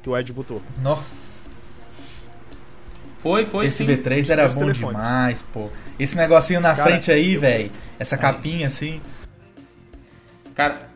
Que 0.03 0.09
o 0.09 0.17
Ed 0.17 0.31
botou. 0.31 0.61
Nossa, 0.81 1.03
Foi, 3.21 3.45
foi 3.45 3.65
esse 3.65 3.77
sim. 3.77 3.85
V3 3.87 4.29
era 4.29 4.47
bom 4.47 4.59
telefones. 4.59 4.77
demais, 4.97 5.41
pô. 5.53 5.69
Esse 5.99 6.15
negocinho 6.15 6.61
na 6.61 6.73
Cara, 6.75 6.83
frente 6.89 7.11
aí, 7.11 7.35
velho. 7.35 7.71
Essa 7.97 8.17
capinha 8.17 8.67
assim. 8.67 9.01
Cara, 10.55 10.88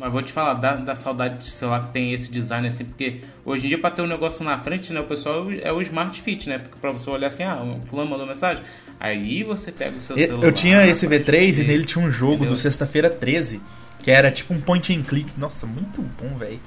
mas 0.00 0.10
vou 0.10 0.22
te 0.22 0.32
falar, 0.32 0.54
dá, 0.54 0.74
dá 0.76 0.96
saudade 0.96 1.44
de 1.44 1.50
celular 1.50 1.86
que 1.86 1.92
tem 1.92 2.12
esse 2.14 2.30
design 2.30 2.66
assim, 2.66 2.84
porque 2.84 3.20
hoje 3.44 3.66
em 3.66 3.68
dia 3.68 3.78
pra 3.78 3.90
ter 3.90 4.00
um 4.02 4.06
negócio 4.06 4.42
na 4.42 4.58
frente, 4.58 4.92
né, 4.92 5.00
o 5.00 5.04
pessoal 5.04 5.46
é 5.52 5.70
o 5.70 5.80
Smart 5.82 6.20
Fit, 6.22 6.48
né? 6.48 6.58
Porque 6.58 6.78
pra 6.80 6.90
você 6.90 7.08
olhar 7.10 7.28
assim, 7.28 7.42
ah, 7.44 7.62
o 7.62 7.86
fulano 7.86 8.08
mandou 8.10 8.26
mensagem, 8.26 8.62
aí 8.98 9.44
você 9.44 9.70
pega 9.70 9.96
o 9.96 10.00
seu 10.00 10.16
Eu, 10.16 10.26
celular. 10.26 10.46
eu 10.46 10.52
tinha 10.52 10.86
esse 10.86 11.06
pra 11.06 11.18
V3 11.18 11.58
e 11.58 11.64
nele 11.64 11.84
tinha 11.84 12.04
um 12.04 12.10
jogo 12.10 12.32
Entendeu? 12.36 12.52
do 12.52 12.56
Sexta-feira 12.56 13.08
13. 13.10 13.60
Que 14.02 14.10
era 14.10 14.30
tipo 14.32 14.54
um 14.54 14.60
point 14.62 14.96
and 14.96 15.02
click. 15.02 15.38
Nossa, 15.38 15.66
muito 15.66 16.00
bom, 16.00 16.34
velho. 16.34 16.58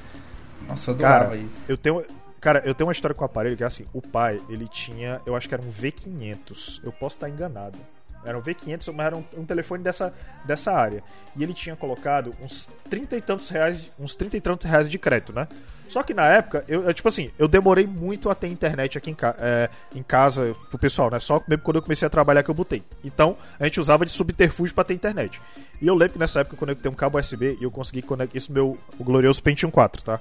Nossa, 0.68 0.92
eu 0.92 0.96
adorava 0.96 1.26
Cara, 1.32 1.38
isso. 1.38 1.66
eu 1.72 1.76
tenho. 1.76 2.04
Cara, 2.40 2.62
eu 2.64 2.76
tenho 2.76 2.88
uma 2.88 2.92
história 2.94 3.16
com 3.16 3.24
o 3.24 3.26
aparelho 3.26 3.58
que 3.58 3.64
é 3.64 3.66
assim, 3.66 3.86
o 3.92 4.02
pai, 4.02 4.40
ele 4.50 4.68
tinha, 4.68 5.20
eu 5.26 5.36
acho 5.36 5.48
que 5.50 5.56
era 5.56 5.64
um 5.64 5.72
V500. 5.72 6.82
Eu 6.84 6.92
posso 6.92 7.16
estar 7.16 7.28
enganado. 7.30 7.78
Era 8.26 8.38
um 8.38 8.42
V500, 8.42 8.94
mas 8.94 9.06
era 9.06 9.18
um, 9.18 9.24
um 9.38 9.46
telefone 9.46 9.84
dessa, 9.84 10.14
dessa 10.46 10.72
área. 10.72 11.04
E 11.36 11.44
ele 11.44 11.54
tinha 11.54 11.76
colocado 11.76 12.32
uns 12.42 12.70
30 12.90 13.18
e 13.18 13.22
tantos 13.22 13.50
reais, 13.50 13.90
uns 14.00 14.16
30 14.16 14.38
e 14.38 14.42
tantos 14.42 14.70
reais 14.70 14.90
de 14.90 14.98
crédito, 14.98 15.34
né? 15.34 15.48
Só 15.90 16.02
que 16.02 16.14
na 16.14 16.26
época, 16.26 16.64
eu, 16.68 16.86
eu, 16.86 16.94
tipo 16.94 17.08
assim, 17.08 17.30
eu 17.38 17.48
demorei 17.48 17.86
muito 17.86 18.28
a 18.28 18.34
ter 18.34 18.48
internet 18.48 18.98
aqui 18.98 19.12
em, 19.12 19.14
ca 19.14 19.36
é, 19.38 19.70
em 19.94 20.02
casa 20.02 20.56
pro 20.70 20.80
pessoal, 20.80 21.12
né? 21.12 21.20
Só 21.20 21.40
mesmo 21.48 21.64
quando 21.64 21.76
eu 21.76 21.82
comecei 21.84 22.06
a 22.06 22.10
trabalhar 22.10 22.42
que 22.42 22.50
eu 22.50 22.56
botei. 22.56 22.82
Então, 23.04 23.38
a 23.60 23.66
gente 23.66 23.80
usava 23.80 24.04
de 24.06 24.12
subterfúgio 24.12 24.74
pra 24.74 24.84
ter 24.84 24.96
internet. 24.96 25.40
E 25.80 25.86
eu 25.86 25.94
lembro 25.94 26.14
que 26.14 26.20
nessa 26.20 26.40
época 26.40 26.56
eu 26.56 26.60
conectei 26.60 26.90
um 26.90 26.96
cabo 26.96 27.20
USB 27.20 27.58
e 27.60 27.64
eu 27.64 27.70
consegui 27.70 28.02
conectar 28.02 28.36
isso 28.36 28.52
meu 28.52 28.78
o 28.98 29.04
glorioso 29.04 29.44
Pentium 29.44 29.70
4, 29.70 30.04
tá? 30.04 30.20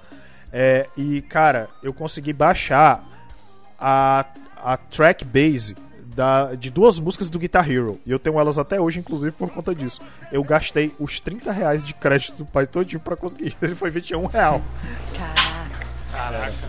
É, 0.53 0.87
e, 0.95 1.23
cara, 1.23 1.71
eu 1.83 1.95
consegui 1.95 2.35
baixar 2.35 3.03
a, 3.79 4.27
a 4.57 4.77
track 4.77 5.25
base 5.25 5.75
da, 6.15 6.55
de 6.55 6.71
duas 6.71 6.99
músicas 6.99 7.29
do 7.31 7.39
Guitar 7.39 7.71
Hero. 7.71 7.99
E 8.07 8.11
eu 8.11 8.19
tenho 8.19 8.39
elas 8.39 8.59
até 8.59 8.81
hoje, 8.81 8.99
inclusive, 8.99 9.33
por 9.33 9.51
conta 9.51 9.75
disso. 9.75 10.01
Eu 10.31 10.43
gastei 10.45 10.93
os 10.99 11.19
30 11.21 11.51
reais 11.53 11.85
de 11.87 11.95
crédito 11.95 12.45
do 12.45 12.51
pai 12.51 12.67
todinho 12.67 13.01
pra 13.01 13.17
conseguir. 13.17 13.57
Ele 13.63 13.75
foi 13.75 13.91
21 13.91 14.27
real. 14.27 14.61
Caraca. 15.17 15.87
Caraca. 16.11 16.69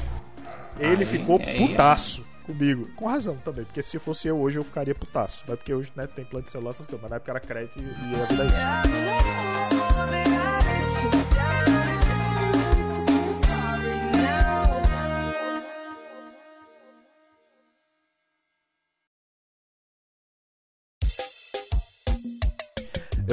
Ele 0.79 1.03
Aí- 1.03 1.06
ficou 1.06 1.39
aí 1.39 1.58
putaço 1.58 2.25
comigo. 2.45 2.88
Com 2.95 3.08
razão 3.08 3.36
também, 3.38 3.63
porque 3.63 3.82
se 3.84 3.97
fosse 3.99 4.27
eu 4.27 4.38
hoje 4.39 4.58
eu 4.60 4.63
ficaria 4.63 4.93
putaço. 4.95 5.43
Não 5.47 5.53
é 5.53 5.58
porque 5.58 5.73
hoje 5.73 5.91
né, 5.95 6.08
tem 6.08 6.25
plano 6.25 6.45
de 6.45 6.51
celular, 6.51 6.71
essas 6.71 6.88
coisas. 6.88 7.01
Mas 7.01 7.12
na 7.12 7.15
época 7.17 7.32
era 7.32 7.39
crédito 7.39 7.79
e, 7.79 7.84
e 7.84 8.21
a 8.21 8.25
vida 8.25 8.43
é 8.43 8.45
isso. 8.47 9.23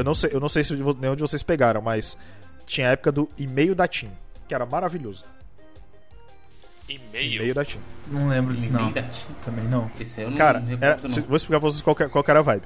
Eu 0.00 0.04
não 0.04 0.14
sei, 0.14 0.30
eu 0.32 0.40
não 0.40 0.48
sei 0.48 0.64
se 0.64 0.74
vo- 0.76 0.96
nenhum 1.00 1.14
de 1.14 1.20
vocês 1.22 1.42
pegaram, 1.42 1.80
mas 1.80 2.16
tinha 2.66 2.88
a 2.88 2.92
época 2.92 3.12
do 3.12 3.28
e-mail 3.38 3.74
da 3.74 3.86
TIM, 3.86 4.10
que 4.48 4.54
era 4.54 4.64
maravilhoso. 4.66 5.24
E-mail. 6.88 7.34
E-mail 7.36 7.54
da 7.54 7.64
TIM. 7.64 7.78
Não 8.08 8.28
lembro 8.28 8.54
disso, 8.54 8.72
não. 8.72 8.92
Também 9.44 9.64
não. 9.66 9.90
Esse 10.00 10.20
aí 10.20 10.26
eu 10.26 10.30
não 10.30 10.36
Cara, 10.38 10.62
era- 10.80 10.96
não. 11.02 11.22
vou 11.24 11.36
explicar 11.36 11.60
pra 11.60 11.70
vocês 11.70 11.82
qual, 11.82 11.94
que- 11.94 12.08
qual 12.08 12.24
que 12.24 12.30
era 12.30 12.40
a 12.40 12.42
vibe. 12.42 12.64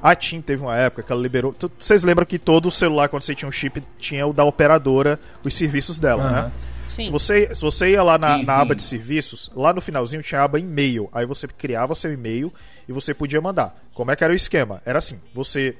A 0.00 0.14
TIM 0.14 0.40
teve 0.40 0.62
uma 0.62 0.76
época 0.76 1.02
que 1.02 1.10
ela 1.10 1.20
liberou. 1.20 1.52
tu- 1.52 1.70
Vocês 1.78 2.04
lembram 2.04 2.26
que 2.26 2.38
todo 2.38 2.70
celular, 2.70 3.08
quando 3.08 3.22
você 3.22 3.34
tinha 3.34 3.48
um 3.48 3.52
chip, 3.52 3.82
tinha 3.98 4.26
o 4.26 4.32
da 4.32 4.44
operadora, 4.44 5.18
os 5.42 5.54
serviços 5.56 5.98
dela, 5.98 6.22
Aham. 6.22 6.42
né? 6.44 6.52
Sim. 6.88 7.04
Se 7.04 7.10
você, 7.10 7.52
se 7.52 7.60
você 7.62 7.90
ia 7.90 8.02
lá 8.04 8.16
na, 8.18 8.38
Sim, 8.38 8.44
na 8.44 8.54
sim. 8.54 8.60
aba 8.60 8.74
de 8.76 8.82
serviços, 8.82 9.50
lá 9.56 9.72
no 9.72 9.80
finalzinho 9.80 10.22
tinha 10.22 10.40
a 10.42 10.44
aba 10.44 10.60
e-mail. 10.60 11.08
Aí 11.12 11.26
você 11.26 11.48
criava 11.48 11.94
seu 11.96 12.12
e-mail 12.12 12.52
e 12.88 12.92
você 12.92 13.12
podia 13.12 13.40
mandar. 13.40 13.74
Como 13.92 14.12
é 14.12 14.16
que 14.16 14.22
era 14.22 14.32
o 14.32 14.36
esquema? 14.36 14.80
Era 14.84 14.98
assim: 15.00 15.20
você 15.34 15.74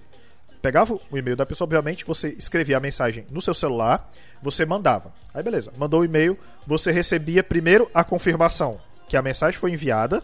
pegava 0.65 0.95
o 0.95 1.19
e-mail 1.19 1.37
da 1.37 1.45
pessoa, 1.45 1.67
obviamente, 1.67 2.07
você 2.07 2.31
escrevia 2.39 2.79
a 2.79 2.81
mensagem 2.81 3.27
no 3.31 3.43
seu 3.43 3.53
celular, 3.53 4.11
você 4.43 4.65
mandava. 4.65 5.13
Aí 5.35 5.43
beleza, 5.43 5.71
mandou 5.77 6.01
o 6.01 6.05
e-mail, 6.07 6.39
você 6.67 6.91
recebia 6.91 7.45
primeiro 7.45 7.91
a 7.93 8.03
confirmação 8.03 8.81
que 9.07 9.15
a 9.15 9.21
mensagem 9.21 9.61
foi 9.61 9.73
enviada. 9.73 10.23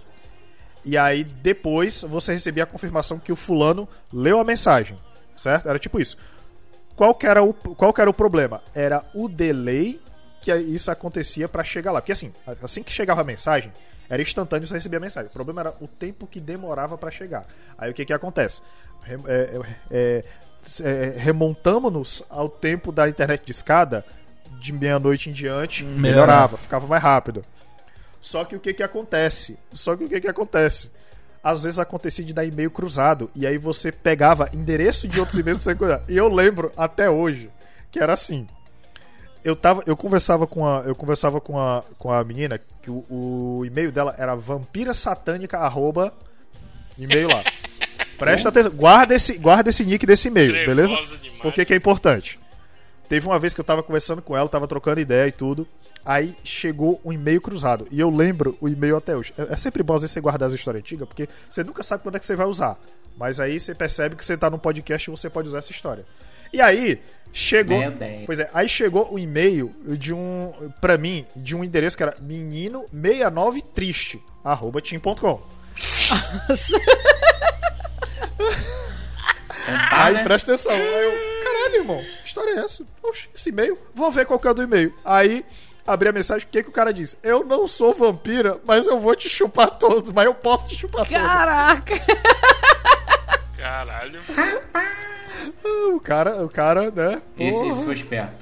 E 0.83 0.97
aí 0.97 1.25
depois 1.25 2.01
você 2.05 2.33
recebia 2.33 2.63
a 2.63 2.67
confirmação 2.67 3.19
que 3.19 3.31
o 3.31 3.37
fulano 3.37 3.87
leu 4.11 4.41
a 4.41 4.45
mensagem, 4.45 4.99
certo? 5.37 5.69
Era 5.69 5.79
tipo 5.79 6.01
isso. 6.01 6.17
Qual 6.97 7.15
que 7.15 7.27
era 7.27 7.43
o, 7.43 7.53
qual 7.53 7.93
que 7.93 8.01
era 8.01 8.09
o 8.09 8.15
problema? 8.15 8.63
Era 8.75 9.05
o 9.15 9.29
delay 9.29 10.01
que 10.41 10.55
isso 10.55 10.91
acontecia 10.91 11.51
pra 11.51 11.63
chegar 11.63 11.93
lá. 11.93 12.01
Porque 12.01 12.13
assim, 12.13 12.33
assim 12.63 12.83
que 12.83 12.91
chegava 12.91 13.21
a 13.21 13.25
mensagem, 13.25 13.71
era 14.09 14.23
instantâneo 14.23 14.67
você 14.67 14.73
recebia 14.73 14.97
a 14.97 15.01
mensagem. 15.01 15.29
O 15.29 15.33
problema 15.35 15.61
era 15.61 15.75
o 15.83 15.87
tempo 15.87 16.27
que 16.27 16.41
demorava 16.41 16.97
pra 16.97 17.11
chegar. 17.11 17.47
Aí 17.77 17.91
o 17.91 17.95
que 17.95 18.07
que 18.07 18.13
acontece? 18.15 18.63
Rem- 19.03 19.25
é, 19.27 19.61
é, 19.91 20.25
é, 20.83 21.15
Remontamos-nos 21.19 22.23
ao 22.29 22.49
tempo 22.49 22.93
da 22.93 23.09
internet 23.09 23.45
de 23.45 23.51
escada, 23.53 24.05
de 24.61 24.73
meia-noite 24.73 25.31
em 25.31 25.33
diante, 25.33 25.83
Melhorava. 25.85 26.01
melhorava, 26.01 26.57
ficava 26.59 26.87
mais 26.87 27.03
rápido. 27.03 27.45
Só 28.21 28.45
que 28.45 28.55
o 28.55 28.61
que 28.61 28.75
que 28.75 28.83
acontece? 28.83 29.59
Só 29.73 29.97
que 29.97 30.05
o 30.05 30.09
que 30.09 30.21
que 30.21 30.29
acontece? 30.29 30.91
Às 31.43 31.63
vezes 31.63 31.79
acontecia 31.79 32.23
de 32.23 32.35
dar 32.35 32.45
e-mail 32.45 32.71
cruzado 32.71 33.31
e 33.35 33.47
aí 33.47 33.57
você 33.57 33.91
pegava 33.91 34.51
endereço 34.53 35.09
de 35.09 35.19
outros 35.19 35.39
e-mails 35.39 35.63
pra 35.63 35.73
você 35.73 35.79
cuidar. 35.79 36.03
E 36.07 36.15
eu 36.17 36.29
lembro 36.29 36.71
até 36.77 37.09
hoje 37.09 37.51
que 37.91 37.99
era 37.99 38.13
assim. 38.13 38.47
eu 39.43 39.57
tava, 39.57 39.83
eu 39.87 39.97
conversava 39.97 40.47
com 40.47 40.67
a, 40.69 40.81
eu 40.81 40.95
conversava 40.95 41.41
com 41.41 41.59
a, 41.59 41.83
com 41.99 42.13
a 42.13 42.23
menina 42.23 42.59
que 42.83 42.91
o, 42.91 43.07
o 43.09 43.65
e-mail 43.65 43.91
dela 43.91 44.15
era 44.19 44.35
vampirasatânica 44.35 45.57
arroba 45.59 46.13
e-mail 46.99 47.29
lá. 47.29 47.43
Presta 48.21 48.49
atenção, 48.49 48.73
guarda 48.73 49.15
esse, 49.15 49.37
guarda 49.39 49.71
esse 49.71 49.85
nick 49.85 50.07
desse 50.07 50.29
e-mail, 50.29 50.53
Trevosa 50.53 50.75
beleza? 50.75 51.17
demais. 51.19 51.43
Porque 51.43 51.65
que 51.65 51.73
é 51.73 51.77
importante. 51.77 52.39
Teve 53.09 53.27
uma 53.27 53.41
vez 53.41 53.53
que 53.55 53.61
eu 53.61 53.65
tava 53.65 53.83
conversando 53.83 54.23
com 54.23 54.37
ela, 54.37 54.49
tava 54.49 54.69
trocando 54.69 55.01
ideia 55.01 55.27
e 55.27 55.33
tudo. 55.33 55.67
Aí 56.05 56.37
chegou 56.45 57.01
um 57.05 57.13
e-mail 57.13 57.41
cruzado. 57.41 57.89
E 57.91 57.99
eu 57.99 58.09
lembro 58.09 58.57
o 58.61 58.69
e-mail 58.69 58.97
até 58.97 59.17
hoje. 59.17 59.35
É 59.37 59.55
é 59.55 59.57
sempre 59.57 59.83
bom 59.83 59.95
às 59.95 60.03
vezes 60.03 60.13
você 60.15 60.21
guardar 60.21 60.47
as 60.47 60.55
histórias 60.55 60.81
antigas, 60.81 61.09
porque 61.09 61.29
você 61.49 61.65
nunca 61.65 61.83
sabe 61.83 62.03
quando 62.05 62.15
é 62.17 62.19
que 62.21 62.27
você 62.27 62.37
vai 62.37 62.47
usar. 62.47 62.79
Mas 63.19 63.41
aí 63.41 63.59
você 63.59 63.75
percebe 63.75 64.15
que 64.15 64.25
você 64.25 64.37
tá 64.37 64.49
num 64.49 64.59
podcast 64.59 65.11
e 65.11 65.11
você 65.11 65.29
pode 65.29 65.49
usar 65.49 65.59
essa 65.59 65.73
história. 65.73 66.07
E 66.53 66.61
aí, 66.61 67.01
chegou. 67.33 67.79
Pois 68.27 68.39
é, 68.39 68.49
aí 68.55 68.69
chegou 68.69 69.13
o 69.13 69.19
e-mail 69.19 69.75
de 69.99 70.15
um. 70.15 70.53
pra 70.81 70.97
mim, 70.97 71.27
de 71.35 71.57
um 71.57 71.65
endereço 71.65 71.97
que 71.97 72.03
era 72.03 72.17
menino69triste, 72.23 74.21
arroba 74.45 74.81
tim.com. 74.81 75.41
Aí 79.91 80.15
né? 80.15 80.23
presta 80.23 80.53
atenção. 80.53 80.73
Aí 80.73 81.05
eu, 81.05 81.45
caralho, 81.45 81.77
irmão, 81.77 81.99
que 81.99 82.27
história 82.27 82.51
é 82.51 82.65
essa? 82.65 82.85
Oxe, 83.03 83.29
esse 83.35 83.51
e-mail, 83.51 83.79
vou 83.95 84.11
ver 84.11 84.27
qual 84.27 84.39
que 84.39 84.47
é 84.47 84.51
o 84.51 84.55
do 84.55 84.63
e-mail. 84.63 84.95
Aí 85.05 85.45
abri 85.87 86.09
a 86.09 86.13
mensagem, 86.13 86.47
o 86.47 86.51
que, 86.51 86.63
que 86.63 86.69
o 86.69 86.73
cara 86.73 86.93
disse? 86.93 87.17
Eu 87.23 87.45
não 87.45 87.67
sou 87.67 87.95
vampira, 87.95 88.61
mas 88.65 88.87
eu 88.87 88.99
vou 88.99 89.15
te 89.15 89.29
chupar 89.29 89.71
todo, 89.71 90.13
mas 90.15 90.25
eu 90.27 90.35
posso 90.35 90.69
te 90.69 90.77
chupar 90.77 91.05
todo. 91.05 91.13
Caraca! 91.13 91.95
Caralho. 93.57 94.21
O 95.95 96.01
cara, 96.01 96.45
o 96.45 96.49
cara, 96.49 96.91
né? 96.91 97.21
Esse, 97.39 97.69
esse 97.69 97.85
foi 97.85 97.95
esperto. 97.95 98.35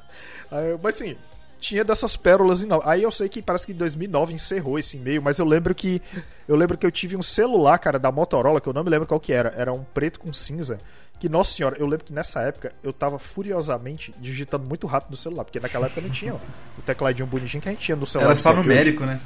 Aí 0.50 0.78
mas 0.82 0.94
assim, 0.96 1.16
tinha 1.58 1.84
dessas 1.84 2.16
pérolas 2.16 2.62
em 2.62 2.68
Aí 2.84 3.02
eu 3.02 3.10
sei 3.10 3.28
que 3.28 3.42
parece 3.42 3.66
que 3.66 3.72
em 3.72 3.76
2009 3.76 4.34
encerrou 4.34 4.78
esse 4.78 4.96
e-mail, 4.96 5.22
mas 5.22 5.38
eu 5.38 5.44
lembro 5.44 5.74
que 5.74 6.02
eu 6.48 6.56
lembro 6.56 6.76
que 6.78 6.84
eu 6.86 6.90
tive 6.90 7.16
um 7.16 7.22
celular, 7.22 7.78
cara, 7.78 7.98
da 7.98 8.10
Motorola, 8.10 8.60
que 8.60 8.68
eu 8.68 8.72
não 8.72 8.82
me 8.82 8.90
lembro 8.90 9.06
qual 9.06 9.20
que 9.20 9.32
era, 9.32 9.52
era 9.56 9.72
um 9.72 9.84
preto 9.84 10.18
com 10.18 10.32
cinza. 10.32 10.80
Que, 11.20 11.28
nossa 11.28 11.52
senhora, 11.52 11.76
eu 11.78 11.86
lembro 11.86 12.04
que 12.06 12.12
nessa 12.12 12.40
época 12.42 12.72
eu 12.82 12.92
tava 12.92 13.18
furiosamente 13.18 14.14
digitando 14.18 14.64
muito 14.64 14.86
rápido 14.86 15.10
no 15.10 15.16
celular, 15.16 15.44
porque 15.44 15.58
naquela 15.60 15.86
época 15.86 16.00
não 16.00 16.10
tinha 16.10 16.32
ó, 16.34 16.38
o 16.78 16.82
tecladinho 16.82 17.26
bonitinho 17.26 17.60
que 17.62 17.68
a 17.68 17.72
gente 17.72 17.82
tinha 17.84 17.96
no 17.96 18.06
celular. 18.06 18.30
Era 18.30 18.36
só 18.40 18.52
é 18.52 18.54
numérico, 18.56 19.04
né? 19.04 19.20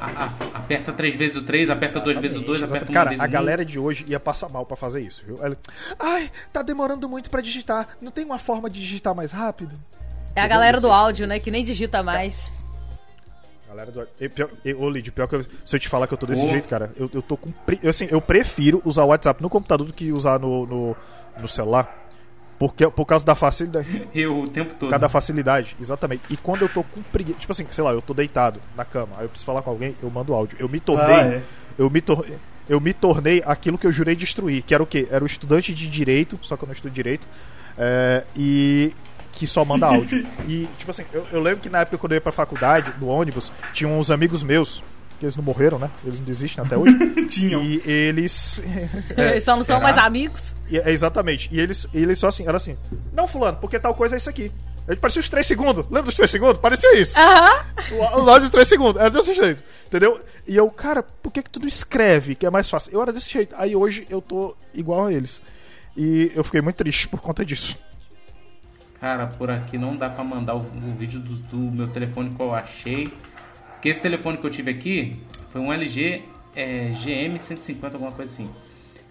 A- 0.00 0.24
a- 0.24 0.58
aperta 0.58 0.92
três 0.92 1.14
vezes 1.16 1.36
o 1.36 1.42
3, 1.42 1.70
aperta 1.70 1.98
duas 2.00 2.18
vezes 2.18 2.36
o 2.36 2.40
2, 2.40 2.60
Exatamente, 2.62 2.82
aperta 2.84 2.90
uma 2.90 2.94
Cara, 2.94 3.08
vez 3.10 3.20
a 3.20 3.24
um. 3.24 3.30
galera 3.30 3.64
de 3.64 3.78
hoje 3.78 4.04
ia 4.06 4.20
passar 4.20 4.50
mal 4.50 4.66
pra 4.66 4.76
fazer 4.76 5.00
isso, 5.00 5.22
viu? 5.26 5.42
Ela, 5.42 5.56
Ai, 5.98 6.30
tá 6.52 6.60
demorando 6.60 7.08
muito 7.08 7.30
pra 7.30 7.40
digitar. 7.40 7.88
Não 8.02 8.10
tem 8.10 8.22
uma 8.24 8.38
forma 8.38 8.68
de 8.68 8.78
digitar 8.80 9.14
mais 9.14 9.32
rápido? 9.32 9.74
É 10.36 10.42
a 10.42 10.46
galera 10.48 10.78
do 10.80 10.92
áudio, 10.92 11.26
né? 11.26 11.38
Que 11.38 11.50
nem 11.50 11.64
digita 11.64 12.02
mais. 12.02 12.52
Galera 13.74 13.90
do. 13.90 14.06
E, 14.20 14.28
pior, 14.28 14.48
e, 14.64 14.72
ô, 14.72 14.88
Lid, 14.88 15.10
pior 15.10 15.26
que 15.26 15.34
eu, 15.34 15.42
se 15.42 15.74
eu 15.76 15.80
te 15.80 15.88
falar 15.88 16.06
que 16.06 16.14
eu 16.14 16.18
tô 16.18 16.26
desse 16.26 16.44
Ô. 16.46 16.48
jeito, 16.48 16.68
cara, 16.68 16.92
eu, 16.96 17.10
eu 17.12 17.20
tô 17.20 17.36
com. 17.36 17.50
pre- 17.50 17.80
Eu, 17.82 17.90
assim, 17.90 18.06
eu 18.10 18.20
prefiro 18.20 18.80
usar 18.84 19.02
o 19.04 19.08
WhatsApp 19.08 19.42
no 19.42 19.50
computador 19.50 19.84
do 19.86 19.92
que 19.92 20.12
usar 20.12 20.38
no, 20.38 20.64
no, 20.66 20.96
no 21.40 21.48
celular. 21.48 22.02
Porque, 22.56 22.88
por 22.88 23.04
causa 23.04 23.26
da 23.26 23.34
facilidade. 23.34 24.08
Eu 24.14 24.38
o 24.38 24.48
tempo 24.48 24.70
Por 24.70 24.78
todo. 24.78 24.90
causa 24.90 25.00
da 25.00 25.08
facilidade, 25.08 25.76
exatamente. 25.80 26.22
E 26.30 26.36
quando 26.36 26.62
eu 26.62 26.68
tô 26.68 26.84
com 26.84 27.02
preguiça. 27.02 27.40
Tipo 27.40 27.50
assim, 27.52 27.66
sei 27.72 27.82
lá, 27.82 27.90
eu 27.90 28.00
tô 28.00 28.14
deitado 28.14 28.60
na 28.76 28.84
cama, 28.84 29.08
aí 29.16 29.24
eu 29.24 29.28
preciso 29.28 29.44
falar 29.44 29.60
com 29.60 29.70
alguém, 29.70 29.96
eu 30.00 30.08
mando 30.08 30.32
áudio. 30.32 30.56
Eu 30.60 30.68
me 30.68 30.78
tornei. 30.78 31.14
Ah, 31.16 31.26
é. 31.26 31.42
Eu 31.76 31.90
me 31.90 32.00
tornei. 32.00 32.38
Eu 32.68 32.80
me 32.80 32.94
tornei 32.94 33.42
aquilo 33.44 33.76
que 33.76 33.86
eu 33.88 33.92
jurei 33.92 34.14
destruir, 34.14 34.62
que 34.62 34.72
era 34.72 34.82
o 34.82 34.86
quê? 34.86 35.08
Era 35.10 35.22
o 35.24 35.26
estudante 35.26 35.74
de 35.74 35.88
direito, 35.88 36.38
só 36.42 36.56
que 36.56 36.62
eu 36.62 36.66
não 36.66 36.72
estudo 36.72 36.92
direito, 36.92 37.26
é, 37.76 38.22
e 38.36 38.94
que 39.34 39.46
só 39.46 39.64
manda 39.64 39.86
áudio. 39.86 40.26
E, 40.48 40.68
tipo 40.78 40.90
assim, 40.90 41.04
eu, 41.12 41.26
eu 41.32 41.40
lembro 41.42 41.60
que 41.60 41.68
na 41.68 41.80
época 41.80 41.98
quando 41.98 42.12
eu 42.12 42.16
ia 42.16 42.20
pra 42.20 42.30
faculdade, 42.32 42.92
no 43.00 43.06
ônibus, 43.08 43.50
tinha 43.72 43.88
uns 43.88 44.10
amigos 44.10 44.42
meus, 44.42 44.82
que 45.18 45.24
eles 45.24 45.36
não 45.36 45.42
morreram, 45.44 45.78
né? 45.78 45.90
Eles 46.04 46.20
não 46.20 46.28
existem 46.28 46.62
até 46.64 46.76
hoje. 46.76 46.92
Tinham. 47.28 47.62
e 47.64 47.80
eles. 47.86 48.62
Eles 49.16 49.44
só 49.44 49.56
não 49.56 49.64
são 49.64 49.80
mais 49.80 49.96
amigos. 49.96 50.54
E- 50.68 50.78
é, 50.78 50.90
exatamente. 50.90 51.48
E 51.52 51.58
eles, 51.60 51.86
e 51.94 51.98
eles 51.98 52.18
só 52.18 52.28
assim, 52.28 52.46
era 52.46 52.56
assim, 52.56 52.76
não, 53.12 53.26
fulano, 53.26 53.56
porque 53.60 53.78
tal 53.78 53.94
coisa 53.94 54.16
é 54.16 54.18
isso 54.18 54.28
aqui. 54.28 54.52
Ele 54.86 54.96
parecia 54.98 55.20
os 55.20 55.28
3 55.30 55.46
segundos. 55.46 55.82
Lembra 55.86 56.02
dos 56.02 56.14
3 56.14 56.30
segundos? 56.30 56.58
Parecia 56.58 56.94
isso. 57.00 57.18
Aham. 57.18 57.64
O, 57.92 57.96
o 58.24 58.28
áudio 58.28 58.42
dos 58.42 58.50
3 58.50 58.68
segundos. 58.68 59.00
Era 59.00 59.08
desse 59.08 59.32
jeito. 59.32 59.62
Entendeu? 59.86 60.20
E 60.46 60.54
eu, 60.54 60.68
cara, 60.70 61.02
por 61.02 61.32
que, 61.32 61.42
que 61.42 61.48
tu 61.50 61.58
não 61.58 61.66
escreve? 61.66 62.34
Que 62.34 62.44
é 62.44 62.50
mais 62.50 62.68
fácil. 62.68 62.92
Eu 62.92 63.00
era 63.00 63.10
desse 63.10 63.30
jeito. 63.30 63.54
Aí 63.56 63.74
hoje 63.74 64.06
eu 64.10 64.20
tô 64.20 64.54
igual 64.74 65.06
a 65.06 65.12
eles. 65.12 65.40
E 65.96 66.30
eu 66.34 66.44
fiquei 66.44 66.60
muito 66.60 66.76
triste 66.76 67.08
por 67.08 67.18
conta 67.22 67.42
disso. 67.46 67.78
Cara, 69.04 69.26
por 69.26 69.50
aqui 69.50 69.76
não 69.76 69.94
dá 69.94 70.08
pra 70.08 70.24
mandar 70.24 70.54
o, 70.54 70.60
o 70.60 70.94
vídeo 70.96 71.20
do, 71.20 71.34
do 71.34 71.58
meu 71.58 71.88
telefone 71.88 72.34
que 72.34 72.40
eu 72.40 72.54
achei. 72.54 73.12
Porque 73.72 73.90
esse 73.90 74.00
telefone 74.00 74.38
que 74.38 74.46
eu 74.46 74.50
tive 74.50 74.70
aqui 74.70 75.20
foi 75.50 75.60
um 75.60 75.70
LG 75.70 76.22
é, 76.56 76.88
GM 76.88 77.38
150, 77.38 77.96
alguma 77.96 78.12
coisa 78.12 78.32
assim. 78.32 78.48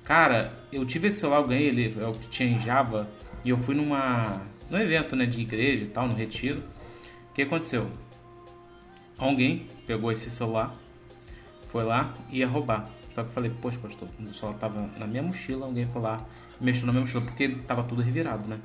Cara, 0.03 0.51
eu 0.71 0.83
tive 0.83 1.09
esse 1.09 1.19
celular, 1.19 1.41
eu 1.41 1.47
ganhei 1.47 1.67
ele, 1.67 1.95
é 2.01 2.07
o 2.07 2.11
que 2.11 2.27
tinha 2.29 2.49
em 2.49 2.57
Java. 2.57 3.07
E 3.45 3.51
eu 3.51 3.57
fui 3.59 3.75
numa, 3.75 4.41
num 4.67 4.79
evento 4.79 5.15
né, 5.15 5.27
de 5.27 5.39
igreja 5.39 5.83
e 5.83 5.87
tal, 5.89 6.07
no 6.07 6.15
retiro. 6.15 6.63
O 7.29 7.33
que 7.35 7.43
aconteceu? 7.43 7.87
Alguém 9.15 9.67
pegou 9.85 10.11
esse 10.11 10.31
celular, 10.31 10.75
foi 11.71 11.83
lá 11.83 12.15
e 12.31 12.39
ia 12.39 12.47
roubar. 12.47 12.89
Só 13.13 13.21
que 13.21 13.29
eu 13.29 13.33
falei, 13.33 13.51
poxa, 13.61 13.77
pastor, 13.77 14.09
o 14.19 14.33
celular 14.33 14.57
tava 14.57 14.89
na 14.97 15.05
minha 15.05 15.21
mochila, 15.21 15.67
alguém 15.67 15.85
foi 15.85 16.01
lá 16.01 16.17
mexeu 16.59 16.87
na 16.87 16.93
minha 16.93 17.05
mochila, 17.05 17.21
porque 17.21 17.49
tava 17.67 17.83
tudo 17.83 18.01
revirado, 18.01 18.47
né? 18.47 18.57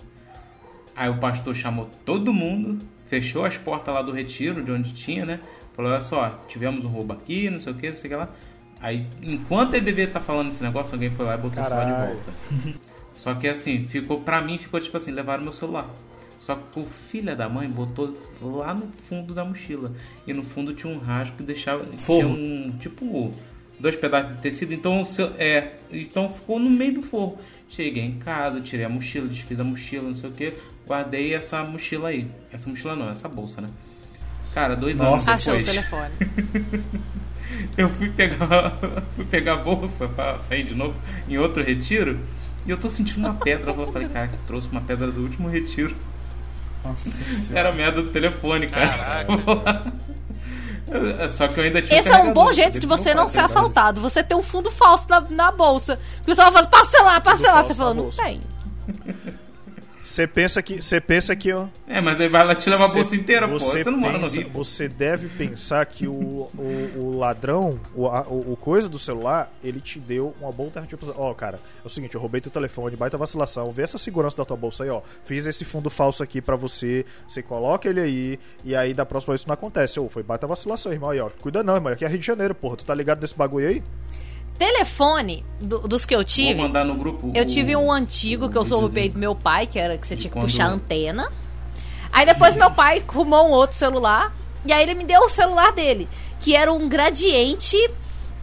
Aí 0.99 1.09
o 1.09 1.19
pastor 1.19 1.55
chamou 1.55 1.89
todo 2.05 2.35
mundo, 2.35 2.85
fechou 3.07 3.45
as 3.45 3.57
portas 3.57 3.95
lá 3.95 4.03
do 4.03 4.11
retiro, 4.11 4.65
de 4.65 4.73
onde 4.73 4.93
tinha, 4.93 5.25
né? 5.25 5.39
Falou, 5.77 5.93
olha 5.93 6.01
só, 6.01 6.43
tivemos 6.49 6.85
um 6.85 6.89
roubo 6.89 7.13
aqui, 7.13 7.49
não 7.49 7.61
sei 7.61 7.73
o 7.73 7.77
que, 7.77 7.89
não 7.89 7.95
sei 7.95 8.09
o 8.09 8.11
que 8.11 8.17
lá. 8.17 8.29
Aí, 8.81 9.07
enquanto 9.23 9.75
ele 9.75 9.85
devia 9.85 10.07
estar 10.07 10.19
falando 10.19 10.49
esse 10.49 10.61
negócio, 10.61 10.95
alguém 10.95 11.09
foi 11.11 11.25
lá 11.25 11.37
e 11.37 11.39
botou 11.39 11.63
o 11.63 11.67
celular 11.67 11.85
de 11.85 11.91
Caralho. 11.93 12.15
volta. 12.15 12.79
Só 13.15 13.33
que 13.35 13.47
assim, 13.47 13.85
ficou 13.85 14.23
pra 14.23 14.41
mim, 14.41 14.59
ficou 14.59 14.81
tipo 14.81 14.97
assim, 14.97 15.13
levaram 15.13 15.45
meu 15.45 15.53
celular. 15.53 15.89
Só 16.41 16.57
que 16.57 16.81
o 16.81 16.85
filho 16.85 17.37
da 17.37 17.49
mãe 17.49 17.71
botou 17.71 18.17
lá 18.43 18.75
no 18.75 18.89
fundo 19.09 19.33
da 19.33 19.45
mochila. 19.45 19.93
E 20.27 20.33
no 20.33 20.43
fundo 20.43 20.75
tinha 20.75 20.93
um 20.93 20.99
rasgo 20.99 21.37
que 21.37 21.45
deixava. 21.45 21.85
Forro. 21.97 22.23
Tinha 22.23 22.29
um. 22.29 22.73
Tipo, 22.79 23.35
dois 23.79 23.95
pedaços 23.95 24.35
de 24.35 24.43
tecido. 24.43 24.75
Então, 24.75 25.05
é, 25.39 25.75
então 25.93 26.33
ficou 26.33 26.59
no 26.59 26.71
meio 26.71 26.95
do 26.95 27.03
forro. 27.03 27.39
Cheguei 27.69 28.03
em 28.03 28.19
casa, 28.19 28.61
tirei 28.61 28.87
a 28.87 28.89
mochila, 28.89 29.29
desfiz 29.29 29.61
a 29.61 29.65
mochila, 29.65 30.09
não 30.09 30.17
sei 30.17 30.31
o 30.31 30.33
que. 30.33 30.55
Guardei 30.89 31.35
essa 31.35 31.63
mochila 31.63 32.09
aí. 32.09 32.31
Essa 32.51 32.71
mochila 32.71 32.97
não, 32.97 33.11
essa 33.11 33.29
bolsa, 33.29 33.61
né? 33.61 33.69
Cara, 34.55 34.75
dois 34.75 34.97
Nossa. 34.97 35.33
anos 35.33 35.47
Achou 35.47 35.53
o 35.53 35.57
depois, 35.59 35.77
telefone. 35.77 36.13
eu 37.77 37.91
fui 37.91 38.09
pegar, 38.09 38.73
fui 39.15 39.25
pegar 39.27 39.53
a 39.53 39.57
bolsa 39.57 40.09
pra 40.09 40.39
sair 40.39 40.65
de 40.65 40.75
novo 40.75 40.95
em 41.29 41.37
outro 41.37 41.63
retiro. 41.63 42.19
E 42.65 42.71
eu 42.71 42.79
tô 42.79 42.89
sentindo 42.89 43.19
uma 43.19 43.35
pedra. 43.35 43.71
Eu 43.71 43.93
falei, 43.93 44.09
cara, 44.09 44.29
que 44.29 44.37
trouxe 44.47 44.69
uma 44.69 44.81
pedra 44.81 45.09
do 45.09 45.23
último 45.23 45.49
retiro. 45.49 45.95
Nossa. 46.83 47.11
Era 47.55 47.69
a 47.69 47.73
merda 47.73 48.01
do 48.01 48.09
telefone, 48.09 48.67
cara. 48.67 49.27
Só 51.37 51.49
que 51.49 51.61
eu 51.61 51.65
ainda 51.65 51.83
tinha 51.83 52.01
Esse 52.01 52.11
é 52.11 52.19
um 52.19 52.33
bom 52.33 52.51
jeito 52.51 52.81
de 52.81 52.87
você 52.87 53.15
não 53.15 53.29
ser 53.29 53.41
assaltado. 53.41 54.01
Você 54.01 54.23
ter 54.23 54.35
um 54.35 54.43
fundo 54.43 54.71
falso 54.71 55.07
na, 55.11 55.21
na 55.21 55.53
bolsa. 55.53 55.97
Porque 55.97 56.23
o 56.23 56.25
pessoal 56.25 56.51
fala, 56.51 56.67
passa 56.67 57.03
lá, 57.03 57.21
passa 57.21 57.49
lá. 57.49 57.55
falso 57.55 57.69
Você 57.69 57.75
fala, 57.75 57.93
na 57.95 58.03
não 58.03 58.11
tem. 58.11 58.41
Você 60.09 60.27
pensa 60.27 60.63
que. 60.63 60.81
Você 60.81 61.01
pensa 61.03 61.37
que. 61.37 61.53
ó, 61.53 61.67
É, 61.87 62.01
mas 62.01 62.19
aí 62.19 62.29
vai 62.31 62.43
lá 62.45 62.55
te 62.55 62.69
levar 62.71 62.87
a 62.87 62.89
bolsa 62.89 63.15
inteira, 63.15 63.47
pô. 63.47 63.59
Você 63.59 63.85
não 63.85 63.99
mora 63.99 64.17
no 64.19 64.27
Rio. 64.27 64.49
Você 64.55 64.89
deve 64.89 65.29
pensar 65.29 65.85
que 65.85 66.07
o, 66.09 66.49
o, 66.57 66.93
o 66.97 67.19
ladrão, 67.19 67.79
o, 67.95 68.07
a- 68.07 68.23
o, 68.23 68.57
coisa 68.57 68.89
do 68.89 68.99
celular, 68.99 69.53
ele 69.63 69.81
te 69.83 69.99
deu 69.99 70.35
uma 70.41 70.51
boa 70.51 70.69
alternativa. 70.69 71.15
Ó, 71.17 71.35
cara, 71.35 71.61
é 71.85 71.87
o 71.87 71.91
seguinte, 71.91 72.15
eu 72.15 72.21
roubei 72.23 72.41
teu 72.41 72.51
telefone, 72.51 72.97
baita 72.97 73.19
vacilação, 73.19 73.71
vê 73.71 73.83
essa 73.83 73.99
segurança 73.99 74.37
da 74.39 74.47
tua 74.47 74.57
bolsa 74.57 74.83
aí, 74.85 74.89
ó. 74.91 75.03
Fiz 75.27 75.45
esse 75.45 75.65
fundo 75.65 75.91
falso 75.91 76.23
aqui 76.23 76.41
pra 76.41 76.57
você, 76.57 77.05
você 77.29 77.43
coloca 77.43 77.87
ele 77.89 78.01
aí, 78.01 78.39
e 78.65 78.75
aí 78.75 78.95
da 78.95 79.05
próxima 79.05 79.33
vez 79.33 79.43
isso 79.43 79.49
não 79.49 79.55
acontece. 79.55 80.01
Ô, 80.01 80.09
foi 80.09 80.23
baita 80.23 80.47
vacilação, 80.47 80.91
irmão, 80.91 81.11
aí, 81.11 81.21
ó. 81.21 81.29
Cuida 81.41 81.63
não, 81.63 81.75
irmão, 81.75 81.93
aqui 81.93 82.05
é 82.05 82.09
Rio 82.09 82.19
de 82.19 82.27
Janeiro, 82.27 82.55
porra. 82.55 82.77
Tu 82.79 82.85
tá 82.87 82.95
ligado 82.95 83.21
desse 83.21 83.35
bagulho 83.37 83.69
aí? 83.69 83.83
Telefone 84.59 85.45
do- 85.61 85.87
dos 85.87 86.05
que 86.05 86.15
eu 86.15 86.19
Vou 86.19 86.25
tive. 86.25 86.61
mandar 86.61 86.85
no 86.85 86.97
grupo. 86.97 87.31
Eu 87.35 87.45
o- 87.45 87.47
tive 87.47 87.77
um 87.77 87.91
antigo 87.93 88.49
que 88.51 88.59
eu 88.59 88.65
videozinho. 88.65 89.13
do 89.13 89.19
meu 89.19 89.35
pai, 89.35 89.67
que 89.67 89.79
era 89.79 89.97
que 89.97 90.07
você 90.07 90.17
tinha 90.17 90.29
que 90.31 90.37
quando- 90.37 90.43
puxar 90.47 90.65
a 90.67 90.71
antena. 90.71 91.31
Aí 92.13 92.27
depois 92.27 92.57
meu 92.57 92.71
pai 92.71 93.03
arrumou 93.09 93.49
um 93.49 93.53
outro 93.53 93.77
celular. 93.77 94.35
E 94.67 94.73
aí 94.73 94.83
ele 94.83 94.95
me 94.95 95.05
deu 95.05 95.21
o 95.23 95.29
celular 95.29 95.73
dele, 95.73 96.09
que 96.41 96.57
era 96.57 96.73
um 96.73 96.89
gradiente 96.89 97.77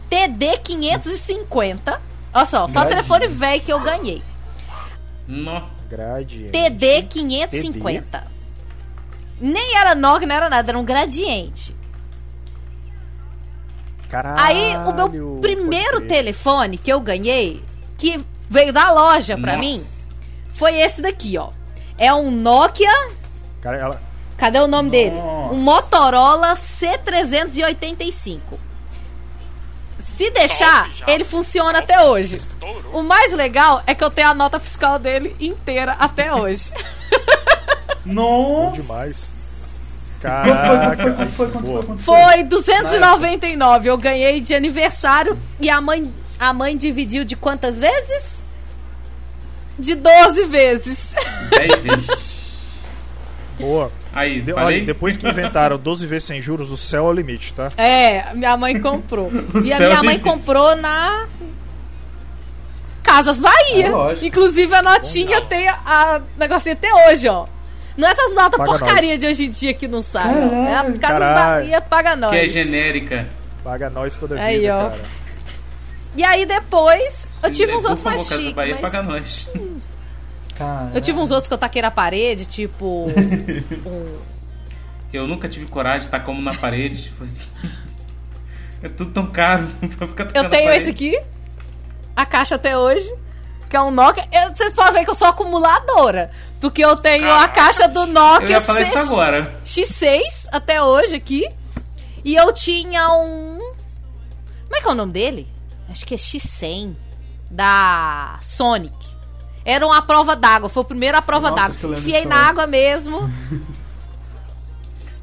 TD 0.08 0.56
550. 0.58 2.00
Olha 2.32 2.44
só, 2.46 2.66
só 2.66 2.84
telefone 2.86 3.26
velho 3.28 3.60
que 3.60 3.72
eu 3.72 3.80
ganhei. 3.80 4.22
Nó. 5.28 5.62
Gradiente. 5.88 6.50
TD 6.50 7.02
550. 7.02 8.26
Nem 9.40 9.76
era 9.76 9.94
NOG, 9.94 10.24
não 10.26 10.34
era 10.34 10.48
nada, 10.48 10.70
era 10.70 10.78
um 10.78 10.84
gradiente. 10.84 11.75
Caralho. 14.10 14.40
Aí 14.40 14.76
o 14.76 14.92
meu 14.92 15.38
primeiro 15.40 16.02
telefone 16.02 16.78
que 16.78 16.92
eu 16.92 17.00
ganhei, 17.00 17.62
que 17.98 18.24
veio 18.48 18.72
da 18.72 18.92
loja 18.92 19.36
pra 19.36 19.56
Nossa. 19.56 19.64
mim, 19.64 19.84
foi 20.54 20.78
esse 20.78 21.02
daqui, 21.02 21.36
ó. 21.36 21.50
É 21.98 22.12
um 22.14 22.30
Nokia 22.30 22.90
Cara, 23.60 23.78
ela. 23.78 24.00
Cadê 24.36 24.58
o 24.60 24.66
nome 24.68 24.90
dele? 24.90 25.16
Nossa. 25.16 25.54
Um 25.54 25.58
Motorola 25.58 26.52
C385. 26.52 28.40
Se 29.98 30.30
deixar, 30.30 30.88
ele 31.06 31.24
funciona 31.24 31.78
até 31.80 32.02
hoje. 32.04 32.40
O 32.92 33.02
mais 33.02 33.32
legal 33.32 33.82
é 33.86 33.94
que 33.94 34.04
eu 34.04 34.10
tenho 34.10 34.28
a 34.28 34.34
nota 34.34 34.58
fiscal 34.58 34.98
dele 34.98 35.34
inteira 35.40 35.96
até 35.98 36.32
hoje. 36.34 36.70
Bom 38.04 38.66
Nossa. 38.66 38.82
demais. 38.82 39.35
Caraca, 40.20 41.12
Quanto 41.12 41.32
foi? 41.32 41.50
Quanto 41.50 41.66
foi? 41.66 41.82
Quanto 41.82 41.82
foi? 41.82 41.82
Quanto 41.84 42.02
foi? 42.02 42.22
Foi 42.22 42.42
299. 42.44 43.88
Eu 43.90 43.98
ganhei 43.98 44.40
de 44.40 44.54
aniversário 44.54 45.38
e 45.60 45.68
a 45.70 45.80
mãe, 45.80 46.12
a 46.38 46.52
mãe 46.52 46.76
dividiu 46.76 47.24
de 47.24 47.36
quantas 47.36 47.80
vezes? 47.80 48.44
De 49.78 49.94
12 49.94 50.44
vezes. 50.44 51.14
10 51.50 51.76
vezes. 51.82 52.36
Boa. 53.58 53.90
Aí, 54.14 54.40
De- 54.40 54.52
olha, 54.54 54.82
depois 54.84 55.16
que 55.16 55.28
inventaram 55.28 55.76
12 55.78 56.06
vezes 56.06 56.26
sem 56.28 56.40
juros, 56.40 56.70
o 56.70 56.76
céu 56.76 57.06
é 57.06 57.08
o 57.08 57.12
limite, 57.12 57.52
tá? 57.52 57.68
É, 57.76 58.32
minha 58.34 58.56
mãe 58.56 58.80
comprou. 58.80 59.30
e 59.62 59.72
a 59.72 59.76
céu 59.76 59.88
minha 59.88 60.00
é 60.00 60.02
mãe 60.02 60.18
comprou 60.18 60.74
na 60.76 61.26
Casas 63.02 63.38
Bahia. 63.38 63.88
É. 63.88 64.26
Inclusive 64.26 64.74
a 64.74 64.82
notinha 64.82 65.40
Bom, 65.42 65.46
tem 65.46 65.68
a, 65.68 65.78
a 65.84 66.22
negocinho 66.38 66.74
até 66.74 66.88
hoje, 67.10 67.28
ó. 67.28 67.46
Não 67.96 68.06
é 68.06 68.10
essas 68.10 68.34
notas 68.34 68.58
Paga 68.58 68.70
porcaria 68.70 69.10
nós. 69.12 69.18
de 69.20 69.26
hoje 69.26 69.44
em 69.46 69.50
dia 69.50 69.72
que 69.74 69.88
não 69.88 70.02
sabe. 70.02 70.28
não. 70.34 70.66
É 70.66 70.74
a 70.74 70.82
Caralho. 70.82 70.98
Casas 71.00 71.28
Caralho. 71.28 71.62
Bahia 71.64 71.80
paga 71.80 72.16
nós. 72.16 72.30
Que 72.30 72.36
é 72.38 72.48
genérica. 72.48 73.26
Paga 73.64 73.90
nós 73.90 74.16
toda 74.16 74.34
a 74.34 74.38
vida, 74.38 74.48
Aí, 74.48 74.70
ó. 74.70 74.90
cara. 74.90 75.00
E 76.16 76.24
aí 76.24 76.46
depois 76.46 77.28
eu 77.42 77.50
tive 77.50 77.74
uns 77.74 77.84
outros 77.84 78.02
mais 78.02 78.22
Casa 78.28 78.36
chiques, 78.40 78.54
Bahia 78.54 78.72
mas 78.74 78.80
paga 78.80 79.02
nós. 79.02 79.48
Cara. 80.56 80.90
eu 80.94 81.00
tive 81.00 81.18
uns 81.18 81.30
outros 81.30 81.48
que 81.48 81.52
eu 81.54 81.58
taquei 81.58 81.82
na 81.82 81.90
parede, 81.90 82.46
tipo 82.46 83.06
um 83.84 84.18
Eu 85.12 85.26
nunca 85.26 85.48
tive 85.48 85.66
coragem 85.70 86.00
de 86.00 86.06
estar 86.06 86.20
como 86.20 86.40
na 86.40 86.54
parede. 86.54 87.04
tipo 87.04 87.24
assim. 87.24 87.70
É 88.82 88.88
tudo 88.88 89.10
tão 89.10 89.26
caro 89.26 89.66
pra 89.98 90.06
ficar 90.06 90.28
Eu 90.34 90.48
tenho 90.48 90.70
esse 90.70 90.90
aqui, 90.90 91.18
a 92.14 92.24
caixa 92.24 92.54
até 92.54 92.76
hoje, 92.78 93.12
que 93.68 93.76
é 93.76 93.80
um 93.82 93.90
Nokia. 93.90 94.26
Eu- 94.32 94.54
vocês 94.54 94.72
podem 94.72 94.92
ver 94.94 95.04
que 95.04 95.10
eu 95.10 95.14
sou 95.14 95.28
acumuladora. 95.28 96.30
Porque 96.60 96.84
eu 96.84 96.96
tenho 96.96 97.26
a 97.30 97.48
Caraca, 97.48 97.54
caixa 97.54 97.88
do 97.88 98.00
Eu 98.00 98.06
Nokia 98.06 98.48
ia 98.50 98.60
falar 98.60 98.82
isso 98.82 98.92
C- 98.92 98.98
agora. 98.98 99.60
X6 99.64 100.20
até 100.50 100.82
hoje 100.82 101.14
aqui. 101.16 101.46
E 102.24 102.34
eu 102.34 102.52
tinha 102.52 103.08
um. 103.12 103.58
Como 104.64 104.76
é 104.76 104.80
que 104.80 104.88
é 104.88 104.90
o 104.90 104.94
nome 104.94 105.12
dele? 105.12 105.46
Acho 105.88 106.04
que 106.04 106.14
é 106.14 106.16
X100 106.16 106.94
da 107.50 108.36
Sonic. 108.40 108.94
Era 109.64 109.86
uma 109.86 110.00
prova 110.02 110.34
d'água, 110.34 110.68
foi 110.68 110.82
o 110.82 110.86
primeiro 110.86 111.16
a 111.16 111.22
prova 111.22 111.50
Nossa, 111.50 111.72
d'água. 111.72 111.96
Enfiei 111.96 112.24
na 112.24 112.36
água 112.48 112.66
mesmo. 112.66 113.28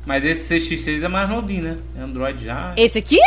Mas 0.06 0.24
esse 0.26 0.54
CX6 0.60 1.04
é 1.04 1.08
mais 1.08 1.30
novinho, 1.30 1.64
né? 1.64 1.78
É 1.98 2.02
Android 2.02 2.44
já. 2.44 2.74
Esse 2.76 3.00
aqui 3.00 3.18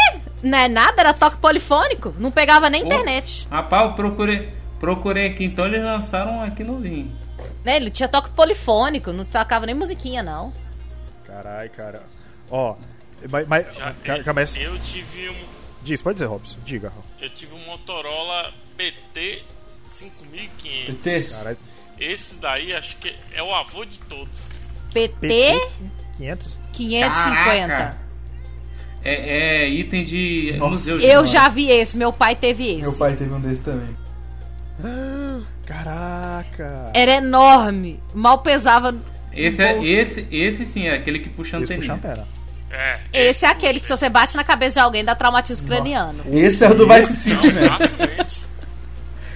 não 0.42 0.58
é 0.58 0.68
nada, 0.68 1.00
era 1.00 1.14
toque 1.14 1.38
polifônico. 1.38 2.14
Não 2.18 2.30
pegava 2.30 2.68
nem 2.68 2.82
Oh. 2.82 2.86
internet. 2.86 3.48
Rapaz, 3.50 3.88
eu 3.90 3.94
procurei, 3.94 4.52
procurei 4.78 5.26
aqui, 5.28 5.44
então 5.44 5.64
eles 5.66 5.82
lançaram 5.82 6.42
aqui 6.42 6.62
novinho. 6.62 7.10
Né? 7.66 7.76
Ele 7.78 7.90
tinha 7.90 8.08
toque 8.08 8.30
polifônico, 8.30 9.12
não 9.12 9.24
tocava 9.24 9.66
nem 9.66 9.74
musiquinha, 9.74 10.22
não. 10.22 10.54
Caralho, 11.26 11.68
cara. 11.70 12.04
Ó, 12.48 12.76
mas. 13.28 13.48
mas 13.48 13.74
Já- 13.76 13.92
ca- 14.04 14.22
calma 14.22 14.42
aí. 14.42 14.62
eu 14.62 14.78
tive 14.78 15.28
um. 15.30 15.44
Diz, 15.82 16.00
pode 16.00 16.14
dizer, 16.14 16.26
Robson. 16.26 16.56
Diga. 16.64 16.92
Eu 17.20 17.28
tive 17.30 17.56
um 17.56 17.66
Motorola 17.66 18.52
PT 18.76 19.42
5500. 19.82 20.86
PT? 20.96 21.22
Caralho. 21.34 21.58
Esse 21.98 22.38
daí 22.38 22.72
acho 22.72 22.98
que 22.98 23.12
é 23.34 23.42
o 23.42 23.52
avô 23.52 23.84
de 23.84 23.98
todos. 23.98 24.46
PT, 24.92 25.16
PT 25.20 25.68
500? 26.18 26.58
550. 26.72 27.68
Caraca. 27.68 27.96
É, 29.02 29.64
é 29.64 29.68
item 29.68 30.04
de 30.04 30.54
Nossa. 30.56 30.70
museu. 30.70 31.00
Eu 31.00 31.24
de- 31.24 31.30
já 31.32 31.48
vi 31.48 31.68
esse, 31.68 31.96
meu 31.96 32.12
pai 32.12 32.36
teve 32.36 32.64
esse. 32.74 32.82
Meu 32.82 32.96
pai 32.96 33.16
teve 33.16 33.32
um 33.34 33.40
desse 33.40 33.62
também. 33.62 33.96
Caraca. 35.66 36.90
Era 36.94 37.16
enorme, 37.16 38.00
mal 38.14 38.38
pesava. 38.38 38.92
no 38.92 39.02
Esse, 39.34 39.62
é, 39.62 39.82
esse, 39.82 40.26
esse 40.30 40.64
sim, 40.66 40.86
é 40.86 40.94
aquele 40.94 41.18
que 41.18 41.28
puxa 41.28 41.58
a 41.58 41.60
Esse 41.60 41.74
puxa 41.74 41.92
anteninha. 41.92 42.12
antena. 42.14 42.28
É. 42.70 42.98
Esse 43.12 43.44
é 43.46 43.48
aquele 43.48 43.78
que 43.78 43.84
se 43.86 43.96
você 43.96 44.08
bate 44.08 44.36
na 44.36 44.44
cabeça 44.44 44.74
de 44.74 44.80
alguém 44.80 45.04
dá 45.04 45.14
traumatismo 45.14 45.68
craniano. 45.68 46.20
Esse 46.32 46.64
é 46.64 46.68
o 46.70 46.74
do 46.74 46.86
Vice 46.88 47.14
City, 47.14 47.52
Não, 47.52 47.60
né? 47.62 47.76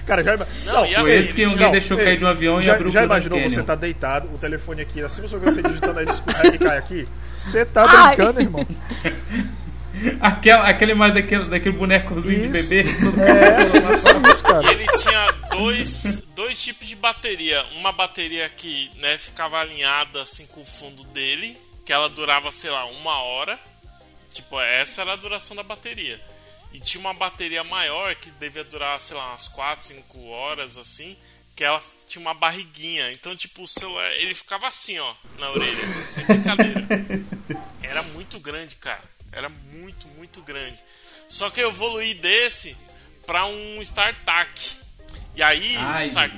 Cara, 0.05 0.23
já. 0.23 0.35
Não, 0.65 0.85
e 0.85 0.93
Foi 0.95 1.13
assim, 1.13 1.23
esse 1.23 1.33
que 1.33 1.43
alguém 1.43 1.59
Não, 1.65 1.71
deixou 1.71 1.97
ei, 1.97 2.03
cair 2.05 2.17
de 2.17 2.25
um 2.25 2.27
avião 2.27 2.59
e 2.59 2.63
já, 2.63 2.73
abriu 2.73 2.89
já 2.91 2.99
o 2.99 3.03
Grand 3.03 3.15
imaginou 3.15 3.39
você 3.39 3.55
Canyon. 3.55 3.65
tá 3.65 3.75
deitado, 3.75 4.27
o 4.33 4.37
telefone 4.37 4.81
aqui 4.81 5.01
acima, 5.01 5.27
só 5.27 5.37
que 5.39 5.45
você 5.45 5.61
digitando 5.61 5.99
aí, 5.99 6.05
ele 6.05 6.11
escorrega 6.11 6.55
e 6.55 6.59
cai 6.59 6.77
aqui? 6.77 7.07
Você 7.33 7.63
tá 7.65 7.85
Ai. 7.87 8.15
brincando, 8.15 8.41
irmão? 8.41 8.67
Aquela, 10.19 10.67
aquele 10.67 10.93
mais 10.93 11.13
daquele, 11.13 11.45
daquele 11.45 11.77
bonecozinho 11.77 12.51
de 12.51 12.59
Isso. 12.59 12.69
bebê. 12.69 12.81
É, 12.81 13.97
só 13.97 14.31
isso, 14.31 14.43
cara. 14.43 14.71
Ele 14.71 14.85
tinha 14.97 15.31
dois, 15.49 16.27
dois 16.35 16.61
tipos 16.61 16.87
de 16.87 16.95
bateria. 16.95 17.63
Uma 17.75 17.91
bateria 17.91 18.49
que 18.49 18.91
né, 18.97 19.17
ficava 19.17 19.59
alinhada 19.59 20.21
assim 20.21 20.45
com 20.47 20.61
o 20.61 20.65
fundo 20.65 21.03
dele, 21.05 21.57
que 21.85 21.93
ela 21.93 22.09
durava, 22.09 22.51
sei 22.51 22.71
lá, 22.71 22.85
uma 22.85 23.21
hora. 23.21 23.59
Tipo, 24.31 24.59
essa 24.59 25.01
era 25.01 25.13
a 25.13 25.17
duração 25.17 25.55
da 25.55 25.63
bateria. 25.63 26.19
E 26.73 26.79
tinha 26.79 27.01
uma 27.01 27.13
bateria 27.13 27.63
maior 27.63 28.15
que 28.15 28.31
devia 28.31 28.63
durar, 28.63 28.99
sei 28.99 29.17
lá, 29.17 29.29
umas 29.29 29.47
4, 29.49 29.85
5 29.85 30.27
horas 30.29 30.77
assim, 30.77 31.17
que 31.53 31.63
ela 31.65 31.83
tinha 32.07 32.21
uma 32.21 32.33
barriguinha. 32.33 33.11
Então, 33.11 33.35
tipo, 33.35 33.63
o 33.63 33.67
celular, 33.67 34.09
ele 34.13 34.33
ficava 34.33 34.67
assim, 34.67 34.97
ó, 34.97 35.13
na 35.37 35.51
orelha, 35.51 35.85
sem 36.09 36.23
brincadeira. 36.25 36.87
Era 37.83 38.01
muito 38.03 38.39
grande, 38.39 38.75
cara. 38.75 39.03
Era 39.31 39.49
muito, 39.73 40.07
muito 40.17 40.41
grande. 40.41 40.77
Só 41.29 41.49
que 41.49 41.61
eu 41.61 41.69
evoluí 41.69 42.13
desse 42.13 42.75
pra 43.25 43.45
um 43.45 43.81
StarTAC. 43.81 44.77
E 45.35 45.41
aí, 45.41 45.75
Ai, 45.77 46.09
Star, 46.09 46.29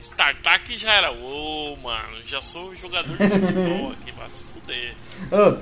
StarTAC 0.00 0.76
já 0.76 0.92
era, 0.92 1.12
ô, 1.12 1.76
mano, 1.82 2.16
já 2.26 2.42
sou 2.42 2.74
jogador 2.74 3.16
de 3.16 3.28
futebol 3.28 3.92
aqui, 4.00 4.12
vai 4.12 4.28
se 4.28 4.42
fuder. 4.44 4.94
Ô, 5.30 5.56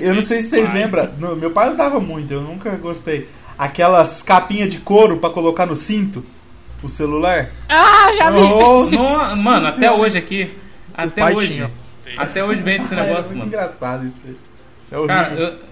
eu 0.00 0.14
não 0.14 0.22
sei 0.22 0.42
se 0.42 0.50
vocês 0.50 0.66
Pai. 0.70 0.78
lembram, 0.78 1.06
no- 1.14 1.34
meu 1.36 1.50
pai 1.50 1.70
usava 1.70 1.98
muito, 1.98 2.32
eu 2.32 2.42
nunca 2.42 2.70
gostei. 2.76 3.28
Aquelas 3.56 4.22
capinhas 4.22 4.68
de 4.68 4.78
couro 4.78 5.16
pra 5.18 5.30
colocar 5.30 5.64
no 5.66 5.74
cinto, 5.74 6.24
o 6.82 6.88
celular. 6.88 7.50
Ah, 7.68 8.12
já 8.12 8.30
vi! 8.30 8.38
Nossa, 8.40 8.90
Não, 8.94 9.36
mano, 9.36 9.66
até 9.68 9.90
hoje 9.90 10.18
aqui. 10.18 10.54
Até 10.94 11.24
hoje. 11.34 11.66
Até 12.16 12.44
hoje 12.44 12.60
vende 12.62 12.84
esse 12.84 12.94
é 12.94 12.96
negócio, 12.96 13.24
muito 13.24 13.38
mano. 13.38 13.46
engraçado 13.48 14.06
isso, 14.06 14.20
velho. 14.22 14.38
É 14.92 14.96
horrível. 14.98 15.16
Cara, 15.16 15.34
eu- 15.34 15.67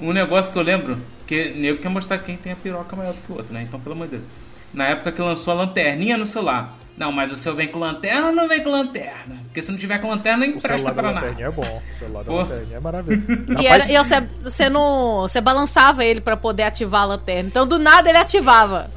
um 0.00 0.12
negócio 0.12 0.52
que 0.52 0.58
eu 0.58 0.62
lembro, 0.62 0.98
que 1.26 1.34
eu 1.34 1.78
quer 1.78 1.88
mostrar 1.88 2.18
quem 2.18 2.36
tem 2.36 2.52
a 2.52 2.56
piroca 2.56 2.94
maior 2.96 3.12
do 3.12 3.20
que 3.20 3.32
o 3.32 3.36
outro, 3.36 3.52
né? 3.52 3.62
Então, 3.62 3.78
pelo 3.80 3.94
amor 3.94 4.06
de 4.06 4.16
Deus. 4.16 4.24
Na 4.72 4.86
época 4.88 5.12
que 5.12 5.20
lançou 5.22 5.52
a 5.52 5.56
lanterninha 5.56 6.16
no 6.16 6.26
celular. 6.26 6.76
Não, 6.96 7.12
mas 7.12 7.30
o 7.30 7.36
seu 7.36 7.54
vem 7.54 7.68
com 7.68 7.78
lanterna 7.78 8.26
ou 8.26 8.34
não 8.34 8.48
vem 8.48 8.60
com 8.62 8.70
lanterna? 8.70 9.36
Porque 9.44 9.62
se 9.62 9.70
não 9.70 9.78
tiver 9.78 9.98
com 9.98 10.10
lanterna, 10.10 10.38
nem 10.38 10.50
O 10.50 10.60
presta 10.60 10.78
celular 10.78 10.94
da 10.94 11.02
pra 11.02 11.10
lanterninha 11.12 11.48
nada. 11.48 11.62
é 11.62 11.64
bom. 11.64 11.82
O 11.90 11.94
celular 11.94 12.24
da 12.24 12.30
Pô. 12.30 12.36
lanterninha 12.38 12.76
é 12.76 12.80
maravilhoso. 12.80 13.26
E, 13.60 13.66
era, 13.68 13.92
e 13.92 13.96
você, 13.96 14.20
você 14.42 14.68
não. 14.68 15.20
Você 15.20 15.40
balançava 15.40 16.04
ele 16.04 16.20
pra 16.20 16.36
poder 16.36 16.64
ativar 16.64 17.02
a 17.02 17.04
lanterna. 17.04 17.48
Então 17.48 17.66
do 17.68 17.78
nada 17.78 18.08
ele 18.08 18.18
ativava. 18.18 18.90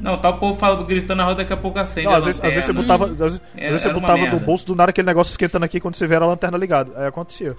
Não, 0.00 0.18
tá 0.20 0.30
o 0.30 0.38
povo 0.38 0.58
falando, 0.58 0.84
gritando 0.84 1.16
na 1.18 1.24
roda, 1.24 1.36
daqui 1.36 1.52
a 1.52 1.56
pouco 1.56 1.78
acende 1.78 2.06
Não, 2.06 2.12
a 2.12 2.16
às 2.16 2.24
vezes, 2.26 2.40
às 2.42 2.52
vezes 2.52 2.64
você 2.66 2.72
botava, 2.72 3.06
às 3.06 3.16
vezes, 3.16 3.40
às 3.54 3.62
vezes 3.62 3.82
você 3.82 3.92
botava 3.92 4.26
no 4.26 4.40
bolso 4.40 4.66
do 4.66 4.74
nada 4.74 4.90
aquele 4.90 5.06
negócio 5.06 5.30
esquentando 5.30 5.64
aqui 5.64 5.80
quando 5.80 5.94
você 5.94 6.06
vê 6.06 6.16
a 6.16 6.18
lanterna 6.18 6.58
ligada. 6.58 6.92
Aí 6.96 7.06
acontecia. 7.06 7.56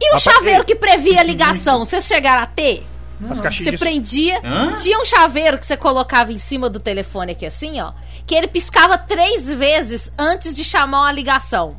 E 0.00 0.14
o 0.14 0.18
chaveiro 0.18 0.60
ei. 0.60 0.64
que 0.64 0.74
previa 0.74 1.20
a 1.20 1.22
ligação? 1.22 1.78
Vocês 1.84 2.06
chegaram 2.06 2.42
a 2.42 2.46
ter? 2.46 2.84
As 3.30 3.40
caixinhas 3.40 3.70
Você 3.70 3.78
prendia. 3.78 4.40
Hã? 4.44 4.74
Tinha 4.74 4.98
um 5.00 5.04
chaveiro 5.04 5.56
que 5.56 5.64
você 5.64 5.76
colocava 5.76 6.32
em 6.32 6.36
cima 6.36 6.68
do 6.68 6.80
telefone 6.80 7.32
aqui, 7.32 7.46
assim, 7.46 7.80
ó. 7.80 7.92
Que 8.26 8.34
ele 8.34 8.46
piscava 8.48 8.98
três 8.98 9.50
vezes 9.52 10.12
antes 10.18 10.54
de 10.54 10.64
chamar 10.64 11.02
uma 11.02 11.12
ligação. 11.12 11.76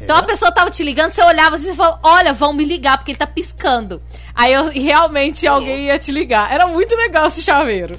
Então 0.00 0.16
É? 0.16 0.20
a 0.20 0.22
pessoa 0.22 0.50
tava 0.50 0.70
te 0.70 0.82
ligando, 0.82 1.10
você 1.10 1.22
olhava 1.22 1.56
assim 1.56 1.72
e 1.72 1.76
falava: 1.76 2.00
Olha, 2.02 2.32
vão 2.32 2.52
me 2.54 2.64
ligar, 2.64 2.96
porque 2.96 3.12
ele 3.12 3.18
tá 3.18 3.26
piscando. 3.26 4.00
Aí 4.34 4.52
eu, 4.52 4.70
realmente 4.72 5.46
alguém 5.46 5.86
ia 5.86 5.98
te 5.98 6.10
ligar. 6.10 6.50
Era 6.50 6.66
muito 6.66 6.94
legal 6.96 7.26
esse 7.26 7.42
chaveiro. 7.42 7.94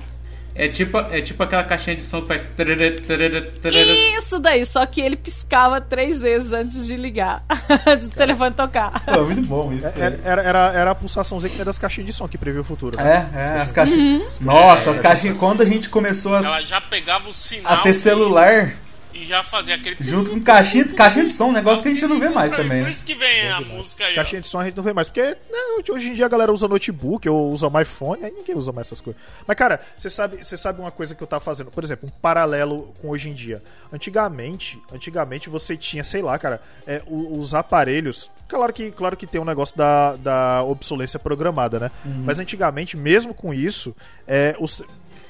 É 0.54 0.68
tipo, 0.68 0.98
é 0.98 1.22
tipo 1.22 1.42
aquela 1.42 1.64
caixinha 1.64 1.96
de 1.96 2.04
som 2.04 2.22
que 2.22 2.28
faz. 2.28 2.42
tarará, 2.58 2.92
tarará, 3.08 3.42
tarará. 3.62 3.80
Isso 4.18 4.38
daí, 4.40 4.66
só 4.66 4.86
que 4.86 5.00
ele 5.00 5.16
piscava 5.16 5.80
três 5.80 6.22
vezes 6.22 6.52
antes 6.52 6.88
de 6.88 6.96
ligar. 6.98 7.44
antes 7.88 8.08
do 8.08 8.16
telefone 8.16 8.54
tocar. 8.54 9.00
Pô, 9.06 9.24
muito 9.24 9.42
bom 9.44 9.72
isso. 9.72 9.86
Era, 9.86 10.20
era, 10.24 10.42
era, 10.42 10.60
era 10.74 10.92
a 10.92 10.96
pulsaçãozinha 10.96 11.50
que 11.50 11.56
tem 11.56 11.66
das 11.66 11.78
caixinhas 11.78 12.08
de 12.08 12.14
som 12.14 12.28
que 12.28 12.38
prevê 12.38 12.60
o 12.60 12.64
futuro. 12.64 13.00
É, 13.00 13.26
é, 13.34 13.62
as 13.62 13.72
caixinhas. 13.72 14.40
Nossa, 14.42 14.92
as 14.92 15.00
caixinhas. 15.00 15.38
Quando 15.38 15.62
a 15.62 15.66
gente 15.66 15.88
começou 15.90 16.36
a, 16.36 16.40
Ela 16.40 16.62
já 16.62 16.82
pegava 16.82 17.30
o 17.30 17.34
sinal. 17.34 17.74
a 17.74 17.78
ter 17.78 17.94
de- 17.94 18.00
celular, 18.00 18.74
e 19.14 19.26
já 19.26 19.44
fazer 19.44 19.74
aquele. 19.74 19.98
Junto 20.00 20.32
com 20.32 20.42
caixinha, 20.42 20.86
caixinha 20.86 21.26
de 21.26 21.34
som, 21.34 21.48
um 21.50 21.52
negócio 21.52 21.82
que 21.82 21.90
a 21.90 21.92
gente 21.92 22.06
não 22.06 22.20
vê 22.20 22.30
mais 22.30 22.52
também. 22.52 22.80
Por 22.80 22.86
né? 22.86 22.90
isso 22.90 23.06
que 23.06 23.14
vem 23.14 23.50
a 23.50 23.62
música 23.62 24.06
aí. 24.06 24.16
Caixinha 24.16 24.42
de 24.42 24.48
som 24.48 24.60
a 24.60 24.66
gente 24.66 24.76
não 24.76 24.84
vê 24.84 24.94
mais. 24.94 25.08
Porque 25.08 25.22
né, 25.22 25.84
hoje 25.90 26.10
em 26.10 26.14
dia 26.14 26.26
a 26.26 26.30
galera 26.30 26.52
usa 26.52 26.68
notebook 26.68 27.28
ou 27.28 27.52
usa 27.52 27.68
um 27.68 27.80
iPhone, 27.80 28.24
aí 28.24 28.32
ninguém 28.32 28.56
usa 28.56 28.72
mais 28.72 28.88
essas 28.88 29.02
coisas. 29.02 29.22
Mas, 29.46 29.58
cara, 29.58 29.80
você 29.98 30.10
sabe, 30.10 30.38
você 30.44 30.58
sabe 30.58 30.80
uma 30.80 30.92
coisa 30.92 31.14
que 31.14 31.22
eu 31.22 31.28
tava 31.28 31.44
fazendo? 31.44 31.72
Por 31.72 31.84
exemplo, 31.84 32.08
um 32.08 32.12
paralelo 32.22 32.94
com 33.02 33.10
hoje 33.10 33.30
em 33.30 33.34
dia. 33.34 33.62
Antigamente, 33.92 34.80
antigamente 34.94 35.50
você 35.50 35.76
tinha, 35.76 36.04
sei 36.04 36.22
lá, 36.22 36.38
cara, 36.40 36.62
é, 36.88 37.02
os 37.08 37.54
aparelhos. 37.54 38.30
Claro 38.48 38.74
que, 38.74 38.92
claro 38.92 39.16
que 39.16 39.26
tem 39.28 39.40
um 39.40 39.46
negócio 39.46 39.78
da, 39.78 40.16
da 40.18 40.64
obsolência 40.64 41.18
programada, 41.18 41.80
né? 41.80 41.92
Mas 42.04 42.40
antigamente, 42.40 42.98
mesmo 42.98 43.34
com 43.34 43.54
isso, 43.54 43.96
é, 44.28 44.56
os, 44.60 44.84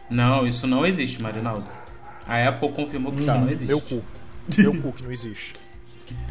Não, 0.09 0.47
isso 0.47 0.65
não 0.65 0.85
existe, 0.85 1.21
Marinaldo. 1.21 1.80
A 2.31 2.47
Apple 2.47 2.71
confirmou 2.71 3.11
que 3.11 3.19
isso 3.21 3.27
não 3.27 3.47
existe. 3.49 3.65
Meu 3.65 3.81
cu. 3.81 4.01
Meu 4.57 4.81
cu 4.81 4.93
que 4.93 5.03
não 5.03 5.11
existe. 5.11 5.53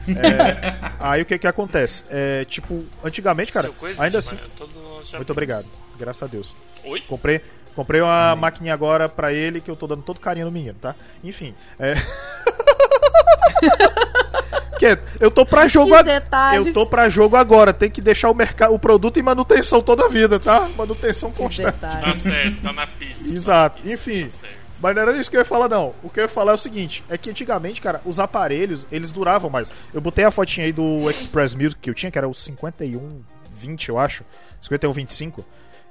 É, 0.08 0.74
aí 0.98 1.22
o 1.22 1.26
que 1.26 1.38
que 1.38 1.46
acontece? 1.46 2.04
É, 2.10 2.44
tipo, 2.46 2.84
antigamente, 3.04 3.52
cara, 3.52 3.66
Seu 3.66 3.74
coisa 3.74 4.02
ainda 4.02 4.18
existe, 4.18 4.34
assim. 4.34 5.16
Muito 5.16 5.30
obrigado. 5.32 5.66
Graças 5.98 6.22
a 6.22 6.26
Deus. 6.26 6.54
Oi? 6.84 7.00
Comprei, 7.02 7.40
comprei 7.74 8.00
uma 8.00 8.34
maquininha 8.34 8.74
agora 8.74 9.08
pra 9.08 9.32
ele 9.32 9.60
que 9.60 9.70
eu 9.70 9.76
tô 9.76 9.86
dando 9.86 10.02
todo 10.02 10.20
carinho 10.20 10.46
no 10.46 10.52
menino, 10.52 10.76
tá? 10.80 10.94
Enfim. 11.22 11.54
É... 11.78 11.94
que 14.78 14.98
eu 15.20 15.30
tô 15.30 15.44
pra 15.44 15.68
jogo 15.68 15.90
Que 15.90 15.96
a- 15.96 16.02
detalhes. 16.02 16.66
Eu 16.68 16.72
tô 16.72 16.86
pra 16.86 17.10
jogo 17.10 17.36
agora, 17.36 17.72
tem 17.72 17.90
que 17.90 18.00
deixar 18.00 18.30
o 18.30 18.34
mercado, 18.34 18.72
o 18.74 18.78
produto 18.78 19.18
em 19.18 19.22
manutenção 19.22 19.82
toda 19.82 20.06
a 20.06 20.08
vida, 20.08 20.40
tá? 20.40 20.66
Manutenção 20.76 21.30
constante. 21.32 21.78
Tá 21.78 22.14
certo, 22.14 22.62
tá 22.62 22.72
na 22.72 22.86
pista. 22.86 23.28
Exato. 23.28 23.82
Enfim. 23.86 24.24
Tá 24.24 24.30
certo. 24.30 24.59
Mas 24.80 24.94
não 24.94 25.02
era 25.02 25.16
isso 25.16 25.30
que 25.30 25.36
eu 25.36 25.40
ia 25.40 25.44
falar, 25.44 25.68
não. 25.68 25.94
O 26.02 26.08
que 26.08 26.20
eu 26.20 26.24
ia 26.24 26.28
falar 26.28 26.52
é 26.52 26.54
o 26.54 26.58
seguinte: 26.58 27.04
é 27.08 27.18
que 27.18 27.30
antigamente, 27.30 27.80
cara, 27.80 28.00
os 28.04 28.18
aparelhos, 28.18 28.86
eles 28.90 29.12
duravam 29.12 29.50
mais. 29.50 29.72
Eu 29.92 30.00
botei 30.00 30.24
a 30.24 30.30
fotinha 30.30 30.66
aí 30.66 30.72
do 30.72 31.10
Express 31.10 31.54
Music 31.54 31.80
que 31.80 31.90
eu 31.90 31.94
tinha, 31.94 32.10
que 32.10 32.18
era 32.18 32.28
o 32.28 32.34
5120, 32.34 33.88
eu 33.88 33.98
acho. 33.98 34.24
5125. 34.60 35.44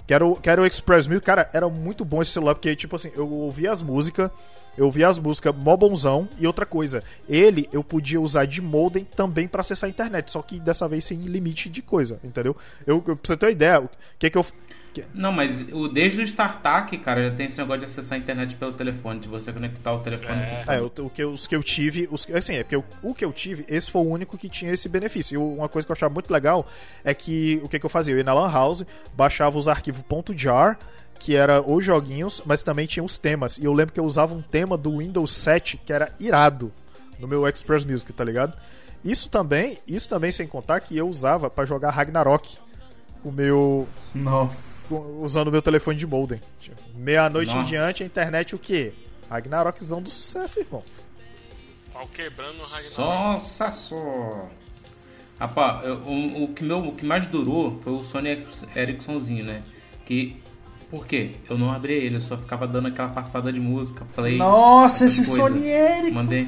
Que 0.08 0.14
era, 0.14 0.26
o, 0.26 0.36
que 0.36 0.50
era 0.50 0.60
o 0.60 0.66
Express 0.66 1.06
Music. 1.06 1.24
Cara, 1.24 1.50
era 1.54 1.70
muito 1.70 2.04
bom 2.04 2.22
esse 2.22 2.32
celular, 2.32 2.56
porque, 2.56 2.76
tipo 2.76 2.96
assim, 2.96 3.12
eu 3.16 3.30
ouvia 3.30 3.72
as 3.72 3.82
músicas. 3.82 4.32
Eu 4.76 4.86
ouvia 4.86 5.08
as 5.08 5.20
músicas 5.20 5.54
mó 5.56 5.78
bonzão. 5.78 6.28
E 6.40 6.48
outra 6.48 6.66
coisa, 6.66 7.04
ele 7.28 7.70
eu 7.72 7.84
podia 7.84 8.20
usar 8.20 8.46
de 8.46 8.62
modem 8.62 9.04
também 9.04 9.48
pra 9.48 9.62
acessar 9.62 9.88
a 9.88 9.92
internet. 9.92 10.32
Só 10.32 10.42
que 10.42 10.60
dessa 10.60 10.88
vez 10.88 11.06
sem 11.06 11.18
limite 11.18 11.70
de 11.70 11.82
coisa, 11.82 12.20
entendeu? 12.24 12.56
Eu, 12.88 13.04
eu, 13.08 13.16
pra 13.16 13.18
você 13.24 13.38
ter 13.38 13.46
uma 13.46 13.52
ideia, 13.52 13.82
o 13.82 13.90
que 14.18 14.30
que 14.30 14.38
eu. 14.38 14.46
Não, 15.14 15.32
mas 15.32 15.66
o, 15.72 15.88
desde 15.88 16.22
o 16.22 16.24
StarTAC, 16.24 16.98
cara, 16.98 17.30
já 17.30 17.36
tem 17.36 17.46
esse 17.48 17.58
negócio 17.58 17.82
de 17.82 17.86
acessar 17.86 18.18
a 18.18 18.20
internet 18.20 18.56
pelo 18.56 18.74
telefone, 18.74 19.20
de 19.20 19.28
você 19.28 19.52
conectar 19.54 19.94
o 19.94 20.00
telefone. 20.00 20.42
com 20.66 20.72
o 20.72 20.74
É, 20.74 20.82
o, 20.82 20.86
o 21.06 21.10
que, 21.10 21.24
eu- 21.24 21.32
os 21.32 21.46
que 21.48 21.56
eu 21.56 21.64
tive, 21.64 22.08
os, 22.12 22.26
que- 22.26 22.34
assim, 22.34 22.56
é 22.56 22.64
porque 22.64 22.76
eu- 22.76 22.84
o 23.04 23.14
que 23.14 23.24
eu 23.24 23.32
tive, 23.32 23.66
esse 23.68 23.90
foi 23.92 24.02
o 24.02 24.06
único 24.10 24.38
que 24.38 24.50
tinha 24.50 24.72
esse 24.72 24.90
benefício. 24.90 25.36
E 25.36 25.38
uma 25.38 25.70
coisa 25.70 25.86
que 25.86 25.92
eu 25.92 25.96
achava 25.96 26.14
muito 26.14 26.32
legal 26.32 26.68
é 27.04 27.14
que 27.14 27.60
o 27.64 27.70
que, 27.70 27.80
que 27.80 27.86
eu 27.86 27.90
fazia? 27.90 28.14
Eu 28.14 28.18
ia 28.18 28.24
na 28.24 28.34
Lan 28.34 28.52
House, 28.52 28.84
baixava 29.16 29.58
os 29.58 29.68
arquivos 29.68 30.04
.jar, 30.36 30.78
que 31.20 31.36
era 31.36 31.62
os 31.62 31.84
joguinhos, 31.84 32.42
mas 32.46 32.64
também 32.64 32.88
tinha 32.88 33.04
os 33.04 33.18
temas. 33.18 33.58
E 33.58 33.66
eu 33.66 33.74
lembro 33.74 33.94
que 33.94 34.00
eu 34.00 34.06
usava 34.06 34.34
um 34.34 34.42
tema 34.42 34.78
do 34.78 34.98
Windows 35.00 35.34
7 35.34 35.78
que 35.86 35.92
era 35.92 36.14
irado 36.20 36.72
no 37.20 37.28
meu 37.28 37.48
Express 37.48 37.84
Music, 37.84 38.12
tá 38.14 38.24
ligado? 38.24 38.58
Isso 39.04 39.30
também, 39.30 39.78
isso 39.88 40.10
também 40.10 40.32
sem 40.32 40.48
contar 40.48 40.80
que 40.80 40.98
eu 40.98 41.08
usava 41.08 41.50
pra 41.50 41.66
jogar 41.66 41.90
Ragnarok 41.92 42.58
o 43.24 43.32
meu 43.32 43.88
Nossa. 44.16 44.79
Usando 44.96 45.48
o 45.48 45.52
meu 45.52 45.62
telefone 45.62 45.98
de 45.98 46.06
modem. 46.08 46.42
Tipo, 46.60 46.82
Meia-noite 46.96 47.56
em 47.56 47.64
diante, 47.66 48.04
a 48.04 48.06
internet 48.06 48.56
o 48.56 48.60
quê? 48.60 48.94
Ragnarokzão 49.30 50.02
do 50.02 50.10
sucesso, 50.10 50.60
irmão. 50.60 50.84
Pau 51.94 52.08
quebrando 52.14 52.60
o 52.60 52.64
Ragnarok. 52.66 52.98
Nossa 52.98 53.72
só. 53.72 54.48
Rapaz, 55.40 55.86
eu- 55.86 55.96
o, 55.98 56.44
o 56.44 56.48
que 56.54 56.64
meu, 56.64 56.80
o 56.80 56.96
que 56.96 57.06
mais 57.06 57.26
durou 57.28 57.80
foi 57.84 57.94
o 57.94 58.04
Sony 58.04 58.44
Ericssonzinho, 58.76 59.46
né? 59.46 59.62
Que. 60.06 60.38
Por 60.92 61.06
quê? 61.06 61.32
Eu 61.48 61.56
não 61.58 61.72
abri 61.72 61.94
ele, 61.94 62.16
eu 62.16 62.22
só 62.22 62.36
ficava 62.36 62.68
dando 62.68 62.88
aquela 62.88 63.10
passada 63.10 63.54
de 63.54 63.60
música, 63.60 64.06
play. 64.16 64.38
Nossa, 64.38 65.06
esse 65.06 65.18
coisas. 65.26 65.36
Sony 65.38 65.68
Ericsson. 65.68 66.14
Mandei. 66.16 66.48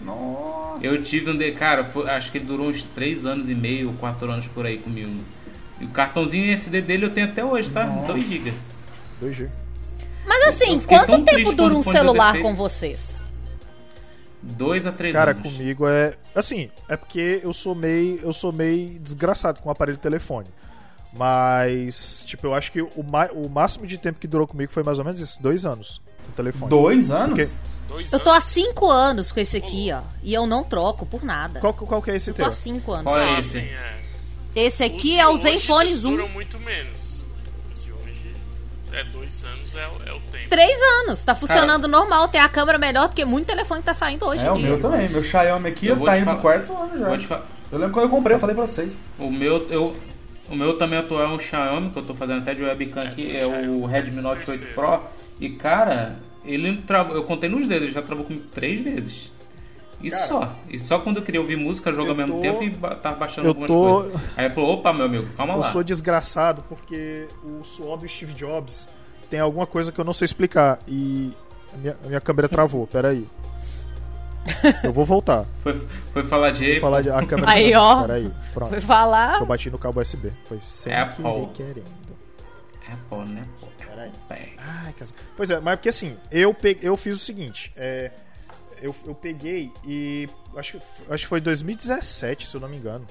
Nossa. 0.00 0.84
Eu 0.84 1.02
tive 1.04 1.30
um 1.30 1.36
de. 1.36 1.52
Cara, 1.52 1.84
foi- 1.84 2.08
acho 2.08 2.32
que 2.32 2.38
ele 2.38 2.46
durou 2.46 2.68
uns 2.70 2.82
3 2.94 3.24
anos 3.26 3.48
e 3.48 3.54
meio 3.54 3.88
ou 3.88 3.94
4 3.96 4.30
anos 4.30 4.46
por 4.48 4.66
aí 4.66 4.78
comigo. 4.78 5.22
E 5.82 5.84
o 5.84 5.88
cartãozinho 5.88 6.52
SD 6.54 6.80
dele 6.80 7.04
eu 7.06 7.10
tenho 7.12 7.26
até 7.28 7.44
hoje, 7.44 7.70
tá? 7.70 7.84
2 7.84 8.24
GB. 8.26 8.54
2G. 9.20 9.48
Mas 10.26 10.44
assim, 10.44 10.74
Eu 10.74 10.80
quanto 10.82 11.24
tempo 11.24 11.52
dura 11.52 11.74
um 11.74 11.80
o 11.80 11.84
celular 11.84 12.38
com 12.38 12.54
vocês? 12.54 13.26
2 14.42 14.86
a 14.86 14.92
3 14.92 15.12
Cara, 15.12 15.32
anos. 15.32 15.42
comigo 15.42 15.86
é. 15.86 16.14
Assim, 16.34 16.70
é 16.88 16.96
porque 16.96 17.40
eu 17.42 17.52
sou 17.52 17.74
meio. 17.74 18.20
Eu 18.22 18.32
sou 18.32 18.52
meio 18.52 18.98
desgraçado 19.00 19.60
com 19.60 19.68
o 19.68 19.72
aparelho 19.72 19.96
de 19.98 20.02
telefone. 20.02 20.46
Mas, 21.12 22.24
tipo, 22.26 22.46
eu 22.46 22.54
acho 22.54 22.72
que 22.72 22.80
o, 22.80 23.02
ma- 23.02 23.28
o 23.32 23.48
máximo 23.48 23.86
de 23.86 23.98
tempo 23.98 24.18
que 24.18 24.26
durou 24.26 24.46
comigo 24.46 24.72
foi 24.72 24.82
mais 24.82 24.98
ou 24.98 25.04
menos 25.04 25.20
isso, 25.20 25.40
dois 25.42 25.64
anos 25.66 26.00
no 26.26 26.32
telefone. 26.34 26.70
Dois 26.70 27.10
anos? 27.10 27.38
Porque- 27.40 27.72
Dois 27.88 28.10
Eu 28.12 28.18
tô 28.20 28.30
anos. 28.30 28.38
há 28.38 28.40
cinco 28.48 28.88
anos 28.90 29.30
com 29.32 29.38
esse 29.40 29.56
aqui, 29.58 29.90
ó. 29.92 30.00
E 30.22 30.32
eu 30.32 30.46
não 30.46 30.64
troco 30.64 31.04
por 31.04 31.22
nada. 31.22 31.60
Qual, 31.60 31.74
qual 31.74 32.00
que 32.00 32.10
é 32.10 32.16
esse 32.16 32.30
Eu 32.30 32.34
tô 32.34 32.38
teu? 32.38 32.46
há 32.46 32.50
cinco 32.50 32.92
anos. 32.92 33.04
Qual 33.12 33.18
é 33.20 33.34
Ah, 33.34 33.38
esse? 33.38 33.60
sim, 33.60 33.66
é. 33.66 34.01
Esse 34.54 34.84
aqui 34.84 35.18
é 35.18 35.26
o 35.26 35.36
Zenfone 35.36 35.92
Zoom. 35.94 36.10
duram 36.12 36.28
muito 36.28 36.58
menos. 36.60 37.24
Os 37.72 37.84
de 37.84 37.92
hoje 37.92 38.32
é 38.92 39.02
dois 39.04 39.44
anos 39.44 39.74
é, 39.74 39.86
o- 39.88 40.08
é 40.10 40.12
o 40.12 40.20
tempo. 40.30 40.48
Três 40.50 40.78
anos. 41.02 41.24
Tá 41.24 41.34
funcionando 41.34 41.88
normal. 41.88 42.28
Tem 42.28 42.40
a 42.40 42.48
câmera 42.48 42.76
melhor 42.78 43.08
do 43.08 43.14
que 43.14 43.24
muito 43.24 43.46
telefone 43.46 43.80
que 43.80 43.86
tá 43.86 43.94
saindo 43.94 44.26
hoje 44.26 44.44
É, 44.44 44.48
em 44.48 44.50
o 44.50 44.54
dia. 44.54 44.66
meu 44.68 44.80
também. 44.80 45.08
Meu 45.08 45.22
Xiaomi 45.22 45.68
aqui 45.68 45.86
Eu 45.86 46.00
tá 46.00 46.16
indo 46.18 46.26
no 46.26 46.30
falar- 46.38 46.40
quarto 46.42 46.72
ano 46.76 46.98
já. 46.98 47.08
Vou 47.08 47.18
te 47.18 47.26
fa- 47.26 47.42
Eu 47.70 47.78
lembro 47.78 47.94
quando 47.94 48.04
eu 48.04 48.10
comprei, 48.10 48.36
eu 48.36 48.40
falei 48.40 48.54
pra 48.54 48.66
vocês. 48.66 49.00
O 49.18 49.30
meu, 49.30 49.66
eu, 49.70 49.96
o 50.50 50.54
meu 50.54 50.76
também 50.76 50.98
atual 50.98 51.22
é 51.22 51.28
um 51.28 51.38
Xiaomi, 51.38 51.88
que 51.88 51.98
eu 51.98 52.04
tô 52.04 52.14
fazendo 52.14 52.40
até 52.42 52.52
de 52.52 52.62
webcam 52.62 53.02
aqui, 53.02 53.34
é 53.34 53.46
o 53.46 53.86
Redmi 53.86 54.20
Note 54.20 54.50
8 54.50 54.66
Pro. 54.74 55.00
E 55.40 55.48
cara, 55.48 56.16
ele 56.44 56.76
travou, 56.86 57.16
eu 57.16 57.24
contei 57.24 57.48
nos 57.48 57.66
dedos, 57.66 57.84
ele 57.84 57.92
já 57.92 58.02
travou 58.02 58.26
comigo 58.26 58.44
três 58.54 58.82
vezes. 58.82 59.31
E 60.02 60.10
Cara, 60.10 60.26
só. 60.26 60.56
E 60.68 60.78
só 60.80 60.98
quando 60.98 61.18
eu 61.18 61.22
queria 61.22 61.40
ouvir 61.40 61.56
música, 61.56 61.90
jogo 61.92 62.06
eu 62.06 62.10
ao 62.10 62.16
mesmo 62.16 62.34
tô- 62.36 62.40
tempo 62.40 62.62
e 62.64 62.70
ba- 62.70 62.94
tava 62.96 63.16
baixando 63.16 63.46
eu 63.46 63.50
algumas 63.50 63.68
tô- 63.68 64.02
coisas. 64.02 64.20
Aí 64.36 64.44
ele 64.46 64.54
falou, 64.54 64.74
opa, 64.74 64.92
meu 64.92 65.06
amigo, 65.06 65.26
calma 65.36 65.54
Eu 65.54 65.60
lá. 65.60 65.70
sou 65.70 65.82
desgraçado 65.84 66.62
porque 66.68 67.28
o 67.44 67.62
suor 67.64 67.96
do 67.98 68.08
Steve 68.08 68.32
Jobs 68.34 68.88
tem 69.30 69.38
alguma 69.40 69.66
coisa 69.66 69.92
que 69.92 69.98
eu 70.00 70.04
não 70.04 70.12
sei 70.12 70.24
explicar. 70.26 70.78
E 70.88 71.32
a 71.72 71.76
minha, 71.78 71.96
a 72.04 72.08
minha 72.08 72.20
câmera 72.20 72.48
travou, 72.48 72.86
peraí. 72.86 73.26
Eu 74.82 74.92
vou 74.92 75.04
voltar. 75.06 75.44
Foi, 75.62 75.78
foi 76.12 76.24
falar 76.24 76.50
de 76.50 76.64
Apple. 76.64 76.80
falar 76.80 77.02
de, 77.02 77.10
a 77.10 77.24
câmera 77.24 77.52
Aí, 77.52 77.74
ó. 77.76 78.02
Peraí, 78.02 78.32
pronto. 78.52 78.70
Foi 78.70 78.80
falar. 78.80 79.38
Eu 79.40 79.46
bati 79.46 79.70
no 79.70 79.78
cabo 79.78 80.00
USB. 80.00 80.32
Foi 80.48 80.58
sem 80.60 80.92
Apple. 80.92 81.24
querendo. 81.54 81.84
Apple, 82.88 83.28
né? 83.32 83.44
Peraí. 84.28 84.52
Ai, 84.58 84.92
Pois 85.36 85.50
é, 85.50 85.60
mas 85.60 85.76
porque 85.76 85.88
assim, 85.90 86.16
eu, 86.30 86.52
pe... 86.52 86.76
eu 86.82 86.96
fiz 86.96 87.14
o 87.14 87.18
seguinte, 87.18 87.70
é, 87.76 88.10
eu, 88.82 88.94
eu 89.06 89.14
peguei 89.14 89.72
e 89.86 90.28
acho, 90.56 90.78
acho 91.08 91.22
que 91.24 91.28
foi 91.28 91.40
2017, 91.40 92.46
se 92.46 92.54
eu 92.54 92.60
não 92.60 92.68
me 92.68 92.76
engano. 92.76 93.06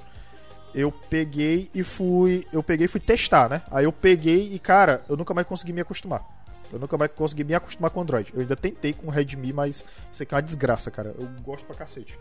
Eu 0.74 0.91
peguei 0.91 1.69
e 1.74 1.84
fui, 1.84 2.45
eu 2.53 2.63
peguei 2.63 2.86
e 2.86 2.88
fui 2.88 2.99
testar, 2.99 3.49
né? 3.49 3.61
Aí 3.72 3.84
eu 3.86 3.91
peguei 3.91 4.51
e 4.53 4.59
cara, 4.59 5.01
eu 5.09 5.17
nunca 5.17 5.34
mais 5.34 5.45
consegui 5.47 5.74
me 5.74 5.82
acostumar. 5.82 6.24
Eu 6.72 6.80
nunca 6.80 6.97
mais 6.97 7.11
consegui 7.11 7.43
me 7.43 7.53
acostumar 7.53 7.91
com 7.91 8.01
Android. 8.01 8.32
Eu 8.34 8.39
ainda 8.41 8.55
tentei 8.55 8.93
com 8.93 9.07
o 9.07 9.09
Redmi, 9.09 9.51
mas 9.51 9.84
isso 10.13 10.24
aqui 10.24 10.34
é 10.34 10.38
uma 10.38 10.41
desgraça, 10.41 10.89
cara. 10.89 11.13
Eu 11.19 11.28
gosto 11.43 11.65
pra 11.65 11.76
cacete. 11.76 12.17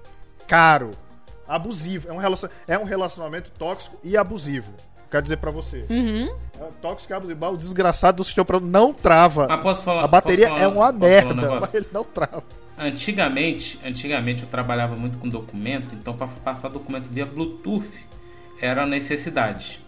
Caro, 0.48 0.90
abusivo, 1.46 2.09
é 2.09 2.12
um, 2.12 2.16
relacion... 2.16 2.48
é 2.66 2.76
um 2.76 2.82
relacionamento 2.84 3.53
tóxico 3.53 3.96
e 4.03 4.16
abusivo. 4.16 4.72
Quero 5.09 5.22
dizer 5.22 5.36
pra 5.38 5.51
você. 5.51 5.84
Uhum. 5.90 6.28
É 6.61 6.68
tóxico 6.82 7.12
e 7.12 7.14
abusivo. 7.14 7.46
O 7.46 7.57
desgraçado 7.57 8.16
do 8.18 8.24
sistema 8.24 8.61
não 8.61 8.92
trava. 8.92 9.46
Mas 9.48 9.62
posso 9.62 9.82
falar? 9.82 10.05
A 10.05 10.09
bateria 10.09 10.48
posso 10.48 10.61
falar- 10.61 10.72
é 10.72 10.74
uma 10.76 10.90
um 10.90 10.92
merda, 10.98 11.34
negócio? 11.34 11.61
mas 11.61 11.74
ele 11.74 11.88
não 11.92 12.05
trava. 12.05 12.42
Antigamente, 12.80 13.78
antigamente 13.84 14.42
eu 14.42 14.48
trabalhava 14.48 14.96
muito 14.96 15.18
com 15.18 15.28
documento, 15.28 15.88
então 15.92 16.16
para 16.16 16.26
passar 16.28 16.68
documento 16.70 17.04
via 17.10 17.26
Bluetooth 17.26 17.86
era 18.58 18.86
necessidade. 18.86 19.78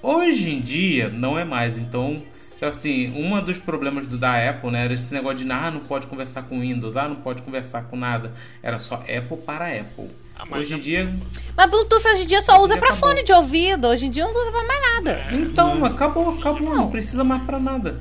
Hoje 0.00 0.50
em 0.50 0.60
dia 0.60 1.08
não 1.08 1.36
é 1.36 1.44
mais, 1.44 1.76
então 1.76 2.22
já 2.60 2.68
assim, 2.68 3.12
um 3.20 3.38
dos 3.42 3.58
problemas 3.58 4.06
do, 4.06 4.16
da 4.16 4.48
Apple, 4.48 4.70
né, 4.70 4.84
era 4.84 4.94
esse 4.94 5.12
negócio 5.12 5.44
de 5.44 5.50
ah, 5.50 5.70
não 5.72 5.80
pode 5.80 6.06
conversar 6.06 6.42
com 6.42 6.60
Windows, 6.60 6.96
ah, 6.96 7.08
não 7.08 7.16
pode 7.16 7.42
conversar 7.42 7.82
com 7.84 7.96
nada. 7.96 8.32
Era 8.62 8.78
só 8.78 8.94
Apple 8.94 9.38
para 9.44 9.66
Apple. 9.66 10.08
Ah, 10.38 10.44
Hoje 10.52 10.74
em 10.74 10.76
já- 10.76 10.82
dia, 10.82 11.14
Mas 11.56 11.68
Bluetooth 11.70 12.06
hoje 12.08 12.22
em 12.22 12.26
dia 12.26 12.40
só 12.42 12.62
usa 12.62 12.74
acabou. 12.76 12.96
fone 12.96 13.24
de 13.24 13.32
ouvido. 13.32 13.88
Hoje 13.88 14.06
em 14.06 14.10
dia 14.10 14.24
não 14.24 14.30
usa 14.40 14.52
pra 14.52 14.62
mais 14.62 14.80
nada. 14.94 15.26
então 15.32 15.84
acabou, 15.84 16.30
acabou, 16.38 16.60
não 16.62 16.74
Não. 16.76 16.90
precisa 16.90 17.24
mais 17.24 17.42
para 17.42 17.58
nada. 17.58 18.00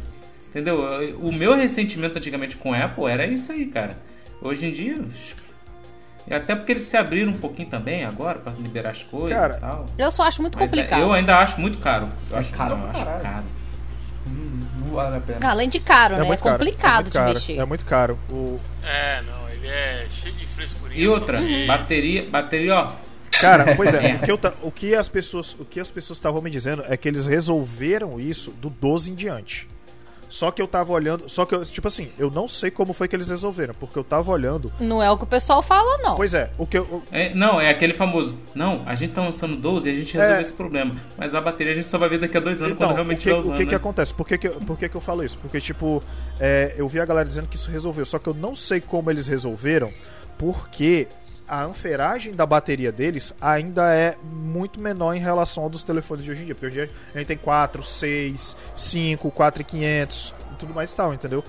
Entendeu? 0.49 1.17
O 1.19 1.31
meu 1.31 1.55
ressentimento 1.55 2.17
antigamente 2.17 2.55
com 2.55 2.73
Apple 2.73 3.05
era 3.05 3.25
isso 3.25 3.51
aí, 3.51 3.65
cara. 3.65 3.97
Hoje 4.41 4.65
em 4.67 4.71
dia, 4.73 4.99
e 6.27 6.33
até 6.33 6.55
porque 6.55 6.71
eles 6.71 6.83
se 6.85 6.97
abriram 6.97 7.31
um 7.31 7.37
pouquinho 7.37 7.69
também 7.69 8.03
agora 8.03 8.39
para 8.39 8.53
liberar 8.53 8.91
as 8.91 9.03
coisas 9.03 9.37
Cara, 9.37 9.57
e 9.57 9.59
tal. 9.59 9.85
Eu 9.97 10.09
só 10.11 10.23
acho 10.23 10.41
muito 10.41 10.55
Mas, 10.57 10.63
é, 10.63 10.67
complicado. 10.67 11.01
Eu 11.01 11.13
ainda 11.13 11.37
acho 11.37 11.61
muito 11.61 11.77
caro. 11.77 12.09
Eu 12.29 12.37
É 12.37 12.39
acho, 12.39 12.51
caro 12.51 12.77
não, 12.77 12.85
acho 12.89 13.21
caro. 13.21 13.45
Hum, 14.27 14.61
não 14.79 14.87
vale 14.95 15.17
a 15.17 15.19
pena. 15.19 15.49
Além 15.49 15.69
de 15.69 15.79
caro, 15.79 16.15
né? 16.15 16.21
É 16.21 16.23
muito 16.23 16.41
caro, 16.43 16.57
complicado 16.57 16.95
muito 16.95 17.11
de 17.11 17.17
caro, 17.17 17.33
mexer. 17.33 17.59
É 17.59 17.65
muito 17.65 17.85
caro. 17.85 18.19
O... 18.29 18.59
É, 18.83 19.21
não, 19.21 19.49
ele 19.49 19.59
mulher, 19.59 20.07
cheio 20.09 20.33
de 20.35 20.45
frescurinha. 20.45 20.99
E 20.99 21.07
outra, 21.07 21.37
sobre- 21.37 21.65
bateria, 21.67 22.29
bateria, 22.29 22.75
ó. 22.75 22.91
Cara, 23.39 23.75
pois 23.75 23.93
é, 23.93 24.15
o 24.15 24.19
que, 24.19 24.31
eu 24.31 24.37
ta- 24.37 24.53
o 24.61 24.71
que 24.71 24.95
as 24.95 25.09
pessoas 25.09 25.53
o 25.59 25.65
que 25.65 25.79
as 25.79 25.91
pessoas 25.91 26.17
estavam 26.17 26.41
me 26.41 26.49
dizendo 26.49 26.83
é 26.87 26.95
que 26.95 27.07
eles 27.07 27.25
resolveram 27.25 28.19
isso 28.19 28.51
do 28.51 28.69
12 28.69 29.11
em 29.11 29.15
diante. 29.15 29.67
Só 30.29 30.51
que 30.51 30.61
eu 30.61 30.67
tava 30.67 30.91
olhando, 30.91 31.29
só 31.29 31.45
que 31.45 31.53
eu, 31.55 31.63
tipo 31.65 31.87
assim, 31.87 32.09
eu 32.17 32.29
não 32.31 32.47
sei 32.47 32.69
como 32.71 32.93
foi 32.93 33.07
que 33.07 33.15
eles 33.15 33.29
resolveram, 33.29 33.73
porque 33.79 33.97
eu 33.97 34.03
tava 34.03 34.31
olhando. 34.31 34.71
Não 34.79 35.01
é 35.01 35.09
o 35.09 35.17
que 35.17 35.23
o 35.23 35.27
pessoal 35.27 35.61
fala, 35.61 35.97
não. 35.99 36.15
Pois 36.15 36.33
é, 36.33 36.49
o 36.57 36.65
que 36.65 36.77
eu, 36.77 36.83
o- 36.83 37.03
É, 37.11 37.33
não, 37.33 37.61
é 37.61 37.69
aquele 37.69 37.93
famoso. 37.93 38.35
Não, 38.53 38.81
a 38.85 38.95
gente 38.95 39.13
tá 39.13 39.21
lançando 39.21 39.55
12 39.55 39.87
e 39.87 39.91
a 39.91 39.95
gente 39.95 40.13
resolve 40.17 40.39
É. 40.39 40.41
esse 40.41 40.53
problema. 40.53 40.95
Mas 41.17 41.33
a 41.35 41.39
bateria 41.39 41.73
a 41.73 41.75
gente 41.75 41.87
só 41.87 41.97
vai 41.97 42.09
ver 42.09 42.19
daqui 42.19 42.35
a 42.37 42.39
dois 42.39 42.59
anos 42.61 42.73
Então, 42.73 42.87
quando 42.87 42.91
o 42.91 42.95
realmente 42.95 43.17
que, 43.19 43.23
tiver 43.23 43.35
o 43.35 43.39
usando. 43.39 43.57
que, 43.57 43.65
que 43.65 43.71
né? 43.71 43.77
acontece? 43.77 44.13
Por, 44.13 44.27
que, 44.27 44.37
que, 44.37 44.47
eu- 44.47 44.53
por 44.61 44.77
que, 44.77 44.89
que 44.89 44.95
eu 44.95 45.01
falo 45.01 45.23
isso? 45.23 45.37
Porque, 45.37 45.61
tipo, 45.61 46.03
é, 46.39 46.73
eu 46.77 46.87
vi 46.89 46.99
a 46.99 47.05
galera 47.05 47.27
dizendo 47.27 47.47
que 47.47 47.55
isso 47.55 47.69
resolveu, 47.71 48.05
só 48.05 48.19
que 48.19 48.27
eu 48.27 48.33
não 48.33 48.55
sei 48.55 48.81
como 48.81 49.09
eles 49.11 49.27
resolveram, 49.27 49.91
porque 50.37 51.07
a 51.47 51.63
amperagem 51.63 52.33
da 52.33 52.45
bateria 52.45 52.91
deles 52.91 53.33
ainda 53.39 53.93
é 53.93 54.15
muito 54.23 54.79
menor 54.79 55.13
em 55.13 55.19
relação 55.19 55.63
ao 55.63 55.69
dos 55.69 55.83
telefones 55.83 56.23
de 56.25 56.31
hoje 56.31 56.41
em 56.41 56.45
dia. 56.45 56.55
Porque 56.55 56.67
hoje 56.67 56.79
em 56.79 56.85
dia 56.85 56.95
a 57.13 57.17
gente 57.19 57.27
tem 57.27 57.37
4, 57.37 57.83
6, 57.83 58.55
5, 58.75 59.29
4,500 59.31 60.33
e 60.53 60.55
tudo 60.57 60.73
mais 60.73 60.91
e 60.91 60.95
tal, 60.95 61.13
entendeu? 61.13 61.43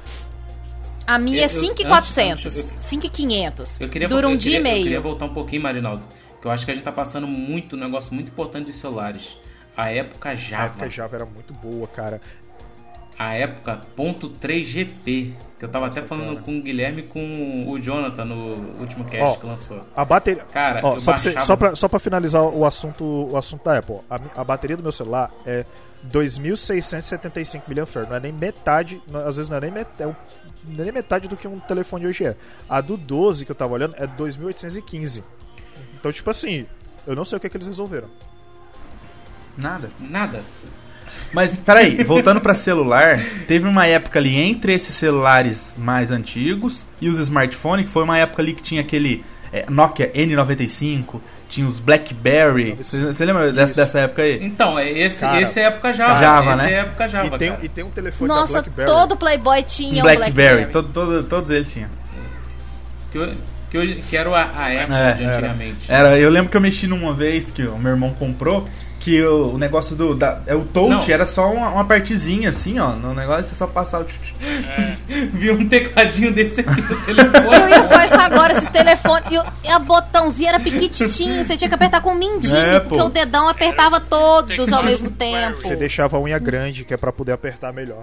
A 1.07 1.19
minha 1.19 1.39
é 1.39 1.41
Eu- 1.41 1.43
eu- 1.45 1.49
5,400, 1.49 2.47
antes- 2.47 2.73
eu- 2.73 2.81
5,500. 2.81 3.81
Eu 3.81 3.89
queria, 3.89 4.09
Dura 4.09 4.27
um 4.29 4.33
eu 4.33 4.37
dia 4.37 4.57
queria- 4.61 4.69
e 4.69 4.73
Eu 4.73 4.77
queria 4.83 4.91
meio. 4.91 5.03
voltar 5.03 5.25
um 5.27 5.33
pouquinho, 5.35 5.63
Marinaldo. 5.63 6.03
Que 6.41 6.47
eu 6.47 6.51
acho 6.51 6.65
que 6.65 6.71
a 6.73 6.75
gente 6.75 6.85
tá 6.85 6.93
passando 6.93 7.27
muito, 7.27 7.77
um 7.77 7.79
negócio 7.79 8.13
muito 8.13 8.29
importante 8.29 8.67
dos 8.67 8.81
celulares. 8.81 9.37
A 9.77 9.91
época 9.93 10.31
A 10.31 10.35
Java. 10.35 10.65
época 10.65 10.91
Java 10.91 11.17
era 11.17 11.27
muito 11.27 11.53
boa, 11.55 11.87
cara. 11.87 12.21
A 13.19 13.33
época 13.35 13.81
ponto 13.97 14.31
.3GP. 14.31 15.35
Que 15.59 15.65
eu 15.65 15.69
tava 15.71 15.87
até 15.87 16.01
Nossa, 16.03 16.09
falando 16.09 16.35
cara. 16.35 16.43
com 16.43 16.59
o 16.59 16.63
Guilherme 16.63 17.01
e 17.01 17.05
com 17.05 17.65
o 17.67 17.79
Jonathan 17.81 18.27
no 18.27 18.79
último 18.79 19.07
cast 19.07 19.23
Ó, 19.25 19.37
que 19.37 19.47
lançou. 19.47 19.81
A 19.97 20.05
bateria. 20.05 20.45
Cara, 20.53 20.81
Ó, 20.85 20.99
só, 20.99 21.13
pra 21.13 21.19
você- 21.21 21.29
baixava- 21.33 21.47
só, 21.47 21.57
pra, 21.57 21.77
só 21.77 21.89
pra 21.89 21.99
finalizar 21.99 22.43
o 22.43 22.65
assunto, 22.67 23.03
o 23.05 23.37
assunto 23.39 23.65
da 23.65 23.79
Apple. 23.79 23.97
A, 24.11 24.21
a 24.41 24.45
bateria 24.45 24.77
do 24.77 24.83
meu 24.83 24.93
celular 24.93 25.31
é 25.47 25.65
2.675 26.13 27.63
mAh. 27.69 28.07
Não 28.07 28.17
é 28.17 28.21
nem 28.21 28.33
metade. 28.33 29.01
não- 29.11 29.21
às 29.21 29.37
vezes 29.37 29.49
não 29.49 29.57
é 29.57 29.61
nem, 29.61 29.71
met, 29.71 29.89
é 29.99 30.07
um- 30.07 30.15
não 30.67 30.81
é 30.83 30.85
nem 30.85 30.93
metade 30.93 31.27
do 31.27 31.39
que 31.39 31.49
um 31.49 31.59
telefone 31.61 32.07
hoje 32.07 32.27
é. 32.27 32.37
A 32.69 32.83
do 32.83 32.97
12 32.99 33.47
que 33.47 33.51
eu 33.51 33.57
tava 33.57 33.73
olhando 33.73 33.95
é 33.97 34.07
2.815. 34.07 35.25
Então, 35.99 36.13
tipo 36.13 36.29
assim, 36.29 36.67
eu 37.07 37.17
não 37.17 37.25
sei 37.25 37.39
o 37.39 37.41
que, 37.41 37.49
que 37.49 37.57
eles 37.57 37.67
resolveram. 37.67 38.09
Nada. 39.57 39.89
Nada. 39.99 40.43
Mas 41.33 41.51
peraí, 41.61 42.03
voltando 42.05 42.41
pra 42.41 42.55
celular, 42.55 43.21
teve 43.47 43.67
uma 43.69 43.87
época 43.87 44.19
ali 44.19 44.37
entre 44.37 44.73
esses 44.75 44.95
celulares 44.95 45.75
mais 45.77 46.11
antigos 46.11 46.87
e 47.01 47.09
os 47.09 47.19
smartphones, 47.19 47.85
que 47.87 47.91
foi 47.91 48.05
uma 48.05 48.17
época 48.19 48.41
ali 48.43 48.53
que 48.55 48.63
tinha 48.63 48.81
aquele 48.81 49.25
é, 49.53 49.65
Nokia 49.69 50.11
N95, 50.13 51.21
tinha 51.49 51.67
os 51.67 51.79
BlackBerry. 51.79 52.73
Você 52.81 53.25
lembra 53.25 53.53
dessa, 53.53 53.75
dessa 53.75 53.99
época 54.01 54.23
aí? 54.23 54.45
Então, 54.45 54.79
é- 54.79 54.91
esse, 54.91 55.21
Cara, 55.21 55.41
esse 55.43 55.61
é 55.61 55.65
época 55.65 55.93
Java. 55.93 56.21
Java, 56.21 56.51
esse 56.55 56.63
né? 56.63 56.73
é 56.73 56.81
época 56.81 57.09
Java, 57.09 57.27
e, 57.27 57.39
tem, 57.39 57.51
cara. 57.51 57.65
e 57.65 57.69
tem 57.69 57.85
um 57.85 57.91
telefone 57.91 58.29
Nossa, 58.29 58.53
da 58.55 58.63
BlackBerry. 58.63 58.89
todo 58.91 59.17
Playboy 59.17 59.63
tinha 59.63 59.99
um 60.01 60.03
Blackberry, 60.03 60.33
Blackberry. 60.33 60.73
todo- 60.73 60.89
todo- 60.93 61.23
todos 61.25 61.51
eles 61.51 61.73
tinham. 61.73 61.89
Que, 63.13 63.19
eu- 63.19 63.33
que, 63.71 63.77
eu- 63.79 63.97
que 63.97 64.17
era 64.17 64.31
a, 64.31 64.43
a 64.43 64.67
Apple 64.73 64.95
É, 64.95 65.13
de 65.13 65.23
era. 65.25 65.37
antigamente. 65.37 65.79
Era, 65.93 66.19
eu 66.19 66.31
lembro 66.31 66.51
que 66.51 66.57
eu 66.57 66.61
mexi 66.61 66.87
numa 66.87 67.13
vez 67.13 67.51
que 67.51 67.63
o 67.63 67.79
meu 67.79 67.93
irmão 67.93 68.13
comprou, 68.15 68.69
que 69.07 69.23
o, 69.23 69.55
o 69.55 69.59
negócio 69.59 69.95
do. 69.95 70.17
Da, 70.17 70.41
é 70.49 70.55
o 70.57 70.65
touch 70.65 71.07
Não. 71.09 71.15
era 71.15 71.25
só 71.27 71.53
uma, 71.53 71.69
uma 71.71 71.85
partezinha 71.85 72.49
assim, 72.49 72.81
ó. 72.81 72.91
No 72.91 73.15
negócio 73.15 73.45
você 73.45 73.55
só 73.55 73.65
passava. 73.65 74.03
o 74.03 74.07
tch- 74.09 74.19
tch- 74.19 74.35
Vi 75.33 75.49
um 75.53 75.69
tecladinho 75.69 76.33
desse 76.33 76.59
aqui 76.63 76.81
no 76.83 76.91
Eu 76.93 77.05
telefone. 77.31 77.71
ia 77.71 77.83
falar 77.85 78.05
isso 78.07 78.21
agora, 78.21 78.53
esse 78.53 78.69
telefone. 78.69 79.23
E, 79.31 79.39
o- 79.39 79.45
a 79.73 79.79
botãozinho 79.79 80.49
era 80.49 80.59
piquititinho, 80.59 81.45
você 81.45 81.57
tinha 81.57 81.69
que 81.69 81.75
apertar 81.77 82.01
com 82.01 82.11
o 82.11 82.15
mindinho, 82.17 82.57
É, 82.57 82.81
porque 82.81 82.99
pô. 82.99 83.05
o 83.05 83.09
dedão 83.09 83.49
apertava 83.49 84.01
todos 84.01 84.73
ao 84.73 84.83
mesmo 84.83 85.09
tempo. 85.09 85.57
Você 85.57 85.77
deixava 85.77 86.17
a 86.17 86.21
unha 86.21 86.39
grande, 86.41 86.83
que 86.85 86.93
é 86.93 86.97
pra 86.97 87.13
poder 87.13 87.31
apertar 87.31 87.73
melhor. 87.73 88.03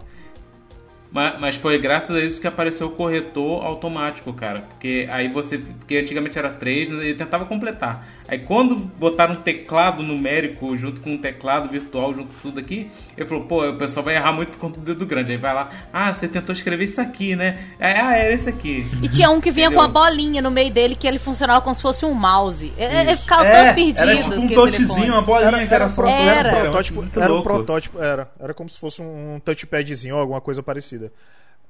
Mas, 1.12 1.40
mas 1.40 1.56
foi 1.56 1.78
graças 1.80 2.16
a 2.16 2.20
isso 2.22 2.42
que 2.42 2.48
apareceu 2.48 2.88
o 2.88 2.92
corretor 2.92 3.64
automático, 3.64 4.34
cara. 4.34 4.62
Porque 4.62 5.08
aí 5.12 5.28
você. 5.28 5.60
Porque 5.60 5.98
antigamente 5.98 6.40
era 6.40 6.50
3, 6.50 6.90
ele 6.90 7.14
tentava 7.14 7.46
completar. 7.46 8.08
Aí 8.26 8.40
quando 8.40 8.76
botaram 8.78 9.34
um 9.34 9.42
teclado 9.42 10.02
numérico 10.02 10.76
junto 10.78 11.02
com 11.02 11.12
um 11.12 11.18
teclado 11.18 11.68
virtual 11.70 12.14
junto 12.14 12.30
com 12.34 12.40
tudo 12.42 12.60
aqui, 12.60 12.90
ele 13.18 13.28
falou, 13.28 13.44
pô, 13.44 13.68
o 13.70 13.76
pessoal 13.78 14.04
vai 14.04 14.16
errar 14.16 14.32
muito 14.32 14.58
com 14.58 14.68
o 14.68 14.72
dedo 14.72 15.06
grande. 15.06 15.34
Aí 15.34 15.38
vai 15.38 15.54
lá, 15.54 15.70
ah, 15.92 16.14
você 16.14 16.28
tentou 16.28 16.54
escrever 16.54 16.86
isso 16.86 17.02
aqui, 17.02 17.36
né? 17.36 17.68
É, 17.78 18.00
ah, 18.00 18.16
era 18.18 18.34
esse 18.34 18.48
aqui. 18.48 18.88
E 19.04 19.10
tinha 19.10 19.30
um 19.30 19.42
que 19.42 19.52
vinha 19.52 19.68
Entendeu? 19.68 19.84
com 19.92 20.00
a 20.00 20.04
bolinha 20.04 20.42
no 20.42 20.50
meio 20.50 20.72
dele 20.72 20.96
que 20.96 21.06
ele 21.06 21.20
funcionava 21.20 21.60
como 21.62 21.76
se 21.76 21.82
fosse 21.82 22.06
um 22.06 22.14
mouse. 22.14 22.72
Eu, 22.78 22.90
eu 22.90 23.04
Isso. 23.14 23.24
ficava 23.24 23.46
É, 23.46 23.66
tão 23.66 23.76
perdido. 23.76 24.00
era 24.10 24.22
tipo 24.22 24.36
um 24.36 24.48
touchzinho, 24.48 25.14
uma 25.14 25.22
bolinha 25.22 25.68
que 25.68 25.74
era 25.74 25.90
só. 25.90 26.02
pro- 26.02 26.10
Era. 26.10 26.24
era 26.32 26.48
um 26.48 26.52
Era 26.52 26.62
protótipo, 26.70 27.02
muito 27.02 27.20
era 27.22 27.34
um 27.34 27.42
protótipo, 27.44 28.02
era. 28.02 28.32
Era 28.40 28.54
como 28.54 28.70
se 28.70 28.80
fosse 28.80 29.02
um 29.02 29.42
touchpadzinho 29.44 30.16
ou 30.16 30.22
alguma 30.22 30.40
coisa 30.40 30.64
parecida. 30.64 31.12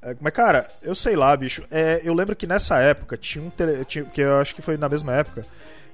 É, 0.04 0.16
Mas, 0.22 0.34
cara, 0.34 0.68
eu 0.84 0.94
sei 0.94 1.16
lá, 1.16 1.36
bicho. 1.36 1.64
É, 1.72 2.00
eu 2.04 2.14
lembro 2.14 2.36
que 2.36 2.46
nessa 2.46 2.78
época 2.78 3.18
tinha 3.18 3.44
um 3.44 3.50
tele, 3.50 3.84
tinha, 3.86 4.06
que 4.06 4.22
eu 4.22 4.40
acho 4.40 4.54
que 4.54 4.62
foi 4.62 4.78
na 4.78 4.88
mesma 4.88 5.14
época 5.14 5.46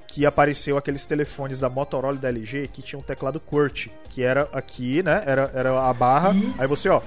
que 0.10 0.26
apareceu 0.26 0.76
aqueles 0.76 1.06
telefones 1.06 1.60
da 1.60 1.70
Motorola 1.70 2.16
e 2.16 2.20
da 2.20 2.30
LG 2.30 2.68
que 2.74 2.82
tinha 2.82 2.98
um 2.98 3.02
teclado 3.02 3.40
QWERTY, 3.40 3.92
que 4.10 4.24
era 4.24 4.50
aqui, 4.52 5.04
né? 5.04 5.22
Era, 5.24 5.52
era 5.54 5.88
a 5.88 5.94
barra. 5.94 6.34
Aí 6.58 6.68
você, 6.68 6.90
ó. 6.90 7.00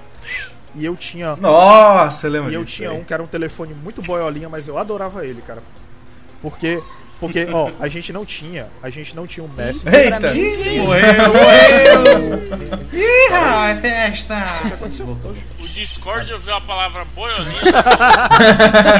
E 0.73 0.85
eu 0.85 0.95
tinha 0.95 1.35
Nossa, 1.35 2.27
eu 2.27 2.31
lembro 2.31 2.51
e 2.51 2.55
eu 2.55 2.65
tinha 2.65 2.89
aí. 2.91 2.97
um 2.97 3.03
que 3.03 3.13
era 3.13 3.21
um 3.21 3.27
telefone 3.27 3.73
muito 3.73 4.01
boiolinha, 4.01 4.47
mas 4.47 4.69
eu 4.69 4.77
adorava 4.77 5.25
ele, 5.25 5.41
cara. 5.41 5.61
Porque 6.41 6.81
porque, 7.23 7.47
ó, 7.53 7.71
a 7.79 7.87
gente 7.87 8.11
não 8.11 8.25
tinha, 8.25 8.67
a 8.81 8.89
gente 8.89 9.15
não 9.15 9.25
tinha 9.25 9.45
um 9.45 9.47
Messenger. 9.47 9.93
Eita! 9.97 10.19
Morreu, 10.81 11.13
morreu! 11.31 12.83
Ih, 12.91 13.33
é 13.71 13.75
festa! 13.81 14.43
O 15.57 15.67
Discord 15.69 16.33
ouviu 16.33 16.53
a 16.53 16.59
palavra 16.59 17.05
boiolinha. 17.15 17.61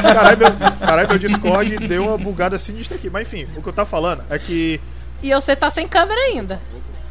Caralho, 0.02 0.38
meu, 0.38 0.48
caralho, 0.80 1.08
meu 1.10 1.20
Discord 1.20 1.78
deu 1.86 2.06
uma 2.08 2.18
bugada 2.18 2.58
sinistra 2.58 2.98
aqui. 2.98 3.10
Mas 3.10 3.28
enfim, 3.28 3.46
o 3.58 3.62
que 3.62 3.68
eu 3.68 3.74
tava 3.74 3.90
falando 3.90 4.24
é 4.30 4.40
que. 4.40 4.80
E 5.22 5.34
você 5.34 5.54
tá 5.54 5.70
sem 5.70 5.86
câmera 5.86 6.20
ainda. 6.22 6.62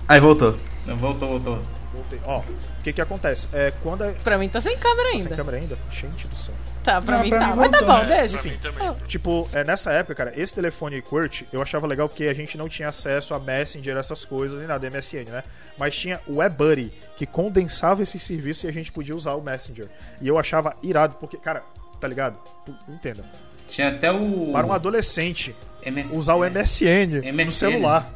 Aí 0.08 0.18
voltou. 0.18 0.56
Não, 0.86 0.96
voltou, 0.96 1.28
voltou. 1.28 1.58
Voltei. 1.92 2.20
Ó, 2.24 2.38
o 2.38 2.44
que 2.82 2.92
que 2.94 3.02
acontece? 3.02 3.48
É 3.52 3.70
quando. 3.82 4.04
É, 4.04 4.12
Pra 4.24 4.38
mim 4.38 4.48
tá 4.48 4.62
sem 4.62 4.78
câmera 4.78 5.10
sem 5.10 5.20
ainda. 5.20 5.36
câmera 5.36 5.58
ainda? 5.58 5.78
Gente 5.90 6.26
do 6.26 6.36
céu. 6.36 6.54
Tá, 6.83 7.01
pra 7.01 7.16
Não, 7.18 7.22
mim 7.24 7.28
pra 7.30 7.39
tá. 7.39 7.47
mim 7.49 7.57
Mas 7.57 7.70
tá 7.70 7.83
bom, 7.83 8.05
deixa. 8.07 8.39
pra 8.39 8.51
mim 8.51 8.57
também. 8.59 8.95
Tipo, 9.07 9.49
é, 9.55 9.62
nessa 9.62 9.93
época, 9.93 10.14
cara, 10.16 10.33
esse 10.37 10.53
telefone 10.55 11.01
QWERTY 11.01 11.47
eu 11.53 11.62
achava 11.62 11.87
legal 11.87 12.09
porque 12.09 12.24
a 12.24 12.35
gente 12.35 12.59
não 12.59 12.68
tinha 12.68 12.89
acesso 12.89 13.35
a 13.35 13.39
Messenger, 13.39 13.97
essas 13.97 14.24
coisas, 14.24 14.59
nem 14.59 14.66
nada, 14.66 14.89
MSN, 14.91 15.30
né? 15.30 15.45
Mas 15.78 15.95
tinha 15.97 16.20
o 16.26 16.39
WebBuddy, 16.39 16.93
que 17.16 17.24
condensava 17.24 18.03
esse 18.03 18.18
serviço 18.18 18.66
e 18.66 18.68
a 18.68 18.72
gente 18.72 18.91
podia 18.91 19.14
usar 19.14 19.35
o 19.35 19.41
Messenger. 19.41 19.89
E 20.20 20.26
eu 20.26 20.39
achava 20.39 20.74
irado, 20.83 21.16
porque, 21.20 21.37
cara, 21.37 21.62
tá 22.01 22.09
ligado? 22.09 22.37
Entenda. 22.89 23.24
Tinha 23.68 23.89
até 23.89 24.11
o. 24.11 24.51
Para 24.53 24.66
um 24.66 24.72
adolescente 24.72 25.55
MS... 25.85 26.14
usar 26.14 26.35
o 26.35 26.41
MSN, 26.45 27.22
no 27.24 27.33
MSN. 27.33 27.51
celular. 27.53 28.12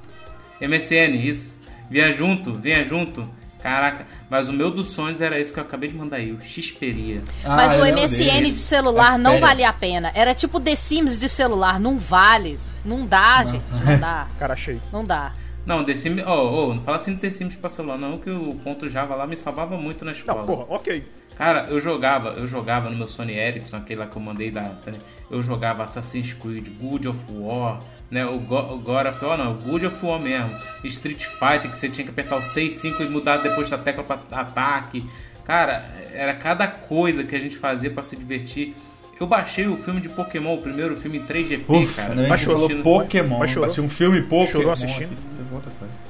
MSN, 0.61 1.15
isso. 1.17 1.57
Vinha 1.89 2.11
junto, 2.13 2.53
vinha 2.55 2.85
junto. 2.85 3.23
Caraca, 3.67 4.07
mas 4.31 4.49
o 4.49 4.53
meu 4.53 4.71
dos 4.71 4.91
sonhos 4.91 5.21
era 5.21 5.41
esse 5.41 5.53
que 5.53 5.59
eu 5.59 5.65
acabei 5.65 5.89
de 5.89 5.97
mandar 5.97 6.19
aí, 6.19 6.31
o 6.31 6.41
Xperia. 6.41 7.21
Mas 7.45 7.73
Ah, 7.73 7.77
o 7.77 7.79
eu 7.81 7.85
lembro 7.85 8.03
MSN 8.03 8.53
de 8.53 8.59
celular 8.59 9.15
É 9.15 9.19
não 9.19 9.41
valia 9.41 9.69
a 9.69 9.73
pena. 9.73 10.13
Era 10.15 10.33
tipo 10.33 10.61
The 10.61 10.77
Sims 10.77 11.19
de 11.19 11.29
celular. 11.29 11.81
Não 11.81 11.99
vale. 11.99 12.61
Não 12.85 13.05
dá, 13.05 13.43
gente. 13.43 13.65
Não 13.85 13.99
dá. 13.99 14.29
Cara, 14.39 14.55
achei. 14.55 14.81
Não 14.93 15.05
dá. 15.05 15.33
Não, 15.67 15.85
The 15.85 15.97
Sims, 15.97 16.23
oh, 16.25 16.31
oh, 16.69 16.75
não 16.75 16.83
fala 16.85 16.99
assim 16.99 17.15
de 17.15 17.21
The 17.21 17.31
Sims 17.31 17.57
pra 17.57 17.69
celular, 17.69 17.99
não, 17.99 18.19
que 18.19 18.31
o 18.31 18.55
ponto 18.55 18.89
Java 18.89 19.17
lá 19.17 19.27
me 19.27 19.37
salvava 19.37 19.77
muito 19.77 20.05
na 20.05 20.13
escola. 20.13 20.43
Não, 20.43 20.47
porra, 20.47 20.67
ok. 20.69 21.05
Cara, 21.37 21.67
eu 21.69 21.81
jogava, 21.81 22.29
eu 22.31 22.47
jogava 22.47 22.89
no 22.89 22.97
meu 22.97 23.09
Sony 23.09 23.33
Ericsson, 23.35 23.79
aquele 23.79 23.99
lá 23.99 24.07
que 24.07 24.17
eu 24.17 24.23
mandei 24.23 24.49
da. 24.51 24.75
Eu 25.29 25.43
jogava 25.43 25.83
Assassin's 25.83 26.33
Creed, 26.35 26.69
God 26.81 27.07
of 27.07 27.19
War, 27.31 27.81
né? 28.11 28.25
O, 28.27 28.39
Go, 28.39 28.57
o 28.75 28.79
God 28.79 29.07
of 29.07 29.25
War 29.25 29.39
não, 29.39 29.53
o 29.53 29.55
God 29.57 29.85
of 29.85 30.05
War 30.05 30.21
mesmo. 30.21 30.51
Street 30.85 31.25
Fighter, 31.25 31.71
que 31.71 31.79
você 31.79 31.89
tinha 31.89 32.05
que 32.05 32.11
apertar 32.11 32.37
o 32.37 32.43
6, 32.43 32.75
5 32.75 33.03
e 33.03 33.09
mudar 33.09 33.39
depois 33.39 33.69
da 33.69 33.79
tecla 33.79 34.05
pra 34.05 34.19
ataque. 34.31 35.05
Cara, 35.45 35.85
era 36.13 36.35
cada 36.35 36.67
coisa 36.67 37.23
que 37.25 37.35
a 37.37 37.39
gente 37.41 37.57
fazia 37.57 37.91
pra 37.91 38.03
se 38.03 38.17
divertir. 38.17 38.75
Eu 39.19 39.27
baixei 39.27 39.67
o 39.67 39.77
filme 39.79 40.01
de 40.01 40.09
Pokémon, 40.11 40.55
o 40.55 40.63
primeiro 40.63 40.97
filme 40.97 41.19
em 41.19 41.25
3GP, 41.25 41.65
Ufa, 41.69 42.03
cara. 42.03 42.15
né? 42.15 42.29
Baixou. 42.29 42.55
falou 42.55 42.83
Pokémon. 42.83 43.39
Mas 43.39 43.51
chorou? 43.51 43.67
Baixei 43.69 43.83
um 43.85 43.89
filme 43.89 44.23
Pokémon. 44.23 44.47
Chorou 44.47 44.73
assistindo? 44.73 45.13
aqui. 45.13 46.06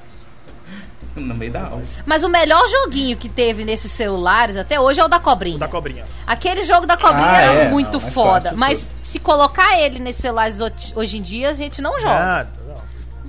No 1.16 1.34
meio 1.34 1.50
da 1.50 1.64
aula. 1.66 1.82
Mas 2.04 2.22
o 2.22 2.28
melhor 2.28 2.62
joguinho 2.68 3.16
que 3.16 3.28
teve 3.28 3.64
nesses 3.64 3.90
celulares 3.90 4.56
até 4.56 4.78
hoje 4.78 5.00
é 5.00 5.04
o 5.04 5.08
da 5.08 5.18
cobrinha. 5.18 5.56
O 5.56 5.60
da 5.60 5.68
cobrinha. 5.68 6.04
Aquele 6.26 6.62
jogo 6.64 6.86
da 6.86 6.96
cobrinha 6.96 7.26
Ah, 7.30 7.40
era 7.40 7.62
é, 7.64 7.68
muito 7.70 7.94
não, 7.94 8.00
mais 8.00 8.12
foda. 8.14 8.52
Mas 8.54 8.90
se 9.00 9.18
colocar 9.18 9.78
ele 9.80 9.98
nesses 9.98 10.20
celulares 10.22 10.60
hoje- 10.94 11.18
em 11.18 11.22
dia, 11.22 11.50
a 11.50 11.52
gente 11.54 11.80
não 11.80 11.98
joga. 11.98 12.14
Ah, 12.42 12.46
não. 12.68 12.76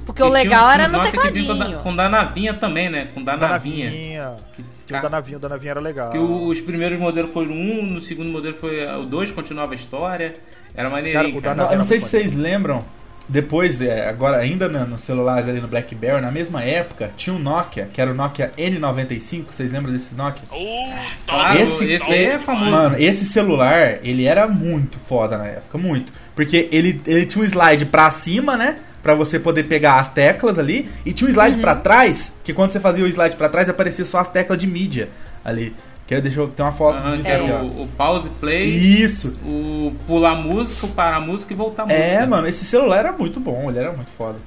Porque 0.05 0.21
o 0.21 0.27
E 0.27 0.29
tinha 0.29 0.43
legal 0.43 0.67
um- 0.67 0.71
era 0.71 0.87
no 0.87 1.01
tecladinho. 1.01 1.79
Com 1.79 1.95
da 1.95 2.07
navinha 2.09 2.53
também, 2.53 2.89
né? 2.89 3.07
Com 3.13 3.23
da 3.23 3.35
navinha. 3.37 3.89
Tinha 4.85 4.99
o 4.99 5.01
da 5.01 5.09
navinha, 5.09 5.37
o 5.37 5.39
da 5.39 5.49
navinha 5.49 5.71
era 5.71 5.79
legal. 5.81 6.11
Que 6.11 6.17
o- 6.17 6.47
os 6.47 6.61
primeiros 6.61 6.97
modelos 6.97 7.33
foram 7.33 7.51
um, 7.51 7.83
no 7.85 8.01
segundo 8.01 8.29
modelo 8.29 8.55
foi 8.55 8.85
o 8.87 9.03
dois, 9.03 9.31
continuava 9.31 9.73
a 9.73 9.75
história. 9.75 10.33
Era 10.75 10.89
maneirinho, 10.89 11.41
Cara, 11.41 11.53
o 11.55 11.57
cara. 11.57 11.73
eu 11.73 11.77
não 11.79 11.85
sei 11.85 11.99
se 11.99 12.07
vocês 12.09 12.33
lembram. 12.35 12.85
Depois, 13.29 13.81
é, 13.81 14.07
agora 14.07 14.37
ainda 14.37 14.69
no, 14.69 14.85
no 14.87 14.99
celulares 14.99 15.49
ali 15.49 15.59
no 15.59 15.67
BlackBerry, 15.67 16.21
na 16.21 16.31
mesma 16.31 16.63
época, 16.63 17.11
tinha 17.17 17.35
um 17.35 17.39
Nokia, 17.39 17.89
que 17.91 17.99
era 17.99 18.11
o 18.11 18.13
Nokia 18.13 18.51
N95. 18.57 19.45
Vocês 19.51 19.71
lembram 19.71 19.91
desse 19.91 20.15
Nokia? 20.15 20.43
Uh, 20.51 20.93
Claro, 21.27 21.59
Esse- 21.59 21.91
esse, 21.91 22.13
é 22.13 22.37
famoso. 22.39 22.71
Mano, 22.71 22.95
esse 22.97 23.25
celular, 23.25 23.99
ele 24.01 24.23
era 24.25 24.47
muito 24.47 24.97
foda 25.09 25.37
na 25.37 25.45
época, 25.45 25.77
muito. 25.77 26.13
Porque 26.35 26.69
ele, 26.71 27.01
ele 27.05 27.25
tinha 27.25 27.41
um 27.43 27.45
slide 27.45 27.85
pra 27.87 28.09
cima, 28.11 28.55
né? 28.55 28.77
Pra 29.03 29.13
você 29.13 29.37
poder 29.39 29.63
pegar 29.63 29.99
as 29.99 30.07
teclas 30.09 30.57
ali. 30.57 30.89
E 31.05 31.11
tinha 31.11 31.27
um 31.27 31.31
slide 31.31 31.59
pra 31.59 31.75
trás, 31.75 32.33
que 32.45 32.53
quando 32.53 32.71
você 32.71 32.79
fazia 32.79 33.03
o 33.03 33.07
slide 33.07 33.35
pra 33.35 33.49
trás, 33.49 33.69
aparecia 33.69 34.05
só 34.05 34.19
as 34.19 34.29
teclas 34.29 34.57
de 34.57 34.67
mídia 34.67 35.09
ali. 35.43 35.75
Que 36.07 36.15
eu 36.15 36.21
deixa 36.21 36.39
eu 36.39 36.47
ter 36.47 36.61
uma 36.63 36.71
foto 36.71 36.97
Aham, 36.99 37.11
disso 37.11 37.23
que 37.23 37.29
era 37.29 37.43
aqui, 37.43 37.51
ó. 37.51 37.57
o, 37.63 37.83
o 37.83 37.87
pause 37.97 38.29
play, 38.39 38.69
Isso. 38.69 39.37
o 39.43 39.93
pular 40.07 40.35
música, 40.35 40.85
o 40.87 40.91
parar 40.93 41.19
música 41.19 41.51
e 41.51 41.55
voltar 41.55 41.83
música. 41.85 42.01
É, 42.01 42.25
mano, 42.25 42.47
esse 42.47 42.63
celular 42.63 42.99
era 42.99 43.11
muito 43.11 43.39
bom, 43.41 43.69
ele 43.69 43.79
era 43.79 43.91
muito 43.91 44.09
foda. 44.17 44.37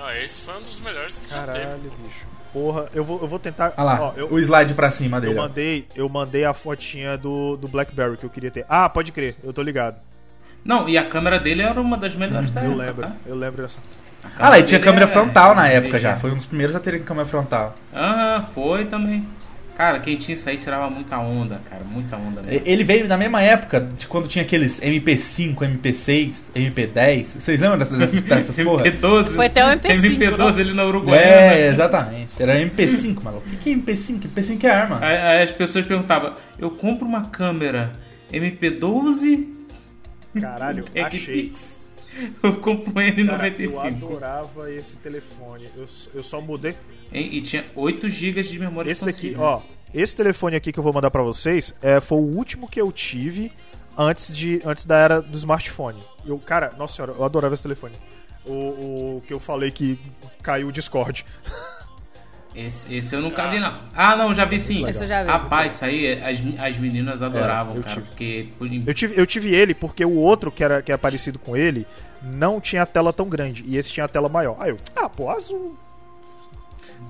Ah, 0.00 0.16
esse 0.16 0.42
foi 0.42 0.56
um 0.56 0.60
dos 0.62 0.80
melhores 0.80 1.18
que 1.18 1.28
já 1.28 1.44
Caralho, 1.44 1.58
teve. 1.60 1.90
bicho. 2.02 2.26
Porra, 2.52 2.86
eu 2.94 3.04
vou, 3.04 3.20
eu 3.20 3.26
vou 3.28 3.38
tentar. 3.40 3.72
Olha 3.76 3.84
lá, 3.84 4.00
Ó, 4.02 4.12
eu, 4.16 4.32
o 4.32 4.38
slide 4.38 4.72
pra 4.74 4.90
cima 4.90 5.16
eu 5.18 5.20
dele. 5.20 5.38
ó. 5.38 5.42
mandei, 5.42 5.86
eu 5.96 6.08
mandei 6.08 6.44
a 6.44 6.54
fotinha 6.54 7.16
do, 7.18 7.56
do 7.56 7.66
Blackberry 7.68 8.16
que 8.16 8.24
eu 8.24 8.30
queria 8.30 8.50
ter. 8.50 8.64
Ah, 8.68 8.88
pode 8.88 9.10
crer, 9.12 9.34
eu 9.42 9.52
tô 9.52 9.62
ligado. 9.62 9.96
Não, 10.64 10.88
e 10.88 10.96
a 10.96 11.04
câmera 11.08 11.38
dele 11.40 11.62
era 11.62 11.80
uma 11.80 11.96
das 11.96 12.14
melhores 12.14 12.50
da 12.52 12.62
Eu 12.64 12.70
época, 12.72 12.84
lembro, 12.86 13.02
tá? 13.02 13.12
eu 13.26 13.34
lembro 13.36 13.62
dessa. 13.62 13.78
A 14.38 14.46
Ah, 14.46 14.50
lá, 14.50 14.58
e 14.58 14.62
tinha 14.62 14.78
dele 14.78 14.90
câmera 14.90 15.06
é- 15.06 15.12
frontal 15.12 15.54
na 15.54 15.68
é 15.68 15.74
época 15.76 15.98
já. 15.98 16.16
Foi 16.16 16.30
um 16.30 16.36
dos 16.36 16.44
primeiros 16.46 16.74
a 16.76 16.80
terem 16.80 17.02
câmera 17.02 17.26
frontal. 17.26 17.74
Aham, 17.94 18.46
foi 18.54 18.84
também. 18.84 19.26
Cara, 19.80 19.98
quem 20.00 20.18
tinha 20.18 20.34
isso 20.36 20.46
aí 20.46 20.58
tirava 20.58 20.90
muita 20.90 21.18
onda, 21.18 21.58
cara. 21.70 21.82
Muita 21.84 22.14
onda 22.14 22.42
E- 22.42 22.44
mesmo. 22.44 22.62
Ele 22.66 22.84
veio 22.84 23.08
na 23.08 23.16
mesma 23.16 23.40
época 23.40 23.80
de 23.80 24.06
quando 24.06 24.28
tinha 24.28 24.44
aqueles 24.44 24.78
MP5, 24.78 25.56
MP6, 25.56 26.50
MP10. 26.54 27.24
Vocês 27.40 27.58
lembram 27.62 27.78
dessas, 27.78 27.96
dessas, 27.96 28.20
dessas 28.20 28.62
porra? 28.62 28.84
MP12. 28.84 29.34
Foi 29.34 29.46
até 29.46 29.64
o 29.64 29.68
MP5, 29.68 30.18
MP12 30.18 30.36
não? 30.36 30.48
ali 30.48 30.74
na 30.74 30.84
Uruguaiana. 30.84 31.54
É, 31.54 31.68
exatamente. 31.68 32.30
Era 32.38 32.60
MP5, 32.60 33.22
maluco. 33.22 33.48
O 33.48 33.56
que 33.56 33.70
é 33.70 33.74
MP5? 33.74 34.28
MP5 34.28 34.64
é 34.64 34.70
arma. 34.70 34.98
Aí, 35.00 35.16
aí 35.16 35.42
as 35.44 35.50
pessoas 35.50 35.86
perguntavam: 35.86 36.34
eu 36.58 36.70
compro 36.72 37.08
uma 37.08 37.30
câmera 37.30 37.92
MP12 38.30 39.46
Caralho, 40.38 40.84
é 40.94 41.00
achei. 41.00 41.54
Eu 42.42 42.56
compro 42.56 42.90
um 42.90 43.26
Cara, 43.26 43.48
eu 43.48 43.70
N95. 43.70 43.86
adorava 43.86 44.70
esse 44.70 44.96
telefone. 44.96 45.64
Eu, 45.74 45.86
eu 46.14 46.22
só 46.22 46.38
mudei. 46.38 46.74
E, 47.12 47.38
e 47.38 47.42
tinha 47.42 47.64
8 47.74 48.08
GB 48.08 48.42
de 48.42 48.58
memória 48.58 48.90
Esse 48.90 49.04
daqui, 49.04 49.34
ó. 49.38 49.60
Esse 49.92 50.14
telefone 50.14 50.54
aqui 50.56 50.72
que 50.72 50.78
eu 50.78 50.82
vou 50.84 50.92
mandar 50.92 51.10
pra 51.10 51.22
vocês 51.22 51.74
é, 51.82 52.00
foi 52.00 52.18
o 52.18 52.36
último 52.36 52.68
que 52.68 52.80
eu 52.80 52.92
tive 52.92 53.50
antes, 53.98 54.34
de, 54.34 54.60
antes 54.64 54.86
da 54.86 54.96
era 54.96 55.20
do 55.20 55.36
smartphone. 55.36 55.98
Eu, 56.24 56.38
cara, 56.38 56.72
nossa 56.78 56.94
senhora, 56.94 57.12
eu 57.18 57.24
adorava 57.24 57.54
esse 57.54 57.62
telefone. 57.62 57.94
O, 58.46 58.52
o 59.18 59.22
que 59.26 59.32
eu 59.34 59.40
falei 59.40 59.70
que 59.70 59.98
caiu 60.42 60.68
o 60.68 60.72
Discord. 60.72 61.24
Esse, 62.54 62.96
esse 62.96 63.14
eu 63.14 63.22
nunca 63.22 63.48
vi, 63.48 63.60
não. 63.60 63.72
Ah, 63.94 64.16
não, 64.16 64.34
já 64.34 64.44
vi 64.44 64.60
sim. 64.60 64.84
Esse 64.84 65.04
eu 65.04 65.06
já 65.06 65.22
vi. 65.22 65.28
Rapaz, 65.30 65.72
isso 65.74 65.84
aí 65.84 66.20
as, 66.20 66.38
as 66.58 66.76
meninas 66.78 67.22
adoravam, 67.22 67.74
É, 67.74 67.78
eu 67.78 67.82
cara. 67.84 67.94
tive. 67.94 68.06
Porque. 68.08 68.48
por- 68.58 68.68
Eu 68.88 68.92
tive, 68.94 69.20
eu 69.20 69.24
tive 69.26 69.54
ele 69.54 69.72
porque 69.72 70.04
o 70.04 70.16
outro 70.16 70.50
que 70.50 70.64
era, 70.64 70.82
que 70.82 70.90
é 70.90 70.96
parecido 70.96 71.38
com 71.38 71.56
ele 71.56 71.86
não 72.20 72.60
tinha 72.60 72.84
tela 72.84 73.12
tão 73.12 73.28
grande. 73.28 73.62
E 73.64 73.76
esse 73.76 73.92
tinha 73.92 74.04
a 74.04 74.08
tela 74.08 74.28
maior. 74.28 74.56
Aí 74.58 74.70
eu, 74.70 74.78
ah, 74.96 75.08
pô, 75.08 75.30
azul. 75.30 75.76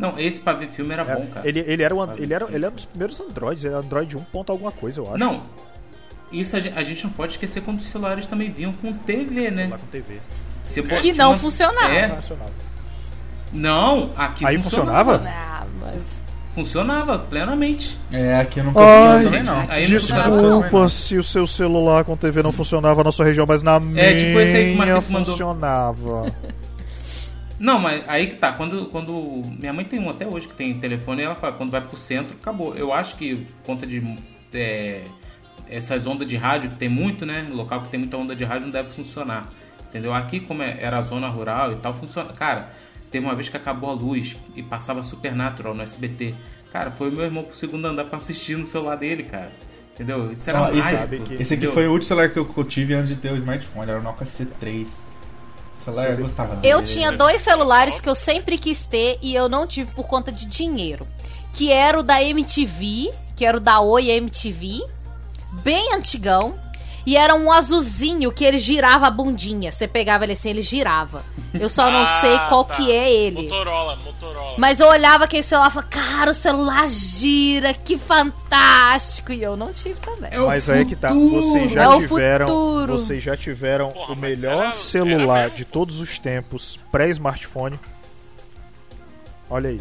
Não, 0.00 0.18
esse 0.18 0.40
pra 0.40 0.54
ver 0.54 0.68
filme 0.70 0.92
era 0.94 1.02
É, 1.02 1.14
bom, 1.14 1.26
cara. 1.26 1.46
ele, 1.46 1.60
ele, 1.60 1.82
era 1.82 1.94
um, 1.94 2.14
ele, 2.16 2.32
era, 2.34 2.46
ele 2.46 2.64
era 2.64 2.70
um 2.70 2.74
dos 2.74 2.86
primeiros 2.86 3.20
Androids. 3.20 3.64
Era 3.64 3.76
Android 3.76 4.16
1 4.16 4.20
ponto 4.32 4.50
alguma 4.50 4.72
coisa, 4.72 4.98
eu 5.00 5.06
acho. 5.08 5.18
Não. 5.18 5.42
Isso 6.32 6.56
a, 6.56 6.60
a 6.60 6.82
gente 6.82 7.04
não 7.04 7.10
pode 7.10 7.32
esquecer 7.32 7.60
quando 7.62 7.80
os 7.80 7.88
celulares 7.88 8.26
também 8.26 8.50
vinham 8.50 8.72
com 8.72 8.92
TV, 8.92 9.50
né? 9.50 9.68
Lá 9.70 9.76
com 9.76 9.86
TV. 9.88 10.20
Você 10.68 10.82
pode- 10.82 11.02
Que 11.02 11.12
não 11.12 11.30
uma- 11.30 11.36
funcionava. 11.36 11.88
Não 11.88 11.94
É, 11.94 12.08
funcionava. 12.08 12.50
não, 13.52 14.10
aqui 14.16 14.46
Aí 14.46 14.58
funcionava? 14.58 15.20
Ah, 15.26 15.66
mas. 15.80 16.20
Funcionava 16.54 17.16
plenamente. 17.18 17.96
É, 18.12 18.36
aqui 18.40 18.60
não 18.60 18.72
Ai, 18.76 19.22
também 19.24 19.42
não. 19.42 19.64
Aí 19.68 19.86
Desculpa 19.86 20.88
se 20.88 21.16
o 21.16 21.22
seu 21.22 21.46
celular 21.46 22.04
com 22.04 22.16
TV 22.16 22.42
não 22.42 22.50
funcionava 22.52 23.04
na 23.04 23.12
sua 23.12 23.24
região, 23.24 23.44
mas 23.46 23.62
na 23.62 23.76
É, 23.96 24.14
tipo 24.16 24.40
esse 24.40 24.56
aí 24.56 24.64
que 24.74 24.78
o 24.78 24.82
minha 24.82 24.94
Marquinhos 24.94 25.10
mandou. 25.10 25.36
Não, 27.60 27.78
mas 27.78 28.02
aí 28.08 28.26
que 28.28 28.36
tá. 28.36 28.52
Quando, 28.52 28.86
quando. 28.86 29.42
Minha 29.58 29.72
mãe 29.72 29.84
tem 29.84 30.00
um 30.00 30.08
até 30.08 30.26
hoje 30.26 30.48
que 30.48 30.54
tem 30.54 30.80
telefone 30.80 31.20
e 31.20 31.24
ela 31.26 31.34
fala, 31.36 31.54
quando 31.54 31.70
vai 31.70 31.80
pro 31.82 31.96
centro, 31.98 32.34
acabou. 32.40 32.74
Eu 32.74 32.92
acho 32.92 33.16
que 33.16 33.36
por 33.36 33.66
conta 33.66 33.86
de. 33.86 34.02
é, 34.54 35.02
essas 35.68 36.06
ondas 36.06 36.26
de 36.26 36.36
rádio 36.36 36.70
que 36.70 36.76
tem 36.76 36.88
muito, 36.88 37.24
né? 37.26 37.46
Local 37.52 37.82
que 37.82 37.90
tem 37.90 38.00
muita 38.00 38.16
onda 38.16 38.34
de 38.34 38.44
rádio 38.44 38.64
não 38.64 38.72
deve 38.72 38.90
funcionar. 38.92 39.48
Entendeu? 39.90 40.12
Aqui, 40.14 40.40
como 40.40 40.62
é- 40.62 40.78
era 40.80 41.02
zona 41.02 41.28
rural 41.28 41.72
e 41.72 41.76
tal, 41.76 41.92
funciona. 41.94 42.32
Cara, 42.32 42.72
teve 43.10 43.26
uma 43.26 43.34
vez 43.34 43.48
que 43.48 43.56
acabou 43.56 43.90
a 43.90 43.92
luz 43.92 44.36
e 44.56 44.62
passava 44.62 45.02
Supernatural 45.02 45.74
no 45.74 45.82
SBT. 45.82 46.34
Cara, 46.72 46.90
foi 46.92 47.10
o 47.10 47.12
meu 47.12 47.24
irmão 47.24 47.42
pro 47.44 47.56
segundo 47.56 47.84
andar 47.86 48.04
pra 48.04 48.16
assistir 48.18 48.56
no 48.56 48.64
celular 48.64 48.96
dele, 48.96 49.24
cara. 49.24 49.50
Entendeu? 49.92 50.32
Isso 50.32 50.48
era 50.48 50.62
Ó, 50.62 50.68
esse- 50.72 50.94
mágico, 50.94 51.24
que- 51.24 51.34
Esse 51.34 51.54
aqui 51.54 51.64
entendeu? 51.64 51.72
foi 51.72 51.86
o 51.86 51.90
último 51.92 52.08
celular 52.08 52.30
que 52.30 52.38
eu, 52.38 52.44
que 52.46 52.56
eu 52.58 52.64
tive 52.64 52.94
antes 52.94 53.08
de 53.08 53.16
ter 53.16 53.32
o 53.32 53.36
smartphone, 53.36 53.90
era 53.90 53.98
o 54.00 54.02
Nokia 54.02 54.26
C3. 54.26 54.86
Celular 55.84 56.10
eu 56.10 56.16
C3. 56.16 56.20
gostava 56.22 56.56
dele. 56.56 56.74
Eu 56.74 56.82
tinha 56.82 57.12
dois 57.12 57.40
celulares 57.40 58.00
que 58.00 58.08
eu 58.08 58.14
sempre 58.14 58.58
quis 58.58 58.86
ter 58.86 59.18
e 59.22 59.34
eu 59.34 59.48
não 59.48 59.66
tive 59.66 59.92
por 59.92 60.06
conta 60.06 60.30
de 60.30 60.46
dinheiro. 60.46 61.06
Que 61.52 61.72
era 61.72 61.98
o 61.98 62.02
da 62.02 62.22
MTV, 62.22 63.12
que 63.36 63.44
era 63.44 63.56
o 63.56 63.60
da 63.60 63.80
Oi 63.80 64.10
MTV, 64.10 64.82
bem 65.64 65.94
antigão. 65.94 66.54
E 67.10 67.16
era 67.16 67.34
um 67.34 67.50
azulzinho 67.50 68.30
que 68.30 68.44
ele 68.44 68.56
girava 68.56 69.08
a 69.08 69.10
bundinha. 69.10 69.72
Você 69.72 69.88
pegava 69.88 70.22
ele 70.24 70.34
assim, 70.34 70.50
ele 70.50 70.62
girava. 70.62 71.24
Eu 71.52 71.68
só 71.68 71.90
não 71.90 72.02
Ah, 72.06 72.20
sei 72.20 72.38
qual 72.48 72.64
tá. 72.64 72.74
que 72.76 72.92
é 72.92 73.12
ele. 73.12 73.42
Motorola, 73.42 73.96
Motorola. 73.96 74.54
Mas 74.56 74.78
eu 74.78 74.86
olhava 74.86 75.24
aquele 75.24 75.42
celular 75.42 75.70
e 75.70 75.72
falava, 75.72 75.88
cara, 75.90 76.30
o 76.30 76.34
celular 76.34 76.88
gira, 76.88 77.74
que 77.74 77.98
fantástico. 77.98 79.32
E 79.32 79.42
eu 79.42 79.56
não 79.56 79.72
tive 79.72 79.96
também. 79.98 80.30
É 80.32 80.40
o 80.40 80.46
Mas 80.46 80.70
aí 80.70 80.84
que 80.84 80.94
tá, 80.94 81.12
vocês 81.12 81.72
já 81.72 81.82
É 81.82 81.98
tiveram, 81.98 82.46
futuro. 82.46 82.92
vocês 82.98 83.24
já 83.24 83.36
tiveram 83.36 83.88
Porra, 83.90 84.12
o 84.12 84.16
melhor 84.16 84.66
era- 84.66 84.72
celular 84.74 85.38
era 85.40 85.50
de 85.50 85.64
todos 85.64 86.00
os 86.00 86.16
tempos 86.16 86.78
pré-smartphone. 86.92 87.76
Olha 89.50 89.70
aí, 89.70 89.80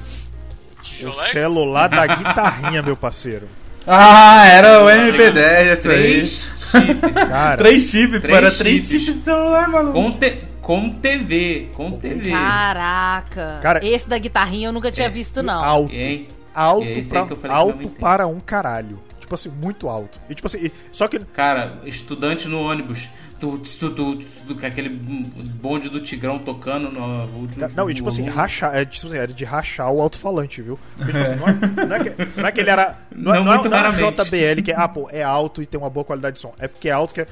o 1.06 1.14
celular 1.32 1.90
da 1.90 2.08
guitarrinha, 2.08 2.82
meu 2.82 2.98
parceiro. 2.98 3.48
Ah, 3.92 4.46
era 4.48 4.84
o 4.84 4.88
MP10, 4.88 5.72
esse 5.74 5.90
aí. 5.90 6.59
Três 6.72 6.88
chips. 7.00 7.14
Cara, 7.30 7.58
Três 7.58 7.84
chips, 7.84 8.22
Três 8.22 8.38
era 8.38 8.52
três 8.52 8.82
chips. 8.88 9.06
chips 9.06 9.18
de 9.20 9.24
celular, 9.24 9.68
maluco. 9.70 9.94
Com, 9.94 10.12
te- 10.12 10.38
com 10.62 10.90
TV. 10.92 11.70
Com 11.74 11.92
TV. 11.94 12.32
Caraca. 12.32 13.60
Cara, 13.62 13.86
Esse 13.86 14.08
da 14.10 14.18
guitarrinha 14.18 14.68
eu 14.68 14.72
nunca 14.74 14.92
tinha 14.92 15.10
visto, 15.10 15.42
não. 15.44 15.64
alto, 15.64 15.94
Hein? 15.94 16.28
alto, 16.54 16.88
É 16.88 17.02
pra, 17.40 17.54
alto 17.54 17.90
para 17.90 18.28
um 18.28 18.40
caralho. 18.40 19.00
Tipo 19.20 19.36
assim, 19.36 19.50
muito 19.50 19.88
alto. 19.88 20.20
E 20.30 20.34
tipo 20.36 20.48
assim, 20.48 20.72
só 20.92 21.08
que 21.08 21.20
Cara, 21.20 21.80
estudante 21.86 22.48
no 22.48 22.60
ônibus. 22.62 23.08
Tu, 23.40 23.58
tu, 23.58 23.90
tu, 23.92 24.16
tu, 24.16 24.26
tu, 24.48 24.56
com 24.56 24.66
aquele 24.66 24.90
bonde 24.90 25.88
do 25.88 26.02
Tigrão 26.02 26.38
tocando 26.40 26.92
no. 26.92 27.48
Não, 27.76 27.90
e 27.90 27.94
tipo 27.94 28.10
assim, 28.10 28.28
rachar, 28.28 28.76
é, 28.76 28.84
tipo 28.84 29.08
assim, 29.08 29.18
era 29.18 29.32
de 29.32 29.46
rachar 29.46 29.90
o 29.92 30.02
alto-falante, 30.02 30.62
viu? 30.62 30.78
Porque, 30.98 31.12
tipo 31.14 31.24
assim, 31.24 31.36
não, 31.36 31.48
é, 31.48 31.54
não 31.86 31.96
é 31.96 32.04
que, 32.04 32.12
não 32.42 32.48
é 32.48 32.52
que 32.52 32.60
ele 32.60 32.70
era. 32.70 32.98
Não, 33.16 33.34
é- 33.34 33.38
Não 33.38 33.46
não, 33.46 33.52
é- 33.52 33.56
muito 33.56 33.70
não 33.70 33.78
é. 33.78 33.92
JBL 34.12 34.62
que 34.64 34.72
é, 34.72 34.76
ah, 34.76 34.88
pô, 34.88 35.10
é 35.12 35.24
alto 35.24 35.62
e 35.62 35.66
tem 35.66 35.80
uma 35.80 35.90
boa 35.90 36.04
qualidade 36.06 36.36
de 36.36 36.42
som. 36.42 36.54
É 36.60 36.68
porque 36.68 36.90
é 36.90 36.92
alto 36.92 37.14
que 37.14 37.22
é. 37.22 37.28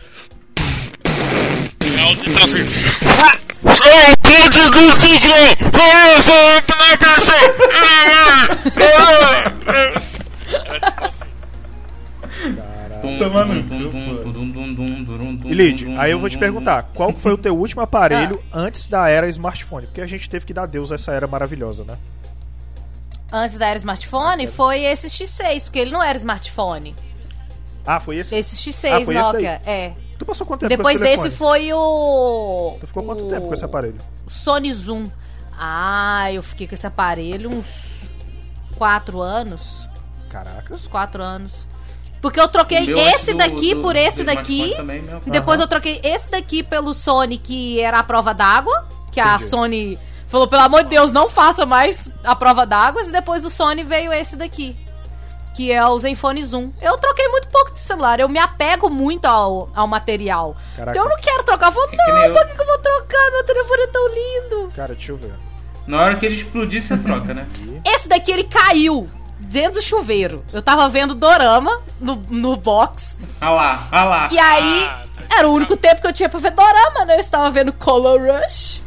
É 0.55 2.05
o 2.05 2.15
de 2.15 2.43
assim. 2.43 2.67
Sou 2.69 3.87
o 3.87 4.17
bonde 4.21 4.61
do 4.71 4.97
Tigrão! 4.99 5.47
Eu 5.73 6.21
sou 6.21 6.61
na 6.69 6.95
Era 10.53 10.79
tipo 10.79 11.03
assim. 11.05 11.25
E 15.45 15.53
Lid, 15.53 15.85
aí 15.97 16.11
eu 16.11 16.19
vou 16.19 16.29
te 16.29 16.37
perguntar, 16.37 16.83
qual 16.93 17.13
foi 17.13 17.31
o 17.33 17.37
teu 17.37 17.57
último 17.57 17.81
aparelho 17.81 18.41
Ah. 18.51 18.59
antes 18.59 18.87
da 18.87 19.07
era 19.09 19.27
smartphone? 19.29 19.87
Porque 19.87 20.01
a 20.01 20.05
gente 20.07 20.29
teve 20.29 20.45
que 20.45 20.53
dar 20.53 20.63
adeus 20.63 20.91
a 20.91 20.95
essa 20.95 21.11
era 21.11 21.27
maravilhosa, 21.27 21.83
né? 21.83 21.97
Antes 23.31 23.57
da 23.57 23.67
era 23.67 23.77
smartphone, 23.77 24.47
foi 24.47 24.81
esse 24.83 25.07
X6, 25.09 25.65
porque 25.65 25.79
ele 25.79 25.91
não 25.91 26.01
era 26.03 26.17
smartphone. 26.17 26.95
Ah, 27.85 27.99
foi 27.99 28.17
esse? 28.17 28.35
Esse 28.35 28.55
X6 28.57 28.85
Ah, 28.91 29.05
foi 29.05 29.15
esse 29.15 29.23
Nokia, 29.23 29.61
é. 29.65 29.93
Tu 30.17 30.25
passou 30.25 30.47
quanto 30.47 30.61
tempo 30.61 30.69
Depois 30.69 30.97
com 30.97 31.03
esse 31.05 31.11
desse 31.17 31.23
telefone? 31.29 31.51
foi 31.59 31.73
o. 31.73 32.77
Tu 32.79 32.87
ficou 32.87 33.03
quanto 33.03 33.25
o 33.25 33.27
tempo 33.29 33.47
com 33.47 33.53
esse 33.53 33.63
aparelho? 33.65 33.95
Sony 34.27 34.73
Zoom. 34.73 35.09
Ah, 35.59 36.31
eu 36.33 36.41
fiquei 36.41 36.67
com 36.67 36.73
esse 36.73 36.87
aparelho 36.87 37.49
uns 37.49 38.09
4 38.77 39.21
anos. 39.21 39.87
Caraca. 40.29 40.73
Uns 40.73 40.87
4 40.87 41.21
anos. 41.21 41.67
Porque 42.21 42.39
eu 42.39 42.47
troquei 42.47 42.85
meu 42.87 42.97
esse 42.97 43.31
do- 43.33 43.37
daqui 43.37 43.75
do- 43.75 43.81
por 43.81 43.95
esse 43.95 44.23
daqui. 44.23 44.73
também. 44.75 45.03
E 45.25 45.29
depois 45.31 45.59
eu 45.59 45.67
troquei 45.67 45.99
esse 46.03 46.29
daqui 46.31 46.63
pelo 46.63 46.93
Sony, 46.93 47.37
que 47.37 47.79
era 47.79 47.99
a 47.99 48.03
prova 48.03 48.33
d'água. 48.33 48.85
Que 49.11 49.19
a 49.19 49.35
Entendi. 49.35 49.43
Sony 49.49 49.99
falou, 50.27 50.47
pelo 50.47 50.61
amor 50.63 50.83
de 50.83 50.89
Deus, 50.89 51.11
não 51.11 51.29
faça 51.29 51.65
mais 51.65 52.09
a 52.23 52.35
prova 52.35 52.65
d'água. 52.65 53.01
E 53.03 53.11
depois 53.11 53.41
do 53.41 53.49
Sony 53.49 53.83
veio 53.83 54.11
esse 54.13 54.35
daqui. 54.35 54.75
que 55.55 55.71
é 55.71 55.83
o 55.83 55.97
Zenfone 55.97 56.43
Zoom. 56.43 56.69
Eu 56.79 56.99
troquei 56.99 57.27
muito 57.29 57.47
pouco 57.47 57.73
de 57.73 57.79
celular, 57.79 58.19
eu 58.19 58.29
me 58.29 58.37
apego 58.37 58.91
muito 58.91 59.25
ao, 59.25 59.67
ao 59.75 59.87
material. 59.87 60.55
Caraca. 60.75 60.91
Então 60.91 61.03
eu 61.03 61.09
não 61.09 61.17
quero 61.19 61.43
trocar. 61.45 61.67
Eu 61.69 61.71
falo, 61.71 61.87
É 61.93 61.97
não, 62.11 62.23
eu. 62.25 62.31
pra 62.31 62.45
que 62.45 62.53
que 62.53 62.61
eu 62.61 62.65
vou 62.67 62.77
trocar? 62.77 63.31
Meu 63.31 63.43
telefone 63.43 63.81
é 63.81 63.87
tão 63.87 64.07
lindo. 64.07 64.71
Cara, 64.75 64.93
deixa 64.93 65.11
eu 65.13 65.17
ver. 65.17 65.33
Na 65.87 66.01
hora 66.03 66.15
que 66.15 66.23
ele 66.27 66.35
explodir, 66.35 66.79
você 66.83 66.95
troca, 66.97 67.33
né? 67.33 67.47
Esse 67.83 68.07
daqui 68.07 68.31
ele 68.31 68.43
caiu 68.43 69.07
dentro 69.39 69.73
do 69.73 69.81
chuveiro. 69.81 70.43
Eu 70.51 70.61
tava 70.61 70.87
vendo 70.89 71.13
Dorama 71.15 71.81
no, 71.99 72.15
no 72.29 72.55
box. 72.57 73.17
Ah 73.41 73.49
lá, 73.51 73.87
ah 73.91 74.05
lá. 74.05 74.29
E 74.31 74.39
aí, 74.39 74.83
Ah, 74.85 75.05
tá 75.15 75.37
era 75.37 75.47
o 75.47 75.53
único 75.53 75.75
tempo 75.75 76.01
que 76.01 76.07
eu 76.07 76.13
tinha 76.13 76.29
pra 76.29 76.39
ver 76.39 76.51
Dorama, 76.51 77.05
né? 77.05 77.15
Eu 77.15 77.19
estava 77.19 77.49
vendo 77.51 77.71
Color 77.73 78.19
Rush. 78.19 78.81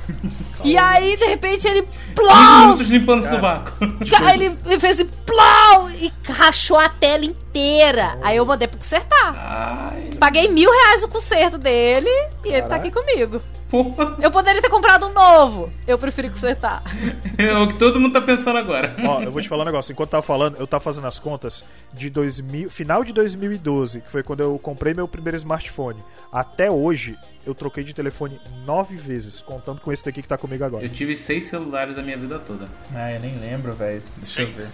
E 0.65 0.77
aí, 0.77 1.17
de 1.17 1.25
repente, 1.27 1.67
ele. 1.69 1.83
15 1.83 2.01
Plau! 2.15 2.61
minutos 2.63 2.89
limpando 2.89 3.25
o 3.25 3.29
sovaco. 3.29 3.73
Ca- 4.11 4.35
Ele, 4.35 4.47
ele 4.67 4.81
fez 4.81 5.01
assim, 5.01 5.11
plau! 5.25 5.89
E 5.91 6.13
rachou 6.29 6.77
a 6.79 6.89
tela 6.89 7.25
inteira. 7.25 8.19
Aí 8.21 8.37
eu 8.37 8.45
mandei 8.45 8.67
pra 8.69 8.77
consertar. 8.79 9.33
Ai, 9.37 10.11
Paguei 10.19 10.49
mil 10.49 10.71
reais 10.71 11.05
o 11.05 11.09
conserto 11.09 11.57
dele 11.57 12.09
e 12.45 12.49
ele 12.49 12.63
tá 12.63 12.77
aqui 12.77 12.91
comigo. 12.91 13.41
porra. 13.71 14.17
Eu 14.21 14.31
poderia 14.31 14.61
ter 14.61 14.69
comprado 14.69 15.07
um 15.07 15.13
novo. 15.13 15.73
Eu 15.87 15.97
preferi 15.99 16.29
consertar. 16.29 16.83
É 17.39 17.57
o 17.57 17.69
que 17.69 17.79
todo 17.79 17.99
mundo 17.99 18.13
tá 18.13 18.21
pensando 18.21 18.59
agora. 18.59 18.95
Ó, 19.03 19.23
eu 19.23 19.31
vou 19.31 19.41
te 19.41 19.49
falar 19.49 19.63
um 19.63 19.67
negócio. 19.67 19.93
Enquanto 19.93 20.09
eu 20.09 20.11
tava 20.11 20.23
falando, 20.23 20.57
eu 20.59 20.67
tava 20.67 20.83
fazendo 20.83 21.07
as 21.07 21.19
contas 21.19 21.65
de 21.95 22.11
2000, 22.11 22.69
final 22.71 23.03
de 23.05 23.13
2012, 23.15 24.01
que 24.03 24.11
foi 24.11 24.23
quando 24.23 24.41
eu 24.41 24.59
comprei 24.59 24.93
meu 24.93 25.09
primeiro 25.09 25.37
smartphone. 25.39 26.03
Até 26.31 26.71
hoje, 26.71 27.17
eu 27.47 27.55
troquei 27.55 27.82
de 27.82 27.95
telefone 27.95 28.41
nove 28.66 28.97
vezes, 28.97 29.41
contando 29.41 29.80
com 29.80 29.93
esse 29.93 30.05
daqui 30.05 30.22
que 30.22 30.28
tá 30.28 30.36
comigo 30.36 30.64
agora. 30.64 30.84
Eu 30.84 30.91
tive 30.91 31.16
seis 31.16 31.49
celulares 31.49 31.97
a 31.99 32.03
minha 32.03 32.16
vida 32.16 32.38
toda. 32.38 32.68
Ah, 32.95 33.11
eu 33.12 33.20
nem 33.20 33.38
lembro, 33.38 33.72
velho. 33.72 34.03
Deixa 34.16 34.43
eu 34.43 34.47
ver. 34.47 34.68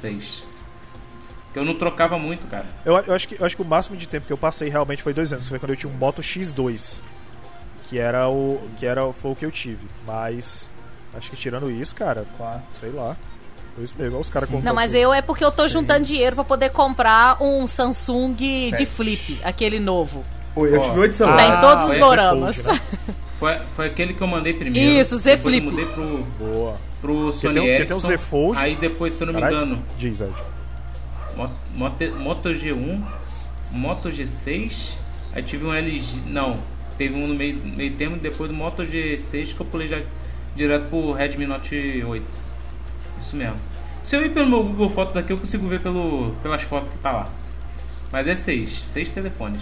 Seis. 0.00 0.42
Que 1.52 1.58
eu 1.58 1.64
não 1.64 1.74
trocava 1.74 2.18
muito, 2.18 2.46
cara. 2.48 2.64
Eu, 2.84 2.96
eu 2.98 3.14
acho 3.14 3.28
que, 3.28 3.38
eu 3.38 3.44
acho 3.44 3.56
que 3.56 3.62
o 3.62 3.64
máximo 3.64 3.96
de 3.96 4.08
tempo 4.08 4.26
que 4.26 4.32
eu 4.32 4.38
passei 4.38 4.68
realmente 4.68 5.02
foi 5.02 5.12
dois 5.12 5.32
anos. 5.32 5.46
Foi 5.46 5.58
quando 5.58 5.70
eu 5.70 5.76
tinha 5.76 5.92
um 5.92 5.96
Moto 5.96 6.22
X2. 6.22 7.00
Que 7.88 7.98
era 7.98 8.28
o. 8.28 8.60
Que 8.78 8.86
era, 8.86 9.12
foi 9.12 9.32
o 9.32 9.36
que 9.36 9.44
eu 9.44 9.50
tive. 9.50 9.86
Mas. 10.06 10.70
Acho 11.14 11.28
que 11.30 11.36
tirando 11.36 11.70
isso, 11.70 11.94
cara, 11.94 12.24
Quatro. 12.38 12.62
sei 12.80 12.90
lá. 12.90 13.14
Foi 13.74 13.84
isso 13.84 13.94
mesmo, 13.98 14.18
os 14.18 14.30
caras. 14.30 14.48
Não, 14.48 14.74
mas 14.74 14.92
tudo. 14.92 15.00
eu 15.00 15.12
é 15.12 15.20
porque 15.20 15.44
eu 15.44 15.52
tô 15.52 15.68
juntando 15.68 16.04
dinheiro 16.06 16.36
pra 16.36 16.44
poder 16.44 16.70
comprar 16.70 17.42
um 17.42 17.66
Samsung 17.66 18.32
de 18.34 18.70
Sete. 18.70 18.86
flip, 18.86 19.40
aquele 19.44 19.78
novo. 19.78 20.24
Pô, 20.54 20.66
eu 20.66 20.82
tive 20.82 20.98
oito 21.00 21.16
Tá 21.16 21.24
celulares. 21.24 21.54
em 21.54 21.60
todos 21.60 21.84
os 21.86 21.92
é 21.92 21.98
doramas. 21.98 22.64
Né? 22.66 22.80
Foi, 23.42 23.58
foi 23.74 23.86
aquele 23.86 24.14
que 24.14 24.20
eu 24.22 24.26
mandei 24.28 24.52
primeiro. 24.54 25.00
Isso, 25.00 25.16
Z 25.16 25.34
Depois 25.36 25.52
eu 25.54 25.60
Flip. 25.62 25.70
mudei 25.72 25.86
pro, 25.86 26.18
Boa. 26.38 26.76
pro 27.00 27.32
Sony 27.32 27.54
tem 27.54 27.62
um- 27.62 27.66
Ericsson. 27.66 27.86
tem 27.88 27.96
o 27.96 28.00
Z 28.00 28.18
Fold. 28.18 28.56
Aí 28.60 28.76
depois, 28.76 29.14
se 29.16 29.20
eu 29.20 29.26
não 29.26 29.34
me 29.34 29.40
Caralho. 29.40 29.56
engano, 29.66 29.82
Diz, 29.98 30.22
Moto, 31.74 32.04
Moto 32.20 32.48
G1, 32.50 33.02
Moto 33.72 34.10
G6, 34.10 34.96
aí 35.34 35.42
tive 35.42 35.66
um 35.66 35.74
LG. 35.74 36.18
Não, 36.28 36.58
teve 36.96 37.14
um 37.16 37.26
no 37.26 37.34
meio, 37.34 37.56
meio 37.64 37.92
termo, 37.94 38.16
depois 38.16 38.48
do 38.48 38.56
Moto 38.56 38.82
G6 38.84 39.54
que 39.54 39.60
eu 39.60 39.66
pulei 39.66 39.88
já 39.88 40.00
direto 40.54 40.84
pro 40.88 41.10
Redmi 41.12 41.44
Note 41.46 42.04
8. 42.06 42.24
Isso 43.20 43.34
mesmo. 43.34 43.56
Se 44.04 44.14
eu 44.14 44.24
ir 44.24 44.30
pelo 44.30 44.48
meu 44.48 44.62
Google 44.62 44.88
Fotos 44.90 45.16
aqui, 45.16 45.32
eu 45.32 45.38
consigo 45.38 45.66
ver 45.66 45.80
pelo, 45.80 46.32
pelas 46.44 46.62
fotos 46.62 46.90
que 46.92 46.98
tá 46.98 47.10
lá. 47.10 47.28
Mas 48.12 48.28
é 48.28 48.36
seis, 48.36 48.82
seis 48.92 49.10
telefones. 49.10 49.60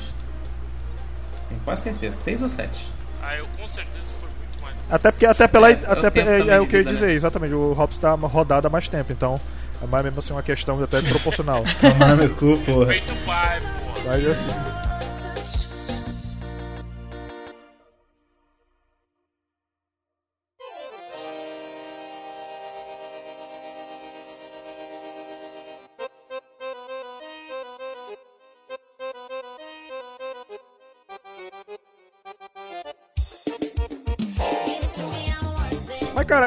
Quase 1.64 1.82
certeza, 1.82 2.16
seis 2.22 2.42
ou 2.42 2.48
sete. 2.48 2.90
Ah, 3.22 3.36
eu 3.36 3.46
com 3.58 3.68
certeza 3.68 4.12
foi 4.18 4.28
muito 4.28 4.62
mais. 4.62 4.74
Até 4.90 5.10
porque, 5.10 5.26
até 5.26 5.48
pela. 5.48 5.70
É, 5.70 5.72
até 5.72 6.20
é 6.20 6.24
o 6.24 6.50
é, 6.50 6.56
é 6.56 6.60
o 6.60 6.66
que 6.66 6.76
eu 6.76 6.80
ia 6.80 6.86
dizer, 6.86 7.06
né? 7.06 7.12
exatamente. 7.12 7.54
O 7.54 7.72
Hobbs 7.72 7.98
tá 7.98 8.14
rodado 8.14 8.66
há 8.66 8.70
mais 8.70 8.88
tempo, 8.88 9.12
então. 9.12 9.40
É 9.82 9.86
mais 9.86 10.04
mesmo 10.04 10.18
assim 10.18 10.32
uma 10.32 10.42
questão 10.42 10.82
até 10.82 11.00
proporcional. 11.00 11.62
Tomar 11.80 12.16
no 12.16 12.28
cu, 12.30 12.58
porra. 12.66 12.86
Feito 12.86 13.14
pai, 13.24 13.60
pô. 13.60 14.00
Mas 14.06 14.26
assim. 14.26 14.89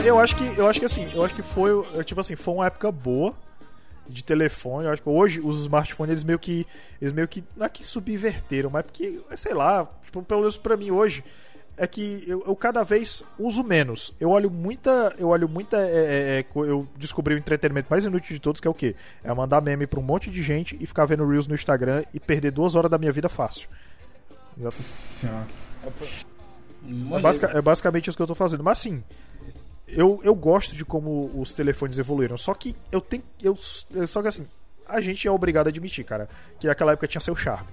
Eu 0.05 0.19
acho 0.19 0.35
que 0.35 0.43
eu 0.57 0.67
acho 0.67 0.79
que 0.79 0.85
assim, 0.85 1.09
eu 1.13 1.23
acho 1.23 1.35
que 1.35 1.41
foi, 1.41 1.71
tipo 2.03 2.19
assim, 2.19 2.35
foi 2.35 2.53
uma 2.53 2.65
época 2.67 2.91
boa 2.91 3.33
de 4.07 4.23
telefone. 4.23 4.85
Eu 4.85 4.91
acho 4.93 5.01
que 5.01 5.09
hoje 5.09 5.39
os 5.41 5.61
smartphones 5.61 6.11
eles 6.11 6.23
meio 6.23 6.39
que 6.39 6.67
eles 7.01 7.13
meio 7.13 7.27
que 7.27 7.43
não 7.55 7.65
é 7.65 7.69
que 7.69 7.83
subverteram, 7.83 8.69
mas 8.69 8.83
porque, 8.83 9.19
sei 9.35 9.53
lá, 9.53 9.87
tipo, 10.05 10.21
pelo 10.23 10.41
menos 10.41 10.57
pra 10.57 10.75
mim 10.77 10.91
hoje 10.91 11.23
é 11.75 11.87
que 11.87 12.23
eu, 12.27 12.43
eu 12.45 12.55
cada 12.55 12.83
vez 12.83 13.23
uso 13.39 13.63
menos. 13.63 14.13
Eu 14.19 14.29
olho 14.29 14.49
muita, 14.51 15.15
eu 15.17 15.29
olho 15.29 15.49
muita, 15.49 15.77
é, 15.77 15.81
é, 15.89 16.39
é, 16.39 16.45
eu 16.55 16.87
descobri 16.97 17.33
o 17.33 17.37
entretenimento 17.37 17.87
mais 17.89 18.05
inútil 18.05 18.35
de 18.35 18.39
todos 18.41 18.61
que 18.61 18.67
é 18.67 18.71
o 18.71 18.75
quê? 18.75 18.95
É 19.23 19.33
mandar 19.33 19.59
meme 19.61 19.87
pra 19.87 19.99
um 19.99 20.03
monte 20.03 20.29
de 20.29 20.43
gente 20.43 20.77
e 20.79 20.85
ficar 20.85 21.05
vendo 21.05 21.25
reels 21.27 21.47
no 21.47 21.55
Instagram 21.55 22.03
e 22.13 22.19
perder 22.19 22.51
duas 22.51 22.75
horas 22.75 22.91
da 22.91 22.97
minha 22.97 23.11
vida 23.11 23.27
fácil. 23.29 23.67
Exato. 24.59 24.75
Senhora. 24.75 25.47
É, 25.85 27.19
basica- 27.21 27.51
é 27.57 27.61
basicamente 27.61 28.07
isso 28.09 28.17
que 28.17 28.21
eu 28.21 28.27
tô 28.27 28.35
fazendo. 28.35 28.63
Mas 28.63 28.77
assim, 28.79 29.03
eu, 29.87 30.19
eu 30.23 30.33
gosto 30.35 30.75
de 30.75 30.83
como 30.85 31.29
os 31.39 31.53
telefones 31.53 31.97
evoluíram. 31.97 32.37
Só 32.37 32.53
que 32.53 32.75
eu 32.91 33.01
tenho. 33.01 33.23
Eu, 33.41 33.55
só 34.07 34.21
que 34.21 34.27
assim, 34.27 34.47
a 34.87 34.99
gente 35.01 35.27
é 35.27 35.31
obrigado 35.31 35.67
a 35.67 35.69
admitir, 35.69 36.03
cara, 36.05 36.27
que 36.59 36.67
naquela 36.67 36.91
época 36.93 37.07
tinha 37.07 37.21
seu 37.21 37.35
charme. 37.35 37.67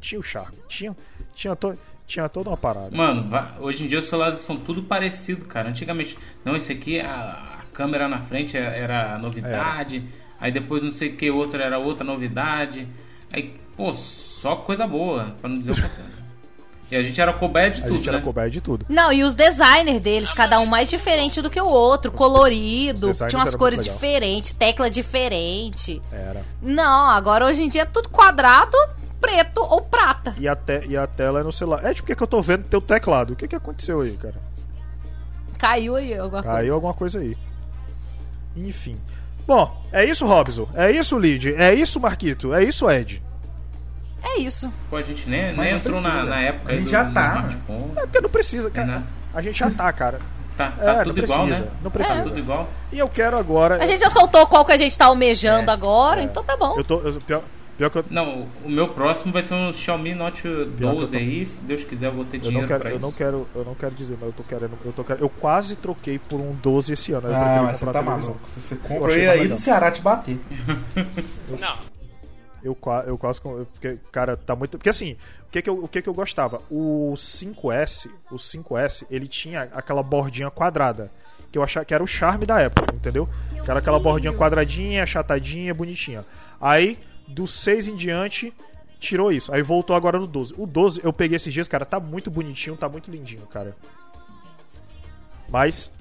Tinha 0.00 0.18
o 0.20 0.22
charme. 0.22 0.56
Tinha, 0.68 0.96
tinha, 1.34 1.54
to, 1.54 1.78
tinha 2.06 2.28
toda 2.28 2.50
uma 2.50 2.56
parada. 2.56 2.90
Mano, 2.96 3.30
hoje 3.60 3.84
em 3.84 3.86
dia 3.88 4.00
os 4.00 4.08
celulares 4.08 4.40
são 4.40 4.56
tudo 4.56 4.82
parecido, 4.82 5.44
cara. 5.44 5.68
Antigamente, 5.68 6.18
não, 6.44 6.56
esse 6.56 6.72
aqui, 6.72 6.98
a, 7.00 7.60
a 7.60 7.62
câmera 7.72 8.08
na 8.08 8.20
frente 8.22 8.56
era- 8.56 8.74
era 8.74 9.14
a 9.14 9.18
novidade. 9.18 10.02
Aí 10.40 10.50
depois 10.52 10.82
não 10.82 10.92
sei 10.92 11.10
o 11.10 11.16
que, 11.16 11.30
outra 11.30 11.62
era 11.64 11.78
outra 11.78 12.04
novidade. 12.04 12.86
Aí, 13.32 13.54
pô, 13.76 13.94
só 13.94 14.56
coisa 14.56 14.86
boa, 14.86 15.34
pra 15.40 15.48
não 15.48 15.58
dizer 15.58 15.72
o 15.72 15.74
contrário. 15.88 16.15
E 16.90 16.94
a 16.96 17.02
gente 17.02 17.20
era 17.20 17.32
cobaia 17.32 17.70
de 17.70 17.80
a 17.80 17.84
tudo, 17.84 17.96
gente 17.96 18.08
era 18.08 18.18
né? 18.18 18.24
coberto 18.24 18.50
de 18.52 18.60
tudo. 18.60 18.86
Não, 18.88 19.12
e 19.12 19.24
os 19.24 19.34
designers 19.34 19.98
deles, 20.00 20.32
cada 20.32 20.60
um 20.60 20.66
mais 20.66 20.88
diferente 20.88 21.42
do 21.42 21.50
que 21.50 21.60
o 21.60 21.66
outro, 21.66 22.12
colorido, 22.12 23.10
tinha 23.28 23.40
umas 23.40 23.54
cores 23.56 23.82
diferentes, 23.82 24.52
tecla 24.52 24.88
diferente. 24.88 26.00
Era. 26.12 26.42
Não, 26.62 27.08
agora 27.08 27.44
hoje 27.44 27.64
em 27.64 27.68
dia 27.68 27.82
é 27.82 27.86
tudo 27.86 28.08
quadrado, 28.08 28.76
preto 29.20 29.60
ou 29.62 29.82
prata. 29.82 30.34
E 30.38 30.46
a, 30.46 30.54
te, 30.54 30.86
e 30.88 30.96
a 30.96 31.06
tela 31.08 31.40
é 31.40 31.42
no 31.42 31.50
celular. 31.52 31.84
É 31.84 31.92
tipo, 31.92 32.06
por 32.06 32.14
que 32.16 32.22
eu 32.22 32.26
tô 32.26 32.40
vendo 32.40 32.64
teu 32.64 32.80
teclado? 32.80 33.32
O 33.32 33.36
que 33.36 33.48
que 33.48 33.56
aconteceu 33.56 34.00
aí, 34.00 34.12
cara? 34.12 34.36
Caiu 35.58 35.96
aí 35.96 36.16
alguma 36.16 36.42
Caiu 36.42 36.56
coisa. 36.58 36.74
alguma 36.74 36.94
coisa 36.94 37.18
aí. 37.18 37.36
Enfim. 38.56 38.96
Bom, 39.46 39.82
é 39.92 40.04
isso, 40.04 40.26
Robson. 40.26 40.68
É 40.74 40.90
isso, 40.90 41.18
Lid. 41.18 41.54
É 41.54 41.74
isso, 41.74 41.98
Marquito. 41.98 42.52
É 42.54 42.62
isso, 42.62 42.88
Ed. 42.90 43.22
É 44.28 44.40
isso. 44.40 44.72
Pô, 44.90 44.96
a 44.96 45.02
gente 45.02 45.28
nem, 45.28 45.56
nem 45.56 45.72
entrou 45.74 46.00
na, 46.00 46.10
precisa. 46.10 46.30
na 46.30 46.40
época 46.40 46.72
A 46.72 46.74
gente 46.76 46.84
do, 46.84 46.90
já 46.90 47.02
do 47.04 47.14
tá. 47.14 47.48
É 47.96 48.00
porque 48.00 48.20
não 48.20 48.30
precisa, 48.30 48.70
cara. 48.70 48.86
né? 48.86 49.02
A 49.32 49.40
gente 49.40 49.58
já 49.58 49.70
tá, 49.70 49.92
cara. 49.92 50.18
Tá, 50.56 50.70
tá 50.72 50.92
É, 51.00 51.04
tudo 51.04 51.16
não 51.18 51.24
igual, 51.24 51.44
precisa, 51.46 51.64
né? 51.66 51.70
não 51.82 51.90
Tá 51.90 51.98
precisa. 51.98 52.22
tudo 52.22 52.38
igual. 52.38 52.68
E 52.92 52.98
eu 52.98 53.08
quero 53.08 53.38
agora. 53.38 53.76
A 53.82 53.86
gente 53.86 54.00
já 54.00 54.10
soltou 54.10 54.46
qual 54.46 54.64
que 54.64 54.72
a 54.72 54.76
gente 54.76 54.96
tá 54.96 55.06
almejando 55.06 55.70
agora, 55.70 56.22
então 56.22 56.42
tá 56.42 56.56
bom. 56.56 56.74
Eu 56.78 56.82
tô. 56.84 56.98
eu- 57.00 57.20
pior, 57.20 57.42
pior 57.76 57.90
que 57.90 57.98
eu, 57.98 58.04
Não, 58.10 58.46
o 58.64 58.68
meu 58.70 58.88
próximo 58.88 59.32
vai 59.34 59.42
ser 59.42 59.52
um 59.52 59.70
Xiaomi 59.72 60.14
Note 60.14 60.40
que 60.42 60.48
eu 60.48 60.66
12 60.66 61.12
tô- 61.12 61.18
aí. 61.18 61.44
Se 61.44 61.58
Deus 61.58 61.82
quiser, 61.84 62.06
eu 62.06 62.12
vou 62.12 62.24
ter 62.24 62.38
eu 62.38 62.40
dinheiro 62.40 62.60
não 62.62 62.68
quero, 62.68 62.80
pra 62.80 62.90
eu 62.90 62.96
isso. 62.96 63.02
não 63.04 63.12
quero, 63.12 63.46
eu 63.54 63.64
não 63.66 63.74
quero 63.74 63.94
dizer, 63.94 64.14
mas 64.18 64.28
eu 64.28 64.32
tô 64.32 64.42
querendo, 64.42 64.72
eu 64.84 64.92
tô 64.94 65.04
querendo, 65.04 65.22
eu 65.22 65.28
quase 65.28 65.76
troquei 65.76 66.18
por 66.18 66.40
um 66.40 66.52
12 66.62 66.94
esse 66.94 67.12
ano. 67.12 67.28
Eu 67.28 67.34
Ah, 67.36 67.60
mas 67.64 67.76
você 67.76 67.84
comprar 67.84 68.02
tá 68.02 68.10
maluco. 68.10 68.40
Se 68.48 68.60
você 68.60 68.76
compra 68.76 69.08
achei 69.08 69.28
aí, 69.28 69.46
do 69.48 69.58
Ceará 69.58 69.90
te 69.90 70.00
bater. 70.00 70.38
Não, 71.60 71.76
Eu, 72.62 72.76
eu 73.06 73.18
quase. 73.18 73.40
Porque, 73.40 73.98
cara, 74.10 74.36
tá 74.36 74.56
muito. 74.56 74.78
Porque 74.78 74.90
assim, 74.90 75.16
o 75.46 75.50
que 75.50 75.62
que, 75.62 75.70
eu, 75.70 75.84
o 75.84 75.88
que 75.88 76.02
que 76.02 76.08
eu 76.08 76.14
gostava? 76.14 76.60
O 76.70 77.14
5S, 77.16 78.10
o 78.30 78.36
5S, 78.36 79.06
ele 79.10 79.28
tinha 79.28 79.62
aquela 79.72 80.02
bordinha 80.02 80.50
quadrada. 80.50 81.10
Que 81.50 81.58
eu 81.58 81.62
achava 81.62 81.86
que 81.86 81.94
era 81.94 82.02
o 82.02 82.06
charme 82.06 82.44
da 82.44 82.60
época, 82.60 82.94
entendeu? 82.94 83.28
Que 83.64 83.70
era 83.70 83.78
aquela 83.78 84.00
bordinha 84.00 84.32
quadradinha, 84.32 85.02
achatadinha, 85.02 85.72
bonitinha. 85.72 86.26
Aí, 86.60 86.98
do 87.28 87.46
6 87.46 87.88
em 87.88 87.96
diante, 87.96 88.52
tirou 88.98 89.30
isso. 89.30 89.52
Aí 89.52 89.62
voltou 89.62 89.94
agora 89.94 90.18
no 90.18 90.26
12. 90.26 90.54
O 90.58 90.66
12 90.66 91.00
eu 91.04 91.12
peguei 91.12 91.36
esses 91.36 91.52
dias, 91.52 91.68
cara, 91.68 91.84
tá 91.84 92.00
muito 92.00 92.30
bonitinho, 92.30 92.76
tá 92.76 92.88
muito 92.88 93.10
lindinho, 93.10 93.46
cara. 93.46 93.76
Mas. 95.48 95.92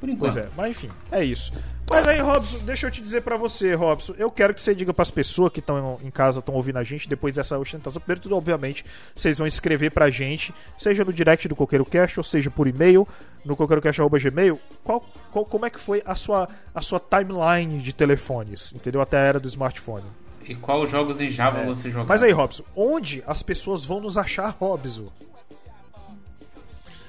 Por 0.00 0.08
enquanto. 0.08 0.32
Pois 0.32 0.36
é, 0.36 0.48
mas 0.56 0.70
enfim, 0.70 0.90
é 1.10 1.24
isso. 1.24 1.50
Mas 1.90 2.06
aí, 2.06 2.20
Robson, 2.20 2.64
deixa 2.66 2.86
eu 2.86 2.90
te 2.90 3.00
dizer 3.00 3.22
pra 3.22 3.36
você, 3.36 3.74
Robson. 3.74 4.14
Eu 4.18 4.30
quero 4.30 4.52
que 4.52 4.60
você 4.60 4.74
diga 4.74 4.92
pras 4.92 5.10
pessoas 5.10 5.50
que 5.50 5.58
estão 5.60 5.98
em 6.02 6.10
casa, 6.10 6.40
estão 6.40 6.54
ouvindo 6.54 6.76
a 6.76 6.84
gente, 6.84 7.08
depois 7.08 7.34
dessa 7.34 7.58
ostentação. 7.58 8.00
Primeiro 8.00 8.20
tudo, 8.20 8.36
obviamente, 8.36 8.84
vocês 9.14 9.38
vão 9.38 9.46
escrever 9.46 9.90
pra 9.90 10.10
gente, 10.10 10.54
seja 10.76 11.02
no 11.04 11.12
direct 11.12 11.48
do 11.48 11.56
Coqueiro 11.56 11.86
Cast, 11.86 12.20
ou 12.20 12.24
seja 12.24 12.50
por 12.50 12.68
e-mail, 12.68 13.08
no 13.44 13.56
coqueirocast.gmail, 13.56 14.60
qual, 14.84 15.02
qual, 15.32 15.44
como 15.46 15.64
é 15.64 15.70
que 15.70 15.80
foi 15.80 16.02
a 16.04 16.14
sua, 16.14 16.48
a 16.74 16.82
sua 16.82 17.00
timeline 17.00 17.78
de 17.78 17.92
telefones, 17.94 18.72
entendeu? 18.74 19.00
Até 19.00 19.16
a 19.16 19.22
era 19.22 19.40
do 19.40 19.48
smartphone. 19.48 20.04
E 20.46 20.54
qual 20.54 20.86
jogos 20.86 21.20
em 21.20 21.30
Java 21.30 21.60
É. 21.60 21.64
você 21.64 21.88
jogava? 21.88 22.08
Mas 22.08 22.22
aí, 22.22 22.32
Robson, 22.32 22.64
onde 22.76 23.22
as 23.26 23.42
pessoas 23.42 23.84
vão 23.84 24.00
nos 24.00 24.16
achar, 24.18 24.54
Robson? 24.60 25.10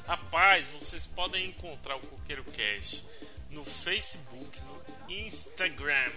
Rapaz, 0.09 0.65
vocês 0.65 1.05
podem 1.05 1.45
encontrar 1.45 1.95
o 1.95 1.99
Coqueiro 1.99 2.43
Cash 2.45 3.05
no 3.51 3.63
Facebook, 3.63 4.59
no 4.63 5.13
Instagram, 5.13 6.11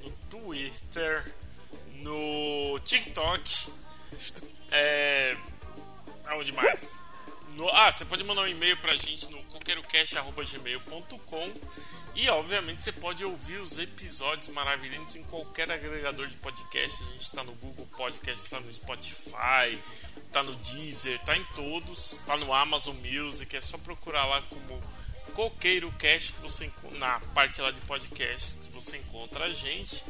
no 0.00 0.10
Twitter, 0.30 1.34
no 1.94 2.78
TikTok. 2.84 3.72
É. 4.70 5.36
Aonde 6.26 6.52
mais? 6.52 6.96
No- 7.56 7.68
ah, 7.70 7.90
você 7.92 8.04
pode 8.04 8.24
mandar 8.24 8.42
um 8.42 8.48
e-mail 8.48 8.76
pra 8.78 8.94
gente 8.96 9.30
no 9.30 9.38
coqueirocast.gmail.com 9.44 11.52
e 12.16 12.28
obviamente 12.28 12.82
você 12.82 12.90
pode 12.92 13.24
ouvir 13.24 13.56
os 13.58 13.78
episódios 13.78 14.48
maravilhosos 14.48 15.14
em 15.16 15.22
qualquer 15.24 15.70
agregador 15.70 16.26
de 16.26 16.36
podcast. 16.36 17.02
A 17.02 17.06
gente 17.12 17.30
tá 17.32 17.42
no 17.44 17.52
Google 17.54 17.86
Podcast, 17.96 18.50
tá 18.50 18.60
no 18.60 18.72
Spotify, 18.72 19.78
tá 20.32 20.42
no 20.42 20.54
Deezer, 20.56 21.18
tá 21.20 21.36
em 21.36 21.44
todos, 21.56 22.20
tá 22.26 22.36
no 22.36 22.52
Amazon 22.52 22.96
Music, 22.96 23.56
é 23.56 23.60
só 23.60 23.78
procurar 23.78 24.26
lá 24.26 24.42
como 24.42 24.82
Coqueiro 25.32 25.90
Cast 25.92 26.32
que 26.32 26.40
você 26.40 26.70
na 26.92 27.18
parte 27.34 27.60
lá 27.60 27.70
de 27.72 27.80
podcast 27.82 28.68
você 28.70 28.96
encontra 28.98 29.44
a 29.46 29.52
gente. 29.52 30.04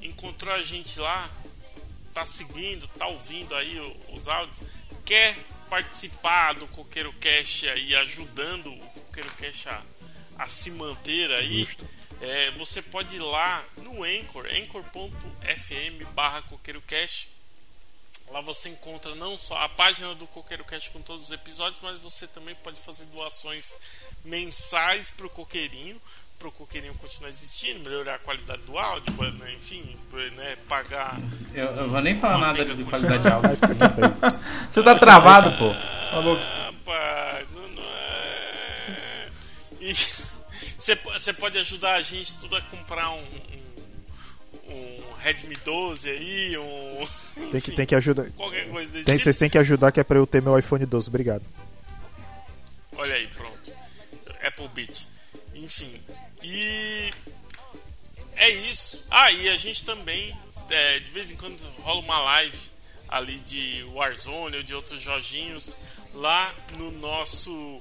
Encontrou 0.00 0.54
a 0.54 0.60
gente 0.62 0.98
lá, 1.00 1.28
tá 2.14 2.24
seguindo, 2.24 2.86
tá 2.88 3.06
ouvindo 3.06 3.54
aí 3.54 3.78
os 4.12 4.28
áudios, 4.28 4.60
quer 5.04 5.36
participar 5.72 6.52
do 6.52 6.68
Coqueiro 6.68 7.10
Cash 7.14 7.64
aí, 7.64 7.96
ajudando 7.96 8.70
o 8.70 8.78
Coqueiro 8.90 9.30
Cash 9.36 9.68
a, 9.68 9.82
a 10.36 10.46
se 10.46 10.70
manter 10.70 11.32
aí, 11.32 11.66
é, 12.20 12.50
você 12.50 12.82
pode 12.82 13.16
ir 13.16 13.20
lá 13.20 13.64
no 13.78 14.04
Anchor, 14.04 14.44
anchor.fm 14.44 16.04
barra. 16.12 16.44
Lá 18.28 18.42
você 18.42 18.68
encontra 18.68 19.14
não 19.14 19.38
só 19.38 19.56
a 19.56 19.68
página 19.68 20.14
do 20.14 20.26
Coqueiro 20.26 20.62
Cash 20.62 20.88
com 20.88 21.00
todos 21.00 21.26
os 21.26 21.32
episódios, 21.32 21.80
mas 21.80 21.98
você 22.00 22.26
também 22.26 22.54
pode 22.56 22.78
fazer 22.78 23.06
doações 23.06 23.74
mensais 24.22 25.08
pro 25.08 25.30
Coqueirinho, 25.30 25.98
pro 26.42 26.50
Coqueirinho 26.50 26.92
continuar 26.94 27.30
existindo, 27.30 27.88
melhorar 27.88 28.16
a 28.16 28.18
qualidade 28.18 28.62
do 28.62 28.76
áudio, 28.76 29.14
né, 29.34 29.54
enfim, 29.54 29.96
né, 30.34 30.56
pagar 30.68 31.20
Eu, 31.54 31.66
eu 31.66 31.88
vou 31.88 32.00
nem 32.00 32.18
falar 32.18 32.38
nada 32.38 32.64
de 32.64 32.84
qualidade 32.84 33.22
de 33.22 33.28
áudio. 33.28 33.50
Você 34.72 34.82
tá 34.82 34.98
travado, 34.98 35.56
pô. 35.56 35.72
Falou. 36.10 36.36
Rapaz, 36.36 37.46
não, 37.54 37.68
não 37.68 37.84
é. 37.84 39.30
Você 40.78 41.32
pode 41.32 41.58
ajudar 41.58 41.94
a 41.94 42.00
gente 42.00 42.34
tudo 42.34 42.56
a 42.56 42.60
comprar 42.62 43.10
um, 43.12 43.22
um, 44.68 44.74
um 44.74 45.14
Redmi 45.20 45.56
12 45.64 46.10
aí, 46.10 46.58
um. 46.58 47.06
Tem 47.52 47.60
que, 47.60 47.70
tem 47.72 47.86
que 47.86 47.94
ajudar. 47.94 48.30
Qualquer 48.32 48.68
coisa 48.68 48.90
desse 48.90 49.04
Tem, 49.04 49.14
tipo. 49.14 49.24
vocês 49.24 49.36
têm 49.36 49.48
que 49.48 49.58
ajudar 49.58 49.92
que 49.92 50.00
é 50.00 50.04
pra 50.04 50.18
eu 50.18 50.26
ter 50.26 50.42
meu 50.42 50.58
iPhone 50.58 50.84
12. 50.84 51.08
Obrigado. 51.08 51.42
Olha 52.96 53.14
aí, 53.14 53.28
pronto. 53.28 53.72
Apple 54.42 54.68
Beat. 54.74 55.06
Enfim. 55.54 56.00
E. 56.42 57.10
É 58.36 58.50
isso. 58.50 59.04
Ah, 59.10 59.30
e 59.30 59.48
a 59.48 59.56
gente 59.56 59.84
também, 59.84 60.36
é, 60.70 60.98
de 61.00 61.10
vez 61.10 61.30
em 61.30 61.36
quando, 61.36 61.56
rola 61.82 62.00
uma 62.00 62.18
live 62.20 62.58
ali 63.08 63.38
de 63.40 63.84
Warzone 63.94 64.56
ou 64.56 64.62
de 64.62 64.74
outros 64.74 65.00
joginhos 65.02 65.76
lá 66.14 66.52
no 66.78 66.90
nosso 66.92 67.78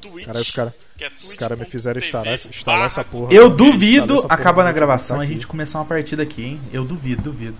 Twitch. 0.00 0.26
Cara, 0.26 0.38
os 0.38 0.50
cara- 0.50 0.74
que 0.96 1.04
é 1.04 1.10
Os 1.22 1.34
caras 1.34 1.58
me 1.58 1.64
fizeram 1.66 1.98
instalar, 1.98 2.34
instalar 2.34 2.86
essa 2.86 3.04
porra. 3.04 3.32
Eu 3.32 3.50
duvido, 3.50 4.22
porra 4.22 4.34
acaba 4.34 4.62
na 4.64 4.70
no 4.70 4.74
gravação, 4.74 5.20
a 5.20 5.26
gente 5.26 5.46
começar 5.46 5.78
uma 5.78 5.84
partida 5.84 6.22
aqui, 6.22 6.42
hein? 6.44 6.60
Eu 6.72 6.84
duvido, 6.84 7.22
duvido. 7.22 7.56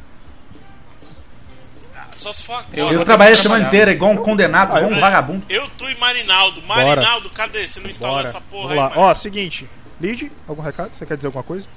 Só 2.16 2.32
se 2.32 2.42
for 2.42 2.54
agora. 2.54 2.68
Eu 2.76 2.88
Eu 2.90 2.96
vou 2.96 3.04
trabalhei 3.04 3.32
a 3.32 3.36
semana 3.36 3.66
inteira 3.66 3.92
igual 3.92 4.10
um 4.10 4.16
condenado, 4.16 4.76
igual 4.76 4.90
um 4.90 4.94
eu- 4.94 5.00
vagabundo. 5.00 5.44
Eu, 5.48 5.68
tu 5.78 5.88
e 5.88 5.94
Marinaldo. 5.96 6.60
Marinaldo, 6.62 7.30
cadê? 7.30 7.66
Você 7.66 7.80
não 7.80 7.88
instalou 7.88 8.16
Bora. 8.16 8.28
essa 8.28 8.40
porra 8.42 8.68
Vamos 8.74 8.82
aí, 8.84 8.90
lá. 8.90 8.92
Ó, 8.96 9.14
seguinte. 9.14 9.68
Lid, 10.00 10.30
algum 10.48 10.62
recado? 10.62 10.94
Você 10.94 11.04
quer 11.04 11.16
dizer 11.16 11.26
alguma 11.28 11.44
coisa? 11.44 11.68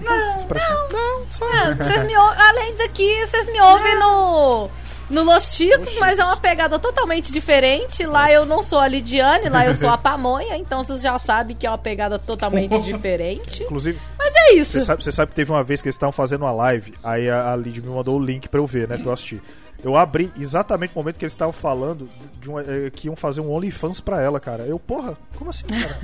Não, 0.00 0.10
não. 0.10 0.88
Não, 0.92 1.26
só. 1.30 1.44
Ah, 1.44 1.74
vocês 1.78 2.02
me 2.06 2.16
ou- 2.16 2.22
Além 2.30 2.76
daqui, 2.76 3.24
vocês 3.26 3.46
me 3.50 3.60
ouvem 3.60 3.98
no. 3.98 4.70
No 5.10 5.22
Los 5.24 5.56
Ticos, 5.56 5.94
mas 5.98 6.18
é 6.18 6.24
uma 6.24 6.36
pegada 6.36 6.78
totalmente 6.78 7.32
diferente. 7.32 8.04
Lá 8.04 8.30
eu 8.30 8.44
não 8.44 8.62
sou 8.62 8.78
a 8.78 8.86
Lidiane, 8.86 9.48
lá 9.48 9.64
eu 9.64 9.74
sou 9.74 9.88
a 9.88 9.96
Pamonha, 9.96 10.54
então 10.58 10.84
vocês 10.84 11.00
já 11.00 11.18
sabem 11.18 11.56
que 11.56 11.66
é 11.66 11.70
uma 11.70 11.78
pegada 11.78 12.18
totalmente 12.18 12.78
diferente. 12.82 13.62
Inclusive, 13.62 13.98
Mas 14.18 14.34
é 14.36 14.52
isso. 14.52 14.72
você 14.72 14.82
sabe, 14.84 15.02
você 15.02 15.10
sabe 15.10 15.30
que 15.30 15.36
teve 15.36 15.50
uma 15.50 15.64
vez 15.64 15.80
que 15.80 15.88
eles 15.88 15.94
estavam 15.94 16.12
fazendo 16.12 16.42
uma 16.42 16.52
live, 16.52 16.92
aí 17.02 17.26
a, 17.30 17.54
a 17.54 17.56
Lid 17.56 17.80
me 17.80 17.88
mandou 17.88 18.18
o 18.18 18.22
link 18.22 18.50
pra 18.50 18.60
eu 18.60 18.66
ver, 18.66 18.86
né? 18.86 18.98
Pra 18.98 19.06
eu 19.06 19.12
assistir. 19.14 19.40
Eu 19.82 19.96
abri 19.96 20.32
exatamente 20.36 20.90
no 20.94 21.00
momento 21.02 21.16
que 21.18 21.24
eles 21.24 21.32
estavam 21.32 21.52
falando 21.52 22.08
de 22.40 22.50
um, 22.50 22.58
eh, 22.58 22.90
que 22.92 23.06
iam 23.06 23.14
fazer 23.14 23.40
um 23.40 23.52
OnlyFans 23.52 24.00
pra 24.00 24.20
ela, 24.20 24.40
cara. 24.40 24.64
Eu, 24.64 24.78
porra, 24.78 25.16
como 25.36 25.50
assim, 25.50 25.64
cara? 25.66 25.98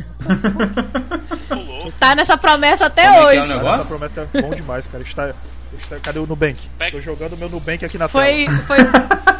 Tá 1.98 2.14
nessa 2.14 2.36
promessa 2.36 2.86
até 2.86 3.02
Como 3.04 3.14
é 3.16 3.18
é 3.18 3.22
o 3.22 3.26
hoje. 3.42 3.54
Cara, 3.60 3.74
essa 3.74 3.84
promessa 3.84 4.28
é 4.32 4.42
bom 4.42 4.50
demais, 4.50 4.86
cara. 4.86 5.02
Está, 5.02 5.34
está, 5.78 5.98
cadê 5.98 6.18
o 6.20 6.26
Nubank? 6.26 6.56
Tô 6.90 7.00
jogando 7.00 7.32
o 7.32 7.36
meu 7.36 7.48
Nubank 7.48 7.84
aqui 7.84 7.98
na 7.98 8.06
Foi, 8.08 8.44
tela. 8.46 8.58
foi, 8.58 8.76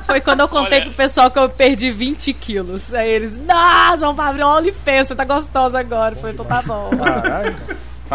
foi 0.07 0.20
quando 0.20 0.41
eu 0.41 0.49
contei 0.49 0.78
Olha- 0.80 0.87
pro 0.87 0.95
pessoal 0.97 1.30
que 1.30 1.39
eu 1.39 1.49
perdi 1.49 1.91
20 1.91 2.32
quilos. 2.35 2.93
Aí 2.93 3.11
eles, 3.11 3.37
nossa, 3.39 3.99
vamos 3.99 4.18
abrir 4.18 4.43
um 4.45 4.49
OnlyFans, 4.49 5.09
você 5.09 5.14
tá 5.14 5.24
gostosa 5.24 5.78
agora. 5.78 6.16
Foi, 6.16 6.32
então 6.32 6.45
tá 6.45 6.61
bom. 6.62 6.91
Caralho. 6.99 7.57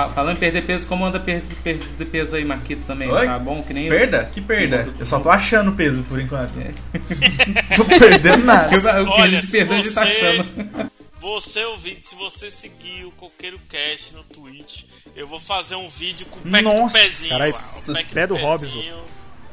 Falando 0.10 0.38
em 0.38 0.40
perder 0.40 0.64
peso, 0.66 0.86
como 0.86 1.06
anda 1.06 1.20
per 1.20 1.42
perder 1.64 2.06
peso 2.06 2.36
aí, 2.36 2.46
Marquito, 2.46 2.84
também? 2.88 3.10
Oi? 3.12 3.26
Tá 3.26 3.38
bom? 3.40 3.62
Que 3.64 3.74
nem 3.74 3.86
eu. 3.88 3.98
Perda? 3.98 4.30
Que 4.32 4.40
perda? 4.40 4.88
Eu 4.98 5.06
só 5.06 5.20
tô 5.20 5.30
achando 5.30 5.72
peso 5.74 6.04
por 6.04 6.20
enquanto. 6.22 6.52
tô 7.76 7.86
perdendo 7.86 8.46
nada. 8.46 8.70
Eu, 8.76 8.82
eu 8.82 9.06
Olha, 9.08 9.42
de 9.42 9.48
se 9.48 9.66
tá 9.66 9.76
você- 9.76 10.00
achando. 10.00 10.90
Você 11.22 11.66
ouvinte, 11.66 12.08
se 12.08 12.16
você 12.16 12.50
seguir 12.50 13.04
o 13.04 13.12
Coqueiro 13.12 13.60
Cash 13.68 14.14
no 14.14 14.24
Twitch, 14.24 14.84
eu 15.18 15.28
vou 15.28 15.38
fazer 15.40 15.76
um 15.76 15.90
vídeo 15.90 16.26
com 16.28 16.40
o 16.40 16.50
pack 16.52 16.64
Nossa, 16.64 16.98
do 16.98 17.02
pezinho 17.04 17.30
caralho, 17.32 17.54
lá. 17.54 17.60
O 17.60 17.94
pack 17.94 18.14
pé 18.14 18.28
do 18.28 18.36
pezinho 18.36 18.50
Robson. 18.52 19.04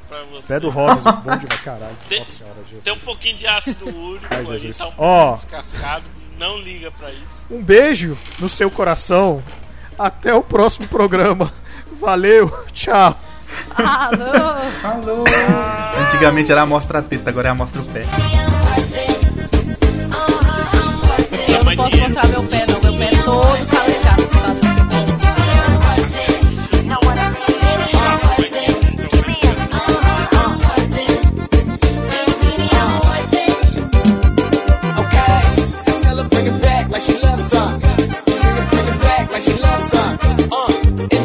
Pra 0.07 0.23
você. 0.31 0.47
Pé 0.47 0.61
do 0.61 0.71
Robson, 0.71 1.13
bom 1.13 1.37
demais, 1.37 1.61
caralho. 1.63 1.97
Tem- 2.09 2.21
Nossa 2.21 2.33
senhora, 2.39 2.57
Jesus. 2.67 2.85
Tem 2.85 2.93
um 2.93 2.99
pouquinho 3.01 3.37
de 3.37 3.47
ácido 3.49 3.89
úrico 3.89 4.27
Ai, 4.31 4.39
aí, 4.43 4.59
Jesus. 4.61 4.79
tá 4.79 4.87
um 4.87 4.93
Ó. 4.97 5.25
pouquinho 5.27 5.33
descascado. 5.35 6.05
Não 6.39 6.59
liga 6.61 6.91
pra 6.93 7.11
isso. 7.11 7.47
Um 7.51 7.61
beijo 7.63 8.17
no 8.39 8.49
seu 8.49 8.71
coração. 8.71 9.43
Até 9.99 10.35
o 10.35 10.43
próximo 10.43 10.87
programa. 10.89 11.53
Valeu, 12.01 12.51
tchau. 12.73 13.19
Alô. 13.75 14.61
Falou! 14.83 15.25
Antigamente 16.07 16.53
era 16.53 16.63
a 16.63 16.67
mostra 16.67 16.99
a 16.99 17.03
teta, 17.03 17.31
agora 17.31 17.49
é 17.49 17.51
a 17.53 17.55
mostra 17.55 17.81
o 17.81 17.85
pé. 17.87 18.03
Eu 21.49 21.65
não 21.65 21.77
posso 21.77 21.97
mostrar 21.97 22.27
meu 22.29 22.43
pé 22.45 22.66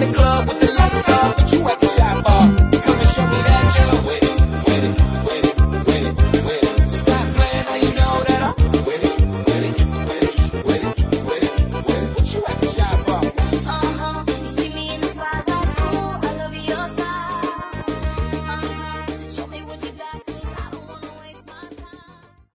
the 0.02 0.14
club. 0.14 0.41